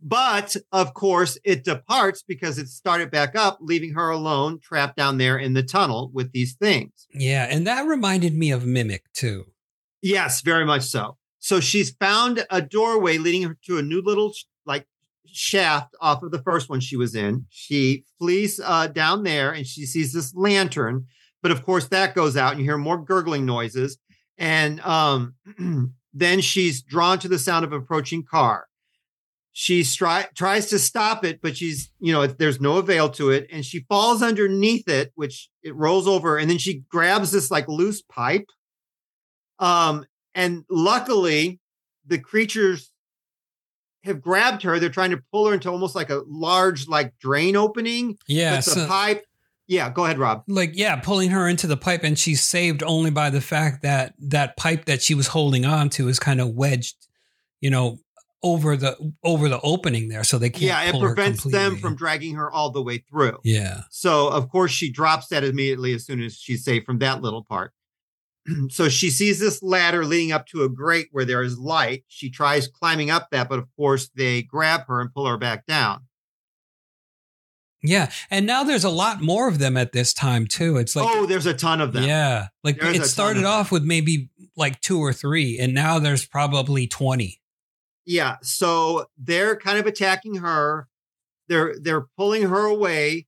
But 0.00 0.56
of 0.70 0.94
course, 0.94 1.36
it 1.42 1.64
departs 1.64 2.22
because 2.22 2.58
it 2.58 2.68
started 2.68 3.10
back 3.10 3.34
up, 3.34 3.58
leaving 3.60 3.94
her 3.94 4.10
alone, 4.10 4.60
trapped 4.60 4.96
down 4.96 5.18
there 5.18 5.36
in 5.36 5.54
the 5.54 5.64
tunnel 5.64 6.12
with 6.14 6.30
these 6.30 6.54
things. 6.54 7.08
Yeah, 7.12 7.48
and 7.50 7.66
that 7.66 7.88
reminded 7.88 8.34
me 8.34 8.52
of 8.52 8.64
Mimic 8.64 9.00
too. 9.12 9.46
Yes, 10.02 10.42
very 10.42 10.64
much 10.64 10.82
so. 10.82 11.16
So 11.38 11.60
she's 11.60 11.90
found 11.90 12.44
a 12.50 12.60
doorway 12.60 13.18
leading 13.18 13.42
her 13.42 13.56
to 13.66 13.78
a 13.78 13.82
new 13.82 14.02
little 14.02 14.32
like 14.66 14.86
shaft 15.26 15.94
off 16.00 16.22
of 16.22 16.30
the 16.30 16.42
first 16.42 16.68
one 16.68 16.80
she 16.80 16.96
was 16.96 17.14
in. 17.14 17.46
She 17.50 18.04
flees 18.18 18.60
uh, 18.62 18.88
down 18.88 19.22
there 19.22 19.52
and 19.52 19.66
she 19.66 19.86
sees 19.86 20.12
this 20.12 20.34
lantern, 20.34 21.06
but 21.42 21.50
of 21.50 21.64
course 21.64 21.88
that 21.88 22.14
goes 22.14 22.36
out 22.36 22.52
and 22.52 22.60
you 22.60 22.66
hear 22.66 22.78
more 22.78 22.98
gurgling 22.98 23.46
noises. 23.46 23.98
And 24.36 24.80
um, 24.80 25.34
then 26.12 26.40
she's 26.40 26.82
drawn 26.82 27.18
to 27.20 27.28
the 27.28 27.38
sound 27.38 27.64
of 27.64 27.72
approaching 27.72 28.24
car. 28.24 28.66
She 29.52 29.80
stri- 29.80 30.32
tries 30.36 30.66
to 30.66 30.78
stop 30.78 31.24
it, 31.24 31.40
but 31.42 31.56
she's, 31.56 31.90
you 31.98 32.12
know, 32.12 32.26
there's 32.26 32.60
no 32.60 32.76
avail 32.76 33.08
to 33.10 33.30
it. 33.30 33.48
And 33.50 33.64
she 33.64 33.80
falls 33.88 34.22
underneath 34.22 34.88
it, 34.88 35.10
which 35.16 35.48
it 35.64 35.74
rolls 35.74 36.06
over. 36.06 36.38
And 36.38 36.48
then 36.48 36.58
she 36.58 36.84
grabs 36.88 37.32
this 37.32 37.50
like 37.50 37.66
loose 37.66 38.00
pipe. 38.00 38.46
Um, 39.58 40.04
and 40.34 40.64
luckily, 40.70 41.60
the 42.06 42.18
creatures 42.18 42.90
have 44.04 44.20
grabbed 44.20 44.62
her. 44.62 44.78
They're 44.78 44.88
trying 44.88 45.10
to 45.10 45.22
pull 45.32 45.48
her 45.48 45.54
into 45.54 45.70
almost 45.70 45.94
like 45.94 46.10
a 46.10 46.22
large, 46.26 46.88
like 46.88 47.18
drain 47.18 47.56
opening. 47.56 48.16
Yeah, 48.26 48.56
but 48.56 48.64
the 48.64 48.70
so- 48.70 48.86
pipe. 48.86 49.24
Yeah, 49.70 49.90
go 49.90 50.06
ahead, 50.06 50.18
Rob. 50.18 50.44
like 50.48 50.70
yeah 50.72 50.96
pulling 50.96 51.28
her 51.28 51.46
into 51.46 51.66
the 51.66 51.76
pipe 51.76 52.02
and 52.02 52.18
she's 52.18 52.42
saved 52.42 52.82
only 52.82 53.10
by 53.10 53.28
the 53.28 53.42
fact 53.42 53.82
that 53.82 54.14
that 54.18 54.56
pipe 54.56 54.86
that 54.86 55.02
she 55.02 55.14
was 55.14 55.26
holding 55.26 55.66
on 55.66 55.90
to 55.90 56.08
is 56.08 56.18
kind 56.18 56.40
of 56.40 56.54
wedged 56.54 56.96
you 57.60 57.68
know 57.68 57.98
over 58.42 58.78
the 58.78 58.96
over 59.22 59.50
the 59.50 59.60
opening 59.60 60.08
there 60.08 60.24
so 60.24 60.38
they 60.38 60.48
can't 60.48 60.62
Yeah, 60.62 60.82
it 60.84 60.98
prevents 60.98 61.44
them 61.44 61.76
from 61.76 61.96
dragging 61.96 62.36
her 62.36 62.50
all 62.50 62.70
the 62.70 62.80
way 62.80 62.96
through. 63.10 63.40
yeah 63.44 63.82
So, 63.90 64.28
of 64.30 64.48
course, 64.48 64.70
she 64.70 64.90
drops 64.90 65.26
that 65.28 65.44
immediately 65.44 65.92
as 65.92 66.06
soon 66.06 66.22
as 66.22 66.34
she's 66.38 66.64
safe 66.64 66.84
from 66.84 67.00
that 67.00 67.20
little 67.20 67.44
part. 67.44 67.74
so, 68.70 68.88
she 68.88 69.10
sees 69.10 69.38
this 69.38 69.62
ladder 69.62 70.04
leading 70.04 70.32
up 70.32 70.46
to 70.48 70.62
a 70.62 70.68
grate 70.68 71.08
where 71.12 71.24
there 71.24 71.42
is 71.42 71.58
light. 71.58 72.04
She 72.08 72.30
tries 72.30 72.68
climbing 72.68 73.10
up 73.10 73.28
that, 73.30 73.48
but 73.48 73.58
of 73.58 73.66
course, 73.76 74.08
they 74.14 74.42
grab 74.42 74.86
her 74.88 75.00
and 75.00 75.12
pull 75.12 75.26
her 75.26 75.38
back 75.38 75.66
down. 75.66 76.06
yeah 77.82 78.10
and 78.30 78.44
now 78.46 78.64
there's 78.64 78.84
a 78.84 78.90
lot 78.90 79.20
more 79.20 79.46
of 79.48 79.58
them 79.60 79.76
at 79.76 79.92
this 79.92 80.12
time 80.12 80.46
too 80.48 80.78
it's 80.78 80.96
like 80.96 81.06
oh, 81.08 81.26
there's 81.26 81.46
a 81.46 81.54
ton 81.54 81.80
of 81.80 81.92
them. 81.92 82.02
yeah 82.02 82.48
like 82.64 82.80
There's 82.80 82.96
it 82.98 83.04
started 83.04 83.44
of 83.44 83.50
off 83.50 83.70
with 83.70 83.84
maybe 83.84 84.30
like 84.56 84.80
two 84.80 84.98
or 84.98 85.12
three 85.12 85.58
and 85.60 85.72
now 85.74 86.00
there's 86.00 86.26
probably 86.26 86.88
20 86.88 87.40
Yeah. 88.04 88.36
So 88.42 89.06
they're 89.18 89.54
kind 89.54 89.78
of 89.78 89.86
attacking 89.86 90.36
her. 90.36 90.88
They're 91.48 91.74
they're 91.78 92.06
pulling 92.16 92.42
her 92.48 92.64
away. 92.64 93.26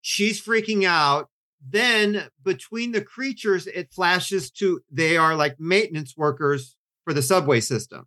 She's 0.00 0.40
freaking 0.40 0.84
out. 0.84 1.28
Then 1.66 2.28
between 2.44 2.92
the 2.92 3.02
creatures, 3.02 3.66
it 3.66 3.92
flashes 3.92 4.50
to 4.52 4.80
they 4.90 5.16
are 5.16 5.34
like 5.34 5.58
maintenance 5.58 6.16
workers 6.16 6.76
for 7.04 7.12
the 7.12 7.22
subway 7.22 7.60
system. 7.60 8.06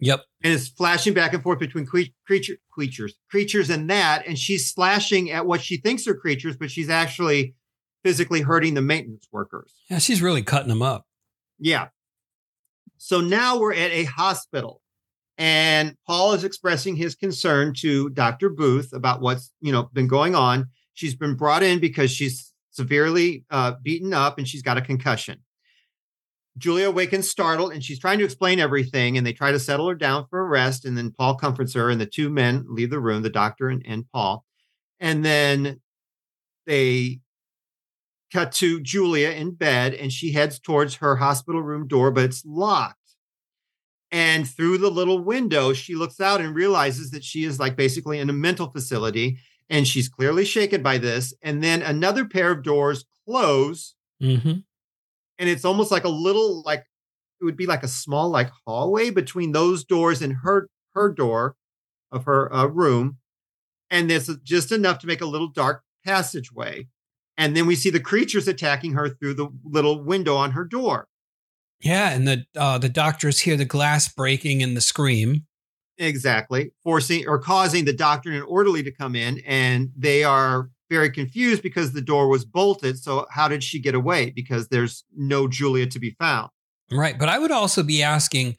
Yep. 0.00 0.20
and 0.44 0.52
it's 0.52 0.68
flashing 0.68 1.12
back 1.12 1.32
and 1.34 1.42
forth 1.42 1.58
between 1.58 1.84
cre- 1.84 2.12
creature 2.24 2.54
creatures 2.70 3.14
creatures 3.28 3.68
and 3.68 3.90
that 3.90 4.24
and 4.28 4.38
she's 4.38 4.70
slashing 4.72 5.32
at 5.32 5.44
what 5.44 5.60
she 5.60 5.76
thinks 5.78 6.06
are 6.06 6.14
creatures 6.14 6.56
but 6.56 6.70
she's 6.70 6.88
actually 6.88 7.56
physically 8.04 8.42
hurting 8.42 8.74
the 8.74 8.80
maintenance 8.80 9.26
workers 9.32 9.74
Yeah, 9.90 9.98
she's 9.98 10.22
really 10.22 10.42
cutting 10.44 10.68
them 10.68 10.82
up. 10.82 11.04
yeah 11.58 11.88
so 12.96 13.20
now 13.20 13.58
we're 13.58 13.72
at 13.74 13.90
a 13.90 14.04
hospital 14.04 14.82
and 15.36 15.96
paul 16.06 16.32
is 16.32 16.44
expressing 16.44 16.94
his 16.94 17.16
concern 17.16 17.74
to 17.78 18.08
dr 18.10 18.50
booth 18.50 18.92
about 18.92 19.20
what's 19.20 19.52
you 19.60 19.72
know 19.72 19.90
been 19.92 20.06
going 20.06 20.36
on 20.36 20.68
she's 20.94 21.16
been 21.16 21.34
brought 21.34 21.64
in 21.64 21.80
because 21.80 22.12
she's 22.12 22.52
severely 22.70 23.44
uh, 23.50 23.72
beaten 23.82 24.12
up 24.12 24.38
and 24.38 24.46
she's 24.46 24.62
got 24.62 24.78
a 24.78 24.82
concussion 24.82 25.40
Julia 26.58 26.88
awakens 26.88 27.30
startled 27.30 27.72
and 27.72 27.82
she's 27.82 27.98
trying 27.98 28.18
to 28.18 28.24
explain 28.24 28.58
everything 28.58 29.16
and 29.16 29.26
they 29.26 29.32
try 29.32 29.52
to 29.52 29.60
settle 29.60 29.88
her 29.88 29.94
down 29.94 30.26
for 30.28 30.40
a 30.40 30.44
rest. 30.44 30.84
And 30.84 30.98
then 30.98 31.12
Paul 31.12 31.36
comforts 31.36 31.74
her 31.74 31.88
and 31.88 32.00
the 32.00 32.06
two 32.06 32.28
men 32.28 32.66
leave 32.68 32.90
the 32.90 33.00
room, 33.00 33.22
the 33.22 33.30
doctor 33.30 33.68
and, 33.68 33.82
and 33.86 34.04
Paul. 34.12 34.44
And 35.00 35.24
then 35.24 35.80
they 36.66 37.20
cut 38.32 38.52
to 38.52 38.80
Julia 38.80 39.30
in 39.30 39.54
bed 39.54 39.94
and 39.94 40.12
she 40.12 40.32
heads 40.32 40.58
towards 40.58 40.96
her 40.96 41.16
hospital 41.16 41.62
room 41.62 41.86
door, 41.86 42.10
but 42.10 42.24
it's 42.24 42.44
locked. 42.44 42.96
And 44.10 44.48
through 44.48 44.78
the 44.78 44.90
little 44.90 45.22
window, 45.22 45.72
she 45.72 45.94
looks 45.94 46.20
out 46.20 46.40
and 46.40 46.54
realizes 46.54 47.10
that 47.10 47.24
she 47.24 47.44
is 47.44 47.60
like 47.60 47.76
basically 47.76 48.18
in 48.18 48.30
a 48.30 48.34
mental 48.34 48.70
facility 48.70 49.38
and 49.70 49.86
she's 49.86 50.08
clearly 50.08 50.44
shaken 50.44 50.82
by 50.82 50.98
this. 50.98 51.34
And 51.42 51.62
then 51.62 51.82
another 51.82 52.24
pair 52.24 52.50
of 52.50 52.62
doors 52.62 53.04
close 53.26 53.94
Mm-hmm. 54.22 54.50
and 55.38 55.48
it's 55.48 55.64
almost 55.64 55.92
like 55.92 56.02
a 56.02 56.08
little 56.08 56.62
like 56.62 56.84
it 57.40 57.44
would 57.44 57.56
be 57.56 57.66
like 57.66 57.84
a 57.84 57.88
small 57.88 58.28
like 58.30 58.50
hallway 58.66 59.10
between 59.10 59.52
those 59.52 59.84
doors 59.84 60.20
and 60.22 60.38
her 60.42 60.68
her 60.94 61.12
door 61.12 61.54
of 62.10 62.24
her 62.24 62.52
uh, 62.52 62.66
room 62.66 63.18
and 63.90 64.10
there's 64.10 64.28
just 64.42 64.72
enough 64.72 64.98
to 64.98 65.06
make 65.06 65.20
a 65.20 65.26
little 65.26 65.46
dark 65.48 65.82
passageway 66.04 66.88
and 67.36 67.56
then 67.56 67.64
we 67.66 67.76
see 67.76 67.90
the 67.90 68.00
creatures 68.00 68.48
attacking 68.48 68.94
her 68.94 69.08
through 69.08 69.34
the 69.34 69.48
little 69.62 70.02
window 70.02 70.34
on 70.34 70.50
her 70.50 70.64
door 70.64 71.06
Yeah, 71.80 72.10
and 72.10 72.26
the 72.26 72.44
uh, 72.56 72.78
the 72.78 72.88
doctors 72.88 73.40
hear 73.40 73.56
the 73.56 73.64
glass 73.64 74.08
breaking 74.08 74.64
and 74.64 74.76
the 74.76 74.80
scream. 74.80 75.44
Exactly. 75.98 76.72
Forcing 76.82 77.26
or 77.28 77.38
causing 77.38 77.84
the 77.84 77.92
doctor 77.92 78.30
and 78.30 78.42
orderly 78.44 78.82
to 78.82 78.90
come 78.90 79.14
in 79.14 79.40
and 79.46 79.90
they 79.96 80.24
are 80.24 80.70
very 80.90 81.10
confused 81.10 81.62
because 81.62 81.92
the 81.92 82.00
door 82.00 82.28
was 82.28 82.44
bolted. 82.44 82.98
So 82.98 83.26
how 83.30 83.48
did 83.48 83.62
she 83.62 83.78
get 83.78 83.94
away? 83.94 84.30
Because 84.30 84.68
there's 84.68 85.04
no 85.16 85.48
julia 85.48 85.86
to 85.86 85.98
be 85.98 86.10
found. 86.10 86.50
Right, 86.90 87.18
but 87.18 87.28
I 87.28 87.38
would 87.38 87.50
also 87.50 87.82
be 87.82 88.02
asking, 88.02 88.56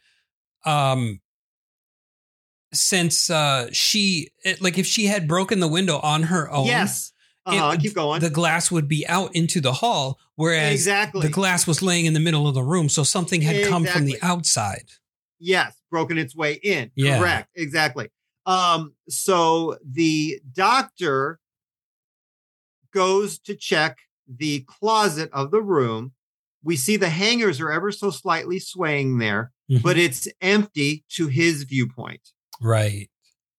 um, 0.64 1.20
since 2.72 3.30
uh, 3.30 3.70
she 3.72 4.30
like 4.60 4.78
if 4.78 4.86
she 4.86 5.08
had 5.08 5.28
broken 5.28 5.60
the 5.60 5.68
window 5.68 6.00
on 6.00 6.24
her 6.24 6.50
own, 6.52 6.68
yes. 6.68 7.12
Uh-huh, 7.46 7.76
keep 7.78 7.96
going. 7.96 8.22
the 8.22 8.30
glass 8.30 8.70
would 8.70 8.88
be 8.88 9.08
out 9.08 9.36
into 9.36 9.60
the 9.60 9.74
hall, 9.74 10.20
whereas 10.36 10.74
exactly. 10.74 11.22
the 11.22 11.30
glass 11.30 11.66
was 11.66 11.82
laying 11.82 12.06
in 12.06 12.14
the 12.14 12.20
middle 12.20 12.48
of 12.48 12.54
the 12.54 12.62
room, 12.62 12.90
so 12.90 13.02
something 13.02 13.42
had 13.42 13.66
come 13.68 13.86
from 13.86 14.06
the 14.06 14.20
outside. 14.22 14.84
Yes, 15.40 15.74
broken 15.90 16.18
its 16.18 16.36
way 16.36 16.54
in. 16.54 16.92
Yeah. 16.96 17.20
Correct. 17.20 17.50
Exactly. 17.56 18.10
Um, 18.46 18.94
so 19.10 19.78
the 19.86 20.40
doctor 20.54 21.40
goes 22.94 23.38
to 23.40 23.56
check 23.56 23.98
the 24.28 24.62
closet 24.68 25.30
of 25.34 25.52
the 25.52 25.62
room. 25.62 26.14
We 26.64 26.76
see 26.76 26.98
the 26.98 27.10
hangers 27.10 27.60
are 27.62 27.72
ever 27.72 27.92
so 27.92 28.10
slightly 28.12 28.60
swaying 28.60 29.18
there, 29.20 29.52
Mhm. 29.70 29.82
but 29.82 29.98
it's 29.98 30.28
empty 30.42 31.06
to 31.16 31.28
his 31.28 31.64
viewpoint. 31.64 32.22
right, 32.62 33.10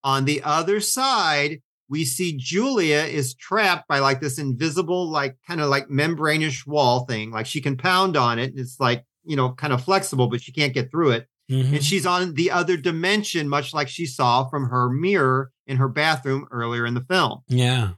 On 0.05 0.27
the 0.27 0.43
other 0.43 0.79
side, 0.81 1.63
we 1.89 2.05
see 2.05 2.37
Julia 2.37 2.99
is 2.99 3.35
trapped 3.35 3.89
by 3.89 3.99
like 3.99 4.21
this 4.21 4.39
invisible, 4.39 5.11
like 5.11 5.37
kind 5.47 5.61
of 5.61 5.71
like 5.71 5.89
membranish 5.89 6.67
wall 6.67 7.07
thing. 7.07 7.31
Like 7.31 7.47
she 7.47 7.61
can 7.63 7.77
pound 7.79 8.17
on 8.17 8.39
it. 8.39 8.51
And 8.51 8.59
it's 8.59 8.79
like, 8.79 9.05
you 9.25 9.37
know, 9.37 9.53
kind 9.55 9.73
of 9.73 9.83
flexible, 9.85 10.29
but 10.29 10.43
she 10.43 10.53
can't 10.53 10.75
get 10.75 10.91
through 10.91 11.13
it 11.13 11.29
Mhm. 11.51 11.75
and 11.75 11.85
she's 11.85 12.07
on 12.07 12.35
the 12.35 12.51
other 12.51 12.77
dimension, 12.77 13.49
much 13.49 13.75
like 13.75 13.89
she 13.89 14.07
saw 14.07 14.49
from 14.49 14.69
her 14.71 14.89
mirror 14.89 15.51
in 15.67 15.77
her 15.79 15.89
bathroom 15.89 16.47
earlier 16.51 16.87
in 16.87 16.95
the 16.95 17.01
film. 17.05 17.41
yeah, 17.49 17.95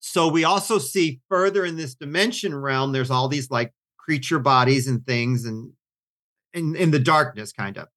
So 0.00 0.28
we 0.28 0.44
also 0.44 0.78
see 0.78 1.20
further 1.28 1.64
in 1.64 1.76
this 1.76 1.94
dimension 1.94 2.54
realm, 2.54 2.92
there's 2.92 3.10
all 3.10 3.28
these 3.28 3.50
like 3.50 3.72
creature 3.98 4.38
bodies 4.38 4.86
and 4.86 5.04
things 5.06 5.44
and 5.44 5.72
in, 6.52 6.76
in 6.76 6.90
the 6.90 6.98
darkness, 6.98 7.52
kind 7.52 7.76
of. 7.78 7.88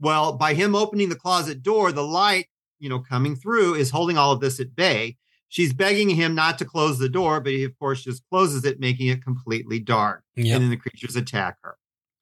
Well, 0.00 0.32
by 0.32 0.54
him 0.54 0.74
opening 0.74 1.08
the 1.08 1.14
closet 1.16 1.62
door, 1.62 1.92
the 1.92 2.02
light, 2.04 2.46
you 2.80 2.88
know, 2.88 2.98
coming 3.00 3.36
through 3.36 3.74
is 3.74 3.90
holding 3.90 4.18
all 4.18 4.32
of 4.32 4.40
this 4.40 4.58
at 4.60 4.74
bay. 4.74 5.16
She's 5.48 5.72
begging 5.74 6.08
him 6.10 6.34
not 6.34 6.58
to 6.58 6.64
close 6.64 6.98
the 6.98 7.08
door, 7.10 7.40
but 7.40 7.52
he, 7.52 7.62
of 7.64 7.78
course, 7.78 8.02
just 8.02 8.22
closes 8.30 8.64
it, 8.64 8.80
making 8.80 9.08
it 9.08 9.22
completely 9.22 9.78
dark. 9.78 10.24
Yep. 10.34 10.54
And 10.54 10.64
then 10.64 10.70
the 10.70 10.76
creatures 10.78 11.14
attack 11.14 11.58
her. 11.62 11.76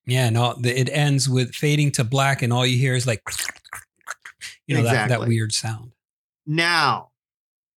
Yeah. 0.06 0.30
No, 0.30 0.54
the, 0.58 0.78
it 0.78 0.88
ends 0.90 1.28
with 1.28 1.54
fading 1.54 1.92
to 1.92 2.04
black, 2.04 2.42
and 2.42 2.52
all 2.52 2.66
you 2.66 2.78
hear 2.78 2.94
is 2.94 3.06
like, 3.06 3.22
you 4.66 4.76
know, 4.76 4.82
that, 4.82 5.08
that 5.08 5.26
weird 5.26 5.52
sound. 5.52 5.92
Now, 6.46 7.10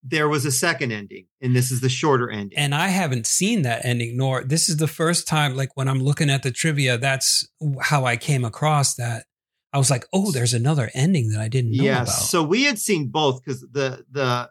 there 0.03 0.27
was 0.27 0.45
a 0.45 0.51
second 0.51 0.91
ending, 0.91 1.27
and 1.41 1.55
this 1.55 1.71
is 1.71 1.79
the 1.79 1.89
shorter 1.89 2.29
ending. 2.29 2.57
And 2.57 2.75
I 2.75 2.89
haven't 2.89 3.25
seen 3.25 3.61
that 3.61 3.85
ending, 3.85 4.17
nor 4.17 4.43
this 4.43 4.67
is 4.67 4.77
the 4.77 4.87
first 4.87 5.27
time, 5.27 5.55
like 5.55 5.75
when 5.75 5.87
I'm 5.87 6.01
looking 6.01 6.29
at 6.29 6.43
the 6.43 6.51
trivia, 6.51 6.97
that's 6.97 7.47
how 7.81 8.05
I 8.05 8.17
came 8.17 8.43
across 8.43 8.95
that. 8.95 9.25
I 9.71 9.77
was 9.77 9.89
like, 9.89 10.05
oh, 10.13 10.31
there's 10.31 10.53
another 10.53 10.91
ending 10.93 11.29
that 11.29 11.39
I 11.39 11.47
didn't 11.47 11.71
know 11.71 11.83
yes. 11.83 12.09
about. 12.09 12.27
So 12.27 12.43
we 12.43 12.63
had 12.63 12.77
seen 12.77 13.07
both 13.07 13.43
because 13.43 13.61
the 13.61 14.05
the 14.11 14.49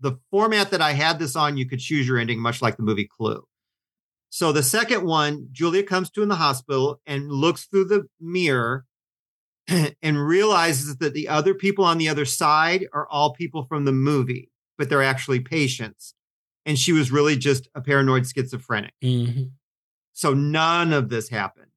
the 0.00 0.18
format 0.30 0.70
that 0.70 0.82
I 0.82 0.92
had 0.92 1.18
this 1.18 1.36
on, 1.36 1.56
you 1.56 1.66
could 1.66 1.80
choose 1.80 2.06
your 2.06 2.18
ending, 2.18 2.38
much 2.38 2.60
like 2.60 2.76
the 2.76 2.82
movie 2.82 3.08
Clue. 3.16 3.44
So 4.30 4.52
the 4.52 4.62
second 4.62 5.04
one, 5.04 5.48
Julia 5.52 5.82
comes 5.82 6.10
to 6.10 6.22
in 6.22 6.28
the 6.28 6.36
hospital 6.36 7.00
and 7.06 7.30
looks 7.30 7.64
through 7.64 7.86
the 7.86 8.06
mirror 8.20 8.84
and 9.68 10.26
realizes 10.26 10.98
that 10.98 11.14
the 11.14 11.28
other 11.28 11.54
people 11.54 11.84
on 11.84 11.98
the 11.98 12.08
other 12.08 12.24
side 12.24 12.86
are 12.92 13.08
all 13.08 13.32
people 13.32 13.64
from 13.64 13.84
the 13.84 13.92
movie, 13.92 14.50
but 14.78 14.88
they're 14.88 15.02
actually 15.02 15.40
patients. 15.40 16.14
And 16.64 16.78
she 16.78 16.92
was 16.92 17.12
really 17.12 17.36
just 17.36 17.68
a 17.74 17.80
paranoid 17.80 18.26
schizophrenic. 18.26 18.92
Mhm. 19.02 19.52
So 20.12 20.34
none 20.34 20.92
of 20.92 21.08
this 21.08 21.28
happened. 21.28 21.70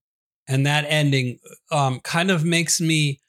And 0.48 0.66
that 0.66 0.86
ending 0.88 1.38
um, 1.72 2.00
kind 2.00 2.32
of 2.32 2.44
makes 2.44 2.82
me 2.82 3.20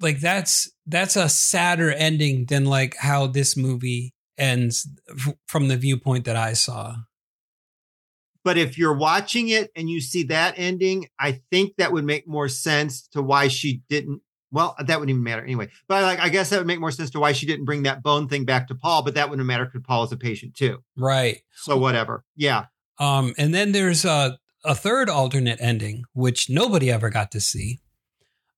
like 0.00 0.20
that's 0.20 0.70
that's 0.86 1.16
a 1.16 1.28
sadder 1.28 1.90
ending 1.90 2.44
than 2.46 2.64
like 2.64 2.96
how 2.96 3.26
this 3.26 3.56
movie 3.56 4.14
ends 4.36 4.88
f- 5.10 5.34
from 5.46 5.68
the 5.68 5.76
viewpoint 5.76 6.24
that 6.26 6.36
I 6.36 6.52
saw. 6.52 6.94
But 8.48 8.56
if 8.56 8.78
you're 8.78 8.96
watching 8.96 9.50
it 9.50 9.70
and 9.76 9.90
you 9.90 10.00
see 10.00 10.22
that 10.22 10.54
ending, 10.56 11.06
I 11.20 11.42
think 11.50 11.76
that 11.76 11.92
would 11.92 12.06
make 12.06 12.26
more 12.26 12.48
sense 12.48 13.06
to 13.08 13.20
why 13.20 13.48
she 13.48 13.82
didn't. 13.90 14.22
Well, 14.50 14.74
that 14.78 14.98
wouldn't 14.98 15.10
even 15.10 15.22
matter 15.22 15.42
anyway. 15.42 15.68
But 15.86 16.02
like, 16.02 16.18
I 16.18 16.30
guess 16.30 16.48
that 16.48 16.56
would 16.56 16.66
make 16.66 16.80
more 16.80 16.90
sense 16.90 17.10
to 17.10 17.20
why 17.20 17.32
she 17.32 17.44
didn't 17.44 17.66
bring 17.66 17.82
that 17.82 18.02
bone 18.02 18.26
thing 18.26 18.46
back 18.46 18.68
to 18.68 18.74
Paul. 18.74 19.02
But 19.02 19.16
that 19.16 19.28
wouldn't 19.28 19.46
matter 19.46 19.66
because 19.66 19.82
Paul 19.86 20.04
is 20.04 20.12
a 20.12 20.16
patient 20.16 20.54
too. 20.54 20.82
Right. 20.96 21.42
So 21.56 21.76
whatever. 21.76 22.24
Yeah. 22.36 22.64
Um, 22.98 23.34
and 23.36 23.52
then 23.52 23.72
there's 23.72 24.06
a, 24.06 24.38
a 24.64 24.74
third 24.74 25.10
alternate 25.10 25.60
ending, 25.60 26.04
which 26.14 26.48
nobody 26.48 26.90
ever 26.90 27.10
got 27.10 27.30
to 27.32 27.40
see, 27.42 27.80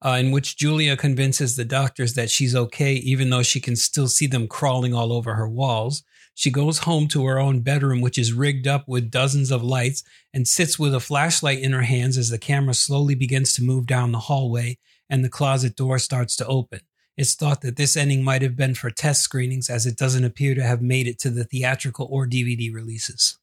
uh, 0.07 0.19
in 0.21 0.31
which 0.31 0.57
Julia 0.57 0.97
convinces 0.97 1.57
the 1.57 1.65
doctors 1.65 2.15
that 2.15 2.31
she's 2.31 2.55
okay, 2.55 2.93
even 2.93 3.31
though 3.31 3.43
she 3.43 3.59
can 3.59 3.75
still 3.75 4.07
see 4.07 4.29
them 4.29 4.47
crawling 4.47 4.95
all 4.95 5.13
over 5.13 5.35
her 5.35 5.49
walls. 5.49 6.05
She 6.41 6.51
goes 6.51 6.79
home 6.79 7.07
to 7.09 7.27
her 7.27 7.39
own 7.39 7.61
bedroom, 7.61 8.01
which 8.01 8.17
is 8.17 8.33
rigged 8.33 8.67
up 8.67 8.89
with 8.89 9.11
dozens 9.11 9.51
of 9.51 9.63
lights, 9.63 10.03
and 10.33 10.49
sits 10.49 10.79
with 10.79 10.95
a 10.95 10.99
flashlight 10.99 11.59
in 11.59 11.73
her 11.73 11.83
hands 11.83 12.17
as 12.17 12.31
the 12.31 12.39
camera 12.39 12.73
slowly 12.73 13.15
begins 13.15 13.53
to 13.53 13.63
move 13.63 13.87
down 13.87 14.11
the 14.11 14.21
hallway 14.21 14.79
and 15.11 15.23
the 15.23 15.29
closet 15.29 15.77
door 15.77 15.99
starts 15.99 16.37
to 16.37 16.47
open. 16.47 16.81
It's 17.15 17.35
thought 17.35 17.61
that 17.61 17.77
this 17.77 17.95
ending 17.95 18.25
might 18.25 18.41
have 18.41 18.57
been 18.57 18.75
for 18.75 18.89
test 18.89 19.21
screenings, 19.21 19.69
as 19.69 19.85
it 19.85 19.99
doesn't 19.99 20.25
appear 20.25 20.55
to 20.55 20.63
have 20.63 20.81
made 20.81 21.07
it 21.07 21.19
to 21.19 21.29
the 21.29 21.45
theatrical 21.45 22.09
or 22.11 22.27
DVD 22.27 22.73
releases. 22.73 23.39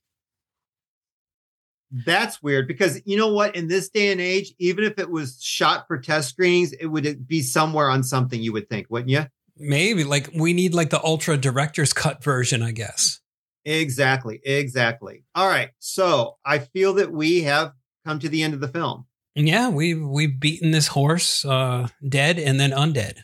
That's 1.91 2.41
weird 2.41 2.67
because 2.67 2.99
you 3.05 3.15
know 3.15 3.31
what? 3.31 3.55
In 3.55 3.67
this 3.67 3.89
day 3.89 4.11
and 4.11 4.19
age, 4.19 4.55
even 4.57 4.83
if 4.83 4.97
it 4.97 5.11
was 5.11 5.39
shot 5.39 5.85
for 5.87 5.99
test 5.99 6.29
screenings, 6.29 6.73
it 6.73 6.87
would 6.87 7.27
be 7.27 7.43
somewhere 7.43 7.91
on 7.91 8.01
something 8.01 8.41
you 8.41 8.53
would 8.53 8.67
think, 8.69 8.87
wouldn't 8.89 9.11
you? 9.11 9.27
Maybe 9.59 10.03
like 10.03 10.29
we 10.35 10.53
need 10.53 10.73
like 10.73 10.89
the 10.89 11.03
ultra 11.03 11.37
director's 11.37 11.93
cut 11.93 12.23
version, 12.23 12.61
I 12.61 12.71
guess. 12.71 13.19
Exactly. 13.65 14.39
Exactly. 14.43 15.23
All 15.35 15.47
right. 15.47 15.71
So 15.79 16.37
I 16.45 16.59
feel 16.59 16.93
that 16.95 17.11
we 17.11 17.43
have 17.43 17.73
come 18.05 18.19
to 18.19 18.29
the 18.29 18.43
end 18.43 18.53
of 18.53 18.61
the 18.61 18.67
film. 18.67 19.05
Yeah, 19.35 19.69
we 19.69 19.93
we've 19.93 20.39
beaten 20.39 20.71
this 20.71 20.87
horse 20.87 21.43
uh 21.45 21.87
dead 22.07 22.39
and 22.39 22.59
then 22.59 22.71
undead. 22.71 23.19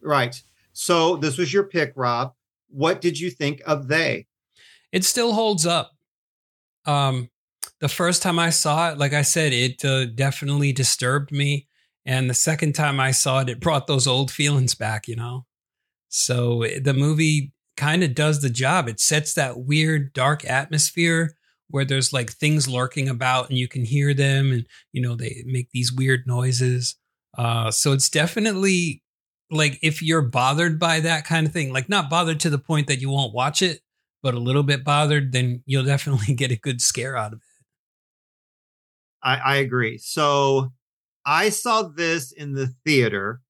Right. 0.00 0.40
So 0.72 1.16
this 1.16 1.38
was 1.38 1.52
your 1.52 1.64
pick, 1.64 1.92
Rob. 1.94 2.32
What 2.68 3.00
did 3.00 3.18
you 3.20 3.30
think 3.30 3.60
of 3.66 3.88
they? 3.88 4.26
It 4.92 5.04
still 5.04 5.34
holds 5.34 5.66
up. 5.66 5.92
Um 6.84 7.30
the 7.80 7.88
first 7.88 8.22
time 8.22 8.38
I 8.38 8.50
saw 8.50 8.90
it, 8.90 8.98
like 8.98 9.12
I 9.12 9.22
said, 9.22 9.52
it 9.52 9.84
uh, 9.84 10.06
definitely 10.06 10.72
disturbed 10.72 11.30
me. 11.30 11.68
And 12.04 12.30
the 12.30 12.34
second 12.34 12.74
time 12.74 13.00
I 13.00 13.10
saw 13.10 13.40
it, 13.40 13.48
it 13.48 13.60
brought 13.60 13.86
those 13.86 14.06
old 14.06 14.30
feelings 14.30 14.74
back, 14.74 15.08
you 15.08 15.16
know? 15.16 15.44
So 16.16 16.64
the 16.80 16.94
movie 16.94 17.52
kind 17.76 18.02
of 18.02 18.14
does 18.14 18.40
the 18.40 18.50
job. 18.50 18.88
It 18.88 19.00
sets 19.00 19.34
that 19.34 19.58
weird, 19.58 20.12
dark 20.12 20.44
atmosphere 20.44 21.36
where 21.68 21.84
there's 21.84 22.12
like 22.12 22.30
things 22.30 22.68
lurking 22.68 23.08
about 23.08 23.50
and 23.50 23.58
you 23.58 23.68
can 23.68 23.84
hear 23.84 24.14
them 24.14 24.50
and, 24.52 24.66
you 24.92 25.02
know, 25.02 25.14
they 25.14 25.42
make 25.46 25.70
these 25.72 25.92
weird 25.92 26.26
noises. 26.26 26.96
Uh, 27.36 27.70
so 27.70 27.92
it's 27.92 28.08
definitely 28.08 29.02
like 29.50 29.78
if 29.82 30.00
you're 30.00 30.22
bothered 30.22 30.78
by 30.78 31.00
that 31.00 31.26
kind 31.26 31.46
of 31.46 31.52
thing, 31.52 31.72
like 31.72 31.88
not 31.88 32.08
bothered 32.08 32.40
to 32.40 32.50
the 32.50 32.58
point 32.58 32.86
that 32.86 33.00
you 33.00 33.10
won't 33.10 33.34
watch 33.34 33.60
it, 33.60 33.80
but 34.22 34.34
a 34.34 34.40
little 34.40 34.62
bit 34.62 34.84
bothered, 34.84 35.32
then 35.32 35.62
you'll 35.66 35.84
definitely 35.94 36.34
get 36.34 36.50
a 36.50 36.56
good 36.56 36.80
scare 36.80 37.16
out 37.16 37.32
of 37.32 37.40
it. 37.40 37.44
I, 39.22 39.36
I 39.36 39.56
agree. 39.56 39.98
So 39.98 40.72
I 41.26 41.50
saw 41.50 41.82
this 41.82 42.32
in 42.32 42.54
the 42.54 42.68
theater 42.86 43.42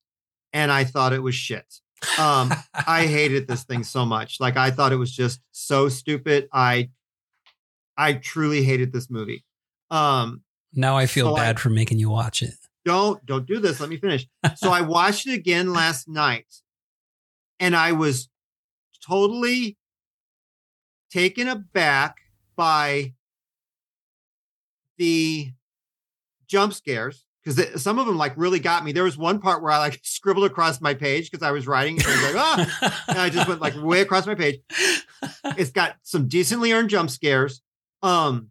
and 0.51 0.71
I 0.71 0.83
thought 0.83 1.13
it 1.13 1.23
was 1.23 1.35
shit. 1.35 1.79
Um, 2.19 2.51
I 2.73 3.05
hated 3.07 3.47
this 3.47 3.63
thing 3.63 3.83
so 3.83 4.05
much. 4.05 4.39
Like 4.39 4.57
I 4.57 4.71
thought 4.71 4.91
it 4.91 4.97
was 4.97 5.11
just 5.15 5.41
so 5.51 5.89
stupid. 5.89 6.47
I 6.53 6.89
I 7.97 8.13
truly 8.13 8.63
hated 8.63 8.91
this 8.93 9.09
movie. 9.09 9.43
Um 9.89 10.43
now 10.73 10.97
I 10.97 11.05
feel 11.07 11.27
so 11.31 11.35
bad 11.35 11.55
I- 11.55 11.59
for 11.59 11.69
making 11.69 11.99
you 11.99 12.09
watch 12.09 12.41
it. 12.43 12.53
don't 12.85 13.25
don't 13.25 13.45
do 13.47 13.59
this. 13.59 13.79
Let 13.79 13.89
me 13.89 13.97
finish. 13.97 14.27
So 14.55 14.71
I 14.71 14.81
watched 14.95 15.27
it 15.27 15.33
again 15.33 15.73
last 15.73 16.07
night 16.07 16.45
and 17.59 17.75
I 17.75 17.93
was 17.93 18.29
totally 19.05 19.77
taken 21.09 21.47
aback 21.47 22.17
by 22.55 23.13
the 24.97 25.51
jump 26.47 26.73
scares 26.73 27.25
because 27.47 27.81
some 27.81 27.97
of 27.99 28.05
them 28.05 28.17
like 28.17 28.35
really 28.35 28.59
got 28.59 28.83
me. 28.83 28.91
There 28.91 29.03
was 29.03 29.17
one 29.17 29.39
part 29.39 29.61
where 29.61 29.71
I 29.71 29.77
like 29.77 29.99
scribbled 30.03 30.45
across 30.45 30.81
my 30.81 30.93
page 30.93 31.31
because 31.31 31.45
I 31.45 31.51
was 31.51 31.67
writing 31.67 31.97
and 31.97 32.05
I 32.05 32.11
was 32.11 32.23
like, 32.23 32.35
ah, 32.35 33.03
and 33.07 33.17
I 33.17 33.29
just 33.29 33.47
went 33.47 33.61
like 33.61 33.75
way 33.77 34.01
across 34.01 34.27
my 34.27 34.35
page. 34.35 34.59
It's 35.57 35.71
got 35.71 35.95
some 36.03 36.27
decently 36.27 36.73
earned 36.73 36.89
jump 36.89 37.09
scares. 37.09 37.61
Um, 38.03 38.49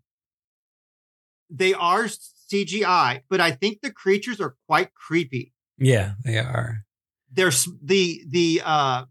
they 1.50 1.74
are 1.74 2.04
CGI, 2.04 3.22
but 3.28 3.40
I 3.40 3.50
think 3.50 3.80
the 3.82 3.92
creatures 3.92 4.40
are 4.40 4.56
quite 4.66 4.94
creepy. 4.94 5.52
yeah, 5.78 6.12
they 6.24 6.38
are. 6.38 6.84
There's 7.30 7.68
the 7.82 8.22
the 8.26 8.62
uh, 8.64 9.04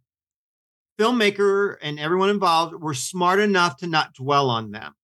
filmmaker 0.99 1.75
and 1.81 1.99
everyone 1.99 2.29
involved 2.29 2.73
were 2.81 2.93
smart 2.95 3.39
enough 3.39 3.77
to 3.77 3.87
not 3.87 4.13
dwell 4.15 4.49
on 4.49 4.71
them. 4.71 4.95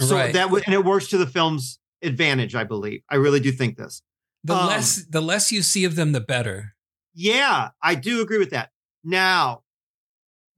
So 0.00 0.16
Right. 0.16 0.32
that 0.32 0.50
would 0.50 0.62
and 0.64 0.74
it 0.74 0.84
works 0.84 1.08
to 1.08 1.18
the 1.18 1.26
film's 1.26 1.78
advantage, 2.02 2.54
I 2.54 2.64
believe. 2.64 3.02
I 3.08 3.16
really 3.16 3.40
do 3.40 3.52
think 3.52 3.76
this. 3.76 4.02
The 4.44 4.54
Um, 4.54 4.66
less 4.66 5.04
the 5.08 5.20
less 5.20 5.52
you 5.52 5.62
see 5.62 5.84
of 5.84 5.94
them, 5.96 6.12
the 6.12 6.20
better. 6.20 6.74
Yeah, 7.14 7.70
I 7.82 7.94
do 7.94 8.20
agree 8.22 8.38
with 8.38 8.50
that. 8.50 8.70
Now, 9.04 9.62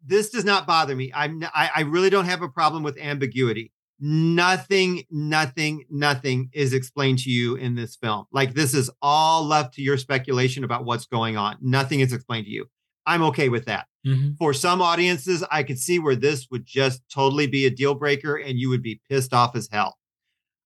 this 0.07 0.31
does 0.31 0.45
not 0.45 0.67
bother 0.67 0.95
me. 0.95 1.11
I'm 1.15 1.43
I, 1.55 1.71
I 1.77 1.81
really 1.83 2.11
don't 2.11 2.27
have 2.27 2.43
a 2.43 2.49
problem 2.49 2.83
with 2.83 2.97
ambiguity. 2.99 3.73
Nothing, 4.01 5.05
nothing, 5.11 5.85
nothing 5.91 6.51
is 6.53 6.73
explained 6.73 7.19
to 7.21 7.31
you 7.31 7.57
in 7.57 7.75
this 7.75 7.97
film. 7.97 8.27
Like 8.33 8.55
this 8.55 8.75
is 8.75 8.91
all 9.03 9.45
left 9.45 9.75
to 9.75 9.83
your 9.83 9.97
speculation 9.97 10.63
about 10.65 10.85
what's 10.85 11.07
going 11.07 11.37
on. 11.37 11.57
Nothing 11.61 12.01
is 12.01 12.13
explained 12.13 12.47
to 12.47 12.51
you. 12.53 12.67
I'm 13.07 13.23
okay 13.25 13.49
with 13.49 13.65
that. 13.67 13.87
Mhm. 14.07 14.37
For 14.39 14.55
some 14.55 14.81
audiences, 14.81 15.45
I 15.51 15.63
could 15.63 15.79
see 15.79 15.99
where 15.99 16.17
this 16.17 16.49
would 16.51 16.65
just 16.65 17.03
totally 17.13 17.47
be 17.47 17.67
a 17.67 17.71
deal 17.71 17.95
breaker 17.95 18.37
and 18.37 18.59
you 18.59 18.69
would 18.69 18.83
be 18.83 19.01
pissed 19.11 19.33
off 19.35 19.55
as 19.57 19.69
hell. 19.73 19.99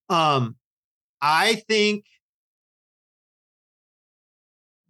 Um, 0.09 0.57
I 1.21 1.57
think 1.69 2.05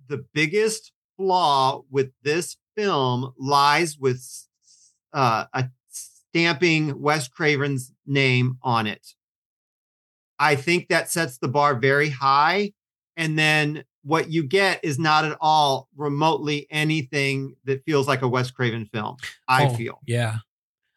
the 0.08 0.24
biggest 0.32 0.92
flaw 1.16 1.82
with 1.90 2.10
this 2.22 2.56
film 2.76 3.32
lies 3.38 3.98
with 3.98 4.24
uh, 5.12 5.46
a 5.52 5.68
stamping 5.88 7.00
Wes 7.00 7.28
Craven's 7.28 7.92
name 8.06 8.58
on 8.62 8.86
it. 8.86 9.14
I 10.38 10.54
think 10.54 10.88
that 10.88 11.10
sets 11.10 11.38
the 11.38 11.48
bar 11.48 11.74
very 11.74 12.10
high. 12.10 12.72
And 13.16 13.36
then 13.38 13.84
what 14.02 14.30
you 14.30 14.44
get 14.44 14.84
is 14.84 14.98
not 14.98 15.24
at 15.24 15.36
all 15.40 15.88
remotely 15.96 16.68
anything 16.70 17.56
that 17.64 17.84
feels 17.84 18.06
like 18.06 18.22
a 18.22 18.28
Wes 18.28 18.50
Craven 18.50 18.86
film. 18.86 19.16
I 19.48 19.66
Oh, 19.66 19.74
feel. 19.74 20.00
Yeah. 20.06 20.36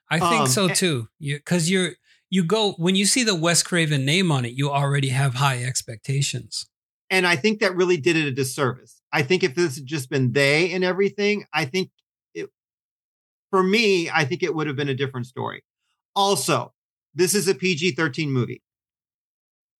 I 0.10 0.20
think 0.20 0.42
Um, 0.42 0.48
so 0.48 0.68
too. 0.68 1.08
You 1.18 1.40
cuz 1.40 1.72
you're 1.72 1.96
you 2.32 2.44
go 2.46 2.72
when 2.78 2.96
you 2.96 3.06
see 3.06 3.24
the 3.24 3.36
Wes 3.36 3.62
Craven 3.62 4.06
name 4.06 4.32
on 4.32 4.46
it, 4.46 4.54
you 4.54 4.72
already 4.72 5.10
have 5.10 5.36
high 5.36 5.64
expectations. 5.64 6.66
And 7.10 7.28
I 7.28 7.36
think 7.36 7.60
that 7.60 7.76
really 7.76 7.98
did 7.98 8.16
it 8.16 8.26
a 8.26 8.32
disservice. 8.32 9.02
I 9.12 9.22
think 9.22 9.44
if 9.44 9.54
this 9.54 9.76
had 9.76 9.86
just 9.86 10.10
been 10.10 10.32
they 10.32 10.72
and 10.72 10.82
everything, 10.84 11.44
I 11.54 11.66
think 11.66 11.92
it, 12.34 12.50
for 13.52 13.62
me, 13.62 14.10
I 14.10 14.24
think 14.24 14.44
it 14.44 14.56
would 14.56 14.68
have 14.68 14.78
been 14.78 14.88
a 14.88 14.96
different 14.96 15.28
story. 15.28 15.66
Also, 16.16 16.74
this 17.14 17.36
is 17.36 17.50
a 17.50 17.54
PG 17.54 17.92
13 17.92 18.32
movie. 18.32 18.64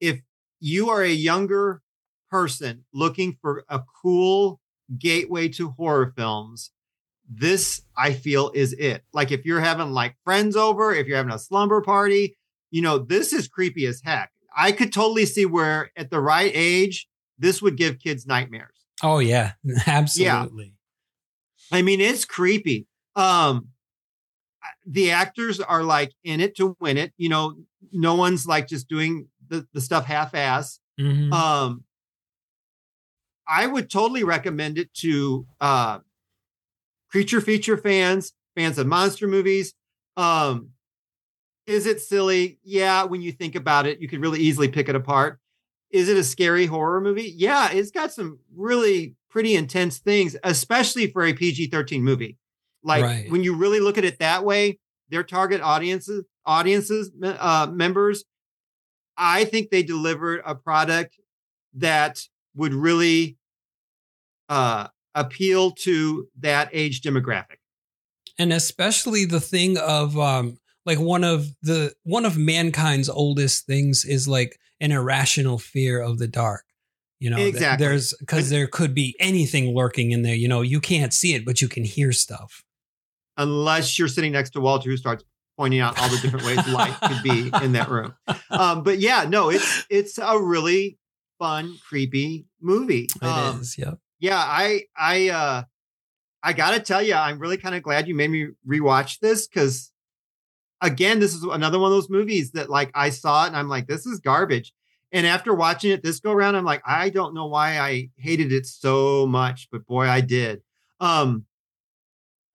If 0.02 0.20
you 0.60 0.90
are 0.90 1.02
a 1.02 1.10
younger 1.10 1.82
person 2.30 2.84
looking 2.94 3.38
for 3.42 3.64
a 3.70 3.82
cool 4.02 4.60
gateway 5.00 5.48
to 5.48 5.70
horror 5.70 6.12
films, 6.18 6.72
this 7.30 7.82
I 7.96 8.12
feel 8.12 8.52
is 8.54 8.74
it. 8.74 9.04
Like 9.14 9.32
if 9.32 9.46
you're 9.46 9.62
having 9.62 9.92
like 9.92 10.18
friends 10.26 10.58
over, 10.58 10.94
if 10.94 11.08
you're 11.08 11.16
having 11.16 11.32
a 11.32 11.40
slumber 11.40 11.82
party, 11.82 12.36
you 12.72 12.82
know, 12.82 12.98
this 12.98 13.34
is 13.34 13.48
creepy 13.48 13.86
as 13.86 14.02
heck. 14.04 14.32
I 14.56 14.72
could 14.72 14.92
totally 14.92 15.26
see 15.26 15.46
where 15.46 15.92
at 15.96 16.10
the 16.10 16.20
right 16.20 16.52
age, 16.54 17.08
this 17.38 17.62
would 17.62 17.78
give 17.78 18.00
kids 18.00 18.26
nightmares. 18.26 18.86
Oh 19.04 19.20
yeah, 19.20 19.54
absolutely. 19.88 20.74
Yeah. 21.72 21.78
I 21.78 21.82
mean, 21.82 22.02
it's 22.02 22.26
creepy. 22.26 22.88
Um, 23.16 23.70
the 24.86 25.12
actors 25.12 25.60
are 25.60 25.84
like 25.84 26.12
in 26.24 26.42
it 26.42 26.56
to 26.58 26.76
win 26.80 26.98
it. 26.98 27.14
You 27.18 27.30
know, 27.30 27.56
no 27.92 28.16
one's 28.16 28.46
like 28.46 28.68
just 28.68 28.88
doing 28.88 29.28
the, 29.48 29.68
the 29.74 29.82
stuff 29.82 30.06
half 30.06 30.34
ass. 30.36 30.80
Mhm. 31.00 31.32
Um, 31.32 31.84
I 33.48 33.68
would 33.68 33.90
totally 33.90 34.24
recommend 34.24 34.78
it 34.78 34.94
to 34.96 35.46
uh, 35.60 36.00
creature 37.10 37.42
feature 37.42 37.78
fans, 37.78 38.34
fans 38.56 38.78
of 38.78 38.88
monster 38.88 39.28
movies. 39.28 39.74
Um, 40.16 40.70
is 41.68 41.86
it 41.86 42.02
silly? 42.02 42.60
Yeah, 42.64 43.04
when 43.04 43.22
you 43.22 43.32
think 43.32 43.56
about 43.56 43.86
it, 43.86 44.00
you 44.02 44.08
could 44.08 44.22
really 44.22 44.40
easily 44.40 44.68
pick 44.68 44.90
it 44.90 44.96
apart. 44.96 45.40
Is 45.92 46.10
it 46.10 46.18
a 46.18 46.24
scary 46.24 46.66
horror 46.66 47.02
movie? 47.02 47.34
Yeah, 47.36 47.70
it's 47.72 47.92
got 47.92 48.14
some 48.14 48.40
really 48.56 49.16
pretty 49.30 49.56
intense 49.56 50.00
things, 50.00 50.36
especially 50.44 51.08
for 51.08 51.24
a 51.26 51.34
PG 51.34 51.68
13 51.68 52.04
movie. 52.04 52.38
Like 52.84 53.04
Right. 53.04 53.32
when 53.32 53.44
you 53.44 53.56
really 53.56 53.80
look 53.80 53.98
at 53.98 54.06
it 54.06 54.20
that 54.20 54.44
way, 54.44 54.80
their 55.10 55.24
target 55.24 55.62
audiences, 55.62 56.24
audiences, 56.46 57.12
uh, 57.24 57.68
members, 57.72 58.24
I 59.18 59.46
think 59.46 59.70
they 59.70 59.84
delivered 59.84 60.42
a 60.46 60.56
product 60.56 61.18
that 61.76 62.22
would 62.56 62.74
really 62.74 63.38
uh, 64.50 64.88
appeal 65.16 65.72
to 65.72 66.28
that 66.40 66.70
age 66.74 67.02
demographic. 67.02 67.58
and 68.38 68.52
especially 68.54 69.26
the 69.26 69.40
thing 69.42 69.78
of 69.78 70.18
um 70.18 70.58
like 70.86 71.00
one 71.00 71.24
of 71.24 71.48
the 71.62 71.94
one 72.04 72.26
of 72.26 72.38
mankind's 72.38 73.10
oldest 73.10 73.66
things 73.66 74.06
is 74.06 74.28
like 74.28 74.60
an 74.80 74.92
irrational 74.92 75.58
fear 75.58 76.02
of 76.02 76.18
the 76.18 76.28
dark 76.28 76.66
you 77.20 77.30
know 77.30 77.38
Exactly. 77.38 77.86
there's 77.86 78.14
because 78.20 78.50
there 78.50 78.68
could 78.68 78.94
be 78.96 79.16
anything 79.20 79.76
lurking 79.76 80.12
in 80.12 80.22
there 80.24 80.36
you 80.36 80.48
know 80.48 80.62
you 80.62 80.80
can't 80.80 81.14
see 81.14 81.34
it 81.34 81.46
but 81.46 81.62
you 81.62 81.68
can 81.68 81.84
hear 81.84 82.12
stuff 82.12 82.64
unless 83.38 83.98
you're 83.98 84.08
sitting 84.08 84.32
next 84.34 84.52
to 84.52 84.60
Walter, 84.62 84.90
who 84.90 84.98
starts 84.98 85.24
pointing 85.58 85.80
out 85.80 86.00
all 86.00 86.10
the 86.10 86.18
different 86.18 86.46
ways 86.46 86.68
light 86.70 86.96
could 87.02 87.24
be 87.24 87.52
in 87.64 87.72
that 87.74 87.90
room. 87.90 88.14
Um, 88.50 88.84
but 88.84 89.00
yeah, 89.00 89.26
no, 89.28 89.50
it's 89.50 89.86
it's 89.90 90.18
a 90.18 90.40
really 90.40 90.98
fun, 91.40 91.78
creepy 91.88 92.46
movie. 92.62 93.08
It 93.22 93.24
is. 93.24 93.24
Um, 93.28 93.64
yep 93.78 94.00
Yeah, 94.20 94.38
I 94.38 94.84
I 94.98 95.30
uh 95.30 95.64
I 96.44 96.54
gotta 96.54 96.80
tell 96.80 97.02
you, 97.02 97.14
I'm 97.14 97.40
really 97.40 97.58
kind 97.58 97.76
of 97.76 97.84
glad 97.84 98.08
you 98.08 98.16
made 98.16 98.32
me 98.32 98.48
rewatch 98.68 99.20
this 99.20 99.48
because 99.48 99.91
again, 100.82 101.20
this 101.20 101.34
is 101.34 101.44
another 101.44 101.80
one 101.80 101.92
of 101.92 101.96
those 101.96 102.10
movies 102.10 102.52
that 102.52 102.70
like 102.70 102.92
I 102.94 103.10
saw 103.10 103.46
it 103.46 103.48
and 103.48 103.58
I'm 103.58 103.70
like, 103.70 103.88
this 103.88 104.06
is 104.06 104.20
garbage. 104.20 104.74
And 105.12 105.28
after 105.28 105.54
watching 105.54 105.92
it 105.92 106.04
this 106.04 106.20
go 106.20 106.32
around, 106.32 106.56
I'm 106.56 106.66
like, 106.66 106.82
I 106.86 107.10
don't 107.10 107.34
know 107.34 107.48
why 107.48 107.80
I 107.80 108.10
hated 108.18 108.52
it 108.52 108.66
so 108.66 109.28
much, 109.28 109.68
but 109.72 109.86
boy, 109.86 110.08
I 110.08 110.22
did. 110.22 110.62
Um, 111.00 111.46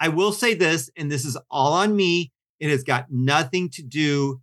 I 0.00 0.08
will 0.08 0.32
say 0.32 0.54
this, 0.54 0.90
and 0.96 1.10
this 1.10 1.24
is 1.24 1.36
all 1.50 1.72
on 1.74 1.94
me. 1.94 2.32
It 2.60 2.70
has 2.70 2.82
got 2.82 3.10
nothing 3.10 3.68
to 3.70 3.82
do 3.82 4.40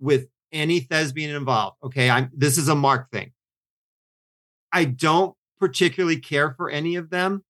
with 0.00 0.28
any 0.52 0.80
thespian 0.80 1.34
involved. 1.34 1.76
Okay. 1.82 2.08
I'm 2.08 2.30
this 2.32 2.58
is 2.58 2.68
a 2.68 2.74
Marc 2.74 3.10
thing. 3.10 3.32
I 4.72 4.84
don't 4.84 5.34
particularly 5.58 6.18
care 6.18 6.54
for 6.56 6.70
any 6.70 6.96
of 6.96 7.10
them. 7.10 7.44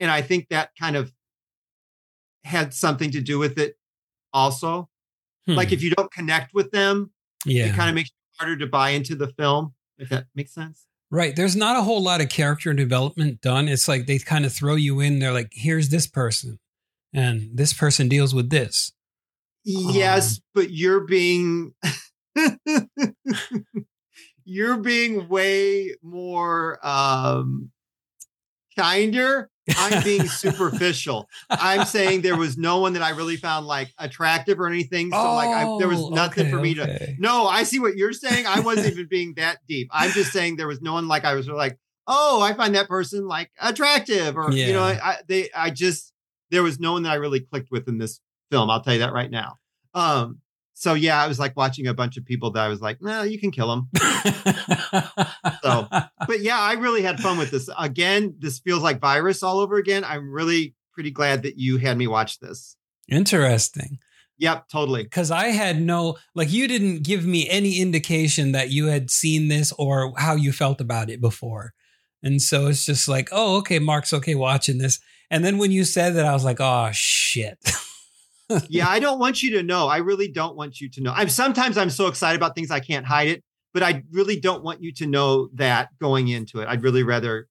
And 0.00 0.10
I 0.10 0.22
think 0.22 0.48
that 0.48 0.70
kind 0.78 0.96
of 0.96 1.12
had 2.44 2.72
something 2.72 3.10
to 3.12 3.20
do 3.20 3.38
with 3.38 3.58
it 3.58 3.76
also. 4.32 4.88
Like 5.48 5.68
Hmm. 5.68 5.74
if 5.74 5.82
you 5.82 5.90
don't 5.90 6.12
connect 6.12 6.54
with 6.54 6.70
them, 6.70 7.10
yeah 7.46 7.66
it 7.66 7.74
kind 7.74 7.88
of 7.88 7.94
makes 7.94 8.10
it 8.10 8.14
harder 8.38 8.56
to 8.58 8.66
buy 8.66 8.90
into 8.90 9.16
the 9.16 9.28
film, 9.28 9.74
if 9.98 10.08
that 10.10 10.26
makes 10.34 10.52
sense. 10.52 10.84
Right. 11.10 11.34
There's 11.34 11.56
not 11.56 11.76
a 11.76 11.82
whole 11.82 12.02
lot 12.02 12.20
of 12.20 12.28
character 12.28 12.74
development 12.74 13.40
done. 13.40 13.66
It's 13.66 13.88
like 13.88 14.06
they 14.06 14.18
kind 14.18 14.44
of 14.44 14.52
throw 14.52 14.74
you 14.74 15.00
in. 15.00 15.20
They're 15.20 15.32
like, 15.32 15.48
here's 15.52 15.88
this 15.88 16.06
person, 16.06 16.58
and 17.14 17.50
this 17.56 17.72
person 17.72 18.08
deals 18.08 18.34
with 18.34 18.50
this. 18.50 18.92
Yes, 19.64 20.36
Um, 20.36 20.42
but 20.54 20.70
you're 20.70 21.00
being 21.06 21.74
you're 24.44 24.78
being 24.78 25.28
way 25.28 25.94
more 26.02 26.78
um 26.86 27.70
kinder. 28.76 29.50
I'm 29.76 30.02
being 30.04 30.26
superficial. 30.28 31.28
I'm 31.50 31.84
saying 31.86 32.22
there 32.22 32.36
was 32.36 32.56
no 32.56 32.78
one 32.80 32.92
that 32.94 33.02
I 33.02 33.10
really 33.10 33.36
found 33.36 33.66
like 33.66 33.92
attractive 33.98 34.58
or 34.60 34.66
anything. 34.66 35.10
So 35.10 35.16
like 35.34 35.48
I, 35.48 35.64
there 35.78 35.88
was 35.88 35.98
Oh, 36.00 36.08
nothing 36.10 36.44
okay, 36.46 36.50
for 36.50 36.60
me 36.60 36.74
to. 36.74 37.14
No, 37.18 37.46
I 37.46 37.62
see 37.64 37.78
what 37.78 37.96
you're 37.96 38.12
saying. 38.12 38.46
I 38.46 38.60
wasn't 38.60 38.92
even 38.92 39.06
being 39.08 39.34
that 39.34 39.58
deep. 39.68 39.88
I'm 39.92 40.10
just 40.12 40.32
saying 40.32 40.56
there 40.56 40.68
was 40.68 40.80
no 40.80 40.92
one 40.94 41.08
like 41.08 41.24
I 41.24 41.34
was 41.34 41.48
like, 41.48 41.78
oh, 42.06 42.40
I 42.40 42.54
find 42.54 42.74
that 42.74 42.88
person 42.88 43.26
like 43.26 43.50
attractive, 43.60 44.36
or 44.36 44.50
you 44.52 44.72
know, 44.72 44.86
Yeah. 44.88 45.00
I 45.02 45.16
they 45.26 45.50
I 45.54 45.70
just 45.70 46.12
there 46.50 46.62
was 46.62 46.80
no 46.80 46.92
one 46.92 47.02
that 47.02 47.12
I 47.12 47.16
really 47.16 47.40
clicked 47.40 47.70
with 47.70 47.88
in 47.88 47.98
this 47.98 48.20
film. 48.50 48.70
I'll 48.70 48.80
tell 48.80 48.94
you 48.94 49.00
that 49.00 49.12
right 49.12 49.30
now. 49.30 49.56
Um, 49.94 50.38
so 50.80 50.94
yeah, 50.94 51.20
I 51.20 51.26
was 51.26 51.40
like 51.40 51.56
watching 51.56 51.88
a 51.88 51.92
bunch 51.94 52.16
of 52.16 52.24
people 52.24 52.52
that 52.52 52.64
I 52.64 52.68
was 52.68 52.80
like, 52.80 53.02
no, 53.02 53.22
you 53.22 53.36
can 53.40 53.50
kill 53.50 53.68
them. 53.68 53.88
So- 55.62 55.88
But 56.26 56.40
yeah, 56.40 56.58
I 56.60 56.74
really 56.74 57.02
had 57.02 57.18
fun 57.20 57.36
with 57.36 57.50
this. 57.50 57.68
Again, 57.76 58.36
this 58.38 58.60
feels 58.60 58.82
like 58.82 59.00
virus 59.00 59.42
all 59.42 59.58
over 59.58 59.76
again. 59.76 60.04
I'm 60.04 60.30
really 60.30 60.76
pretty 60.92 61.10
glad 61.10 61.42
that 61.42 61.56
you 61.58 61.78
had 61.78 61.96
me 61.98 62.06
watch 62.06 62.38
this. 62.38 62.76
Interesting. 63.08 63.98
Yep, 64.38 64.68
totally. 64.68 65.02
Because 65.02 65.32
I 65.32 65.48
had 65.48 65.80
no, 65.80 66.16
like, 66.36 66.52
you 66.52 66.68
didn't 66.68 67.02
give 67.02 67.24
me 67.26 67.48
any 67.48 67.80
indication 67.80 68.52
that 68.52 68.70
you 68.70 68.86
had 68.86 69.10
seen 69.10 69.48
this 69.48 69.72
or 69.78 70.12
how 70.16 70.34
you 70.36 70.52
felt 70.52 70.80
about 70.80 71.10
it 71.10 71.20
before. 71.20 71.72
And 72.22 72.40
so 72.40 72.68
it's 72.68 72.84
just 72.86 73.08
like, 73.08 73.30
oh, 73.32 73.56
okay, 73.58 73.80
Marc's 73.80 74.12
okay 74.12 74.36
watching 74.36 74.78
this. 74.78 75.00
And 75.30 75.44
then 75.44 75.58
when 75.58 75.72
you 75.72 75.84
said 75.84 76.14
that, 76.14 76.24
I 76.24 76.34
was 76.34 76.44
like, 76.44 76.60
oh, 76.60 76.90
shit. 76.92 77.58
yeah, 78.68 78.88
I 78.88 78.98
don't 79.00 79.18
want 79.18 79.42
you 79.42 79.50
to 79.52 79.62
know. 79.62 79.88
I 79.88 79.98
really 79.98 80.28
don't 80.28 80.56
want 80.56 80.80
you 80.80 80.88
to 80.90 81.00
know. 81.02 81.12
I'm 81.14 81.28
sometimes 81.28 81.76
I'm 81.76 81.90
so 81.90 82.06
excited 82.06 82.36
about 82.36 82.54
things 82.54 82.70
I 82.70 82.80
can't 82.80 83.04
hide 83.06 83.28
it, 83.28 83.44
but 83.74 83.82
I 83.82 84.02
really 84.10 84.38
don't 84.40 84.62
want 84.64 84.82
you 84.82 84.92
to 84.94 85.06
know 85.06 85.48
that 85.54 85.90
going 86.00 86.28
into 86.28 86.60
it. 86.60 86.68
I'd 86.68 86.82
really 86.82 87.02
rather 87.02 87.48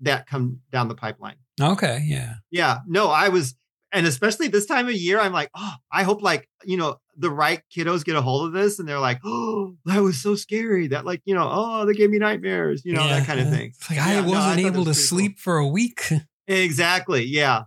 that 0.00 0.26
come 0.26 0.60
down 0.72 0.88
the 0.88 0.94
pipeline. 0.94 1.36
okay. 1.60 2.02
Yeah. 2.06 2.34
Yeah, 2.50 2.78
no, 2.86 3.08
I 3.08 3.28
was, 3.28 3.54
and 3.92 4.06
especially 4.06 4.48
this 4.48 4.64
time 4.66 4.86
of 4.86 4.94
year, 4.94 5.18
I'm 5.20 5.32
like, 5.32 5.50
oh, 5.54 5.74
I 5.92 6.04
hope 6.04 6.22
like 6.22 6.48
you 6.64 6.76
know 6.76 6.96
the 7.16 7.30
right 7.30 7.60
kiddos 7.76 8.02
get 8.04 8.14
a 8.16 8.22
hold 8.22 8.46
of 8.46 8.52
this, 8.54 8.78
and 8.78 8.88
they're 8.88 9.00
like, 9.00 9.20
oh, 9.24 9.74
that 9.84 9.98
was 10.00 10.22
so 10.22 10.36
scary. 10.36 10.86
That 10.88 11.04
like 11.04 11.20
you 11.24 11.34
know, 11.34 11.46
oh, 11.52 11.84
they 11.86 11.92
gave 11.94 12.08
me 12.08 12.18
nightmares, 12.18 12.82
you 12.84 12.94
know, 12.94 13.04
Yeah. 13.04 13.18
that 13.18 13.26
kind 13.26 13.40
of 13.40 13.50
thing. 13.50 13.70
It's 13.76 13.90
like, 13.90 13.98
Yeah, 13.98 14.06
I 14.06 14.20
wasn't 14.20 14.32
thought 14.34 14.56
that 14.56 14.58
able 14.60 14.70
to 14.70 14.74
pretty 14.76 14.84
cool. 14.84 14.94
sleep 14.94 15.38
for 15.38 15.58
a 15.58 15.66
week. 15.66 16.08
Exactly. 16.48 17.24
Yeah. 17.26 17.62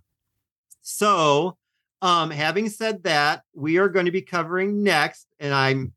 So, 0.82 1.58
um, 2.04 2.30
having 2.32 2.70
said 2.70 3.04
that, 3.04 3.44
we 3.56 3.78
are 3.78 3.88
going 3.88 4.06
to 4.06 4.12
be 4.12 4.22
covering 4.22 4.84
next, 4.84 5.26
and 5.40 5.54
I'm, 5.54 5.94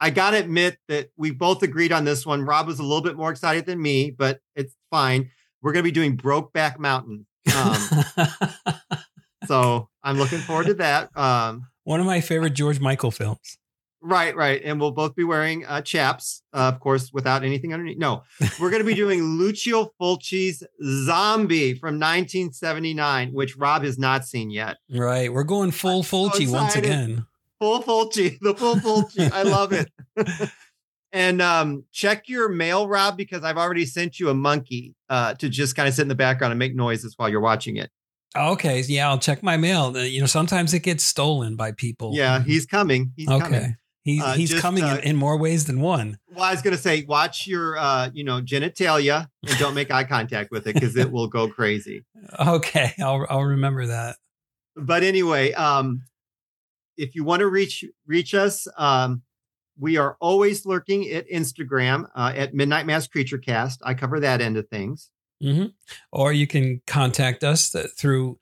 I 0.00 0.10
gotta 0.10 0.36
admit 0.36 0.78
that 0.88 1.10
we 1.16 1.30
both 1.30 1.62
agreed 1.62 1.92
on 1.92 2.04
this 2.04 2.26
one. 2.26 2.42
Rob 2.42 2.66
was 2.66 2.80
a 2.80 2.82
little 2.82 3.02
bit 3.02 3.16
more 3.16 3.30
excited 3.30 3.64
than 3.64 3.80
me, 3.80 4.10
but 4.10 4.40
it's 4.56 4.74
fine. 4.90 5.30
We're 5.62 5.72
going 5.72 5.84
to 5.84 5.88
be 5.88 5.92
doing 5.92 6.16
Brokeback 6.16 6.80
Mountain. 6.80 7.24
Um, 7.56 7.76
so 9.46 9.88
I'm 10.02 10.18
looking 10.18 10.40
forward 10.40 10.66
to 10.66 10.74
that. 10.74 11.16
Um, 11.16 11.68
One 11.84 12.00
of 12.00 12.06
my 12.06 12.20
favorite 12.20 12.54
George 12.54 12.80
Michael 12.80 13.12
films. 13.12 13.58
Right, 14.02 14.34
right, 14.36 14.60
and 14.64 14.80
we'll 14.80 14.90
both 14.90 15.14
be 15.14 15.24
wearing 15.24 15.64
uh, 15.64 15.80
chaps, 15.80 16.42
uh, 16.52 16.70
of 16.72 16.80
course, 16.80 17.10
without 17.12 17.44
anything 17.44 17.72
underneath. 17.72 17.98
No, 17.98 18.24
we're 18.60 18.70
going 18.70 18.82
to 18.82 18.86
be 18.86 18.94
doing 18.94 19.22
Lucio 19.22 19.92
Fulci's 20.00 20.62
Zombie 20.82 21.74
from 21.74 21.94
1979, 21.94 23.32
which 23.32 23.56
Rob 23.56 23.84
has 23.84 23.98
not 23.98 24.24
seen 24.26 24.50
yet. 24.50 24.76
Right. 24.90 25.32
We're 25.32 25.44
going 25.44 25.70
full 25.70 26.02
so 26.02 26.16
Fulci 26.16 26.50
once 26.50 26.76
again. 26.76 27.26
full 27.60 27.82
Fulci, 27.82 28.38
the 28.40 28.54
full 28.54 28.76
Fulci. 28.76 29.30
I 29.32 29.42
love 29.42 29.72
it. 29.72 29.90
and 31.12 31.40
um, 31.40 31.84
check 31.92 32.28
your 32.28 32.48
mail, 32.48 32.88
Rob, 32.88 33.16
because 33.16 33.44
I've 33.44 33.58
already 33.58 33.86
sent 33.86 34.18
you 34.18 34.28
a 34.28 34.34
monkey 34.34 34.94
uh, 35.08 35.34
to 35.34 35.48
just 35.48 35.76
kind 35.76 35.88
of 35.88 35.94
sit 35.94 36.02
in 36.02 36.08
the 36.08 36.14
background 36.14 36.52
and 36.52 36.58
make 36.58 36.74
noises 36.74 37.14
while 37.16 37.28
you're 37.28 37.40
watching 37.40 37.76
it. 37.76 37.90
Okay. 38.34 38.80
Yeah, 38.88 39.10
I'll 39.10 39.18
check 39.18 39.42
my 39.42 39.56
mail. 39.56 39.92
Uh, 39.94 40.00
You 40.00 40.20
know, 40.20 40.26
sometimes 40.26 40.72
it 40.74 40.80
gets 40.80 41.04
stolen 41.04 41.54
by 41.56 41.72
people. 41.72 42.12
Yeah, 42.14 42.42
he's 42.42 42.64
coming. 42.66 43.12
He's 43.16 43.28
okay. 43.28 43.44
coming. 43.44 43.76
He's 44.04 44.22
Uh, 44.22 44.32
he's 44.32 44.50
just, 44.50 44.62
coming 44.62 44.82
uh, 44.84 44.96
in, 45.02 45.10
in 45.10 45.16
more 45.16 45.36
ways 45.38 45.66
than 45.66 45.80
one. 45.80 46.18
Well, 46.28 46.44
I 46.44 46.50
was 46.50 46.60
gonna 46.62 46.76
say, 46.76 47.04
watch 47.04 47.46
your 47.46 47.78
uh, 47.78 48.10
you 48.12 48.24
know, 48.24 48.40
genitalia 48.40 49.28
and 49.46 49.58
don't 49.58 49.74
make 49.74 49.90
eye 49.92 50.04
contact 50.04 50.50
with 50.50 50.66
it 50.66 50.74
because 50.74 50.96
it 50.96 51.10
will 51.12 51.28
go 51.28 51.48
crazy. 51.48 52.04
Okay, 52.38 52.92
I'll 52.98 53.26
I'll 53.28 53.44
remember 53.44 53.86
that. 53.86 54.16
But 54.76 55.02
anyway, 55.02 55.52
um, 55.52 56.02
if 56.96 57.14
you 57.14 57.24
want 57.24 57.40
to 57.40 57.48
reach 57.48 57.84
reach 58.06 58.34
us, 58.34 58.66
um, 58.76 59.22
we 59.78 59.96
are 59.96 60.16
always 60.20 60.64
lurking 60.66 61.08
at 61.10 61.28
Instagram 61.28 62.06
uh, 62.14 62.32
at 62.34 62.54
Midnight 62.54 62.86
Mass 62.86 63.06
Creature 63.06 63.38
Cast. 63.38 63.80
I 63.84 63.94
cover 63.94 64.20
that 64.20 64.40
end 64.40 64.56
of 64.56 64.68
things. 64.68 65.10
hmm 65.40 65.66
Or 66.10 66.32
you 66.32 66.46
can 66.46 66.80
contact 66.86 67.44
us 67.44 67.70
th- 67.70 67.90
through. 67.96 68.38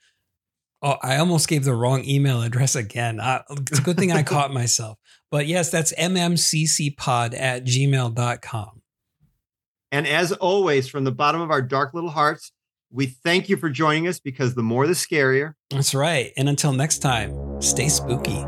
Oh, 0.82 0.96
I 1.02 1.16
almost 1.16 1.48
gave 1.48 1.64
the 1.64 1.74
wrong 1.74 2.04
email 2.06 2.40
address 2.42 2.74
again. 2.74 3.20
Uh, 3.20 3.42
it's 3.50 3.78
a 3.78 3.82
good 3.82 3.98
thing 3.98 4.12
I 4.12 4.22
caught 4.34 4.52
myself. 4.52 4.98
But 5.30 5.46
yes, 5.46 5.70
that's 5.70 5.92
mmccpod 5.94 7.38
at 7.38 7.64
gmail.com. 7.64 8.82
And 9.92 10.06
as 10.06 10.32
always, 10.32 10.88
from 10.88 11.04
the 11.04 11.12
bottom 11.12 11.40
of 11.40 11.50
our 11.50 11.62
dark 11.62 11.94
little 11.94 12.10
hearts, 12.10 12.52
we 12.92 13.06
thank 13.06 13.48
you 13.48 13.56
for 13.56 13.70
joining 13.70 14.08
us 14.08 14.18
because 14.20 14.54
the 14.54 14.62
more 14.62 14.86
the 14.86 14.92
scarier. 14.92 15.54
That's 15.70 15.94
right. 15.94 16.32
And 16.36 16.48
until 16.48 16.72
next 16.72 16.98
time, 16.98 17.60
stay 17.60 17.88
spooky. 17.88 18.44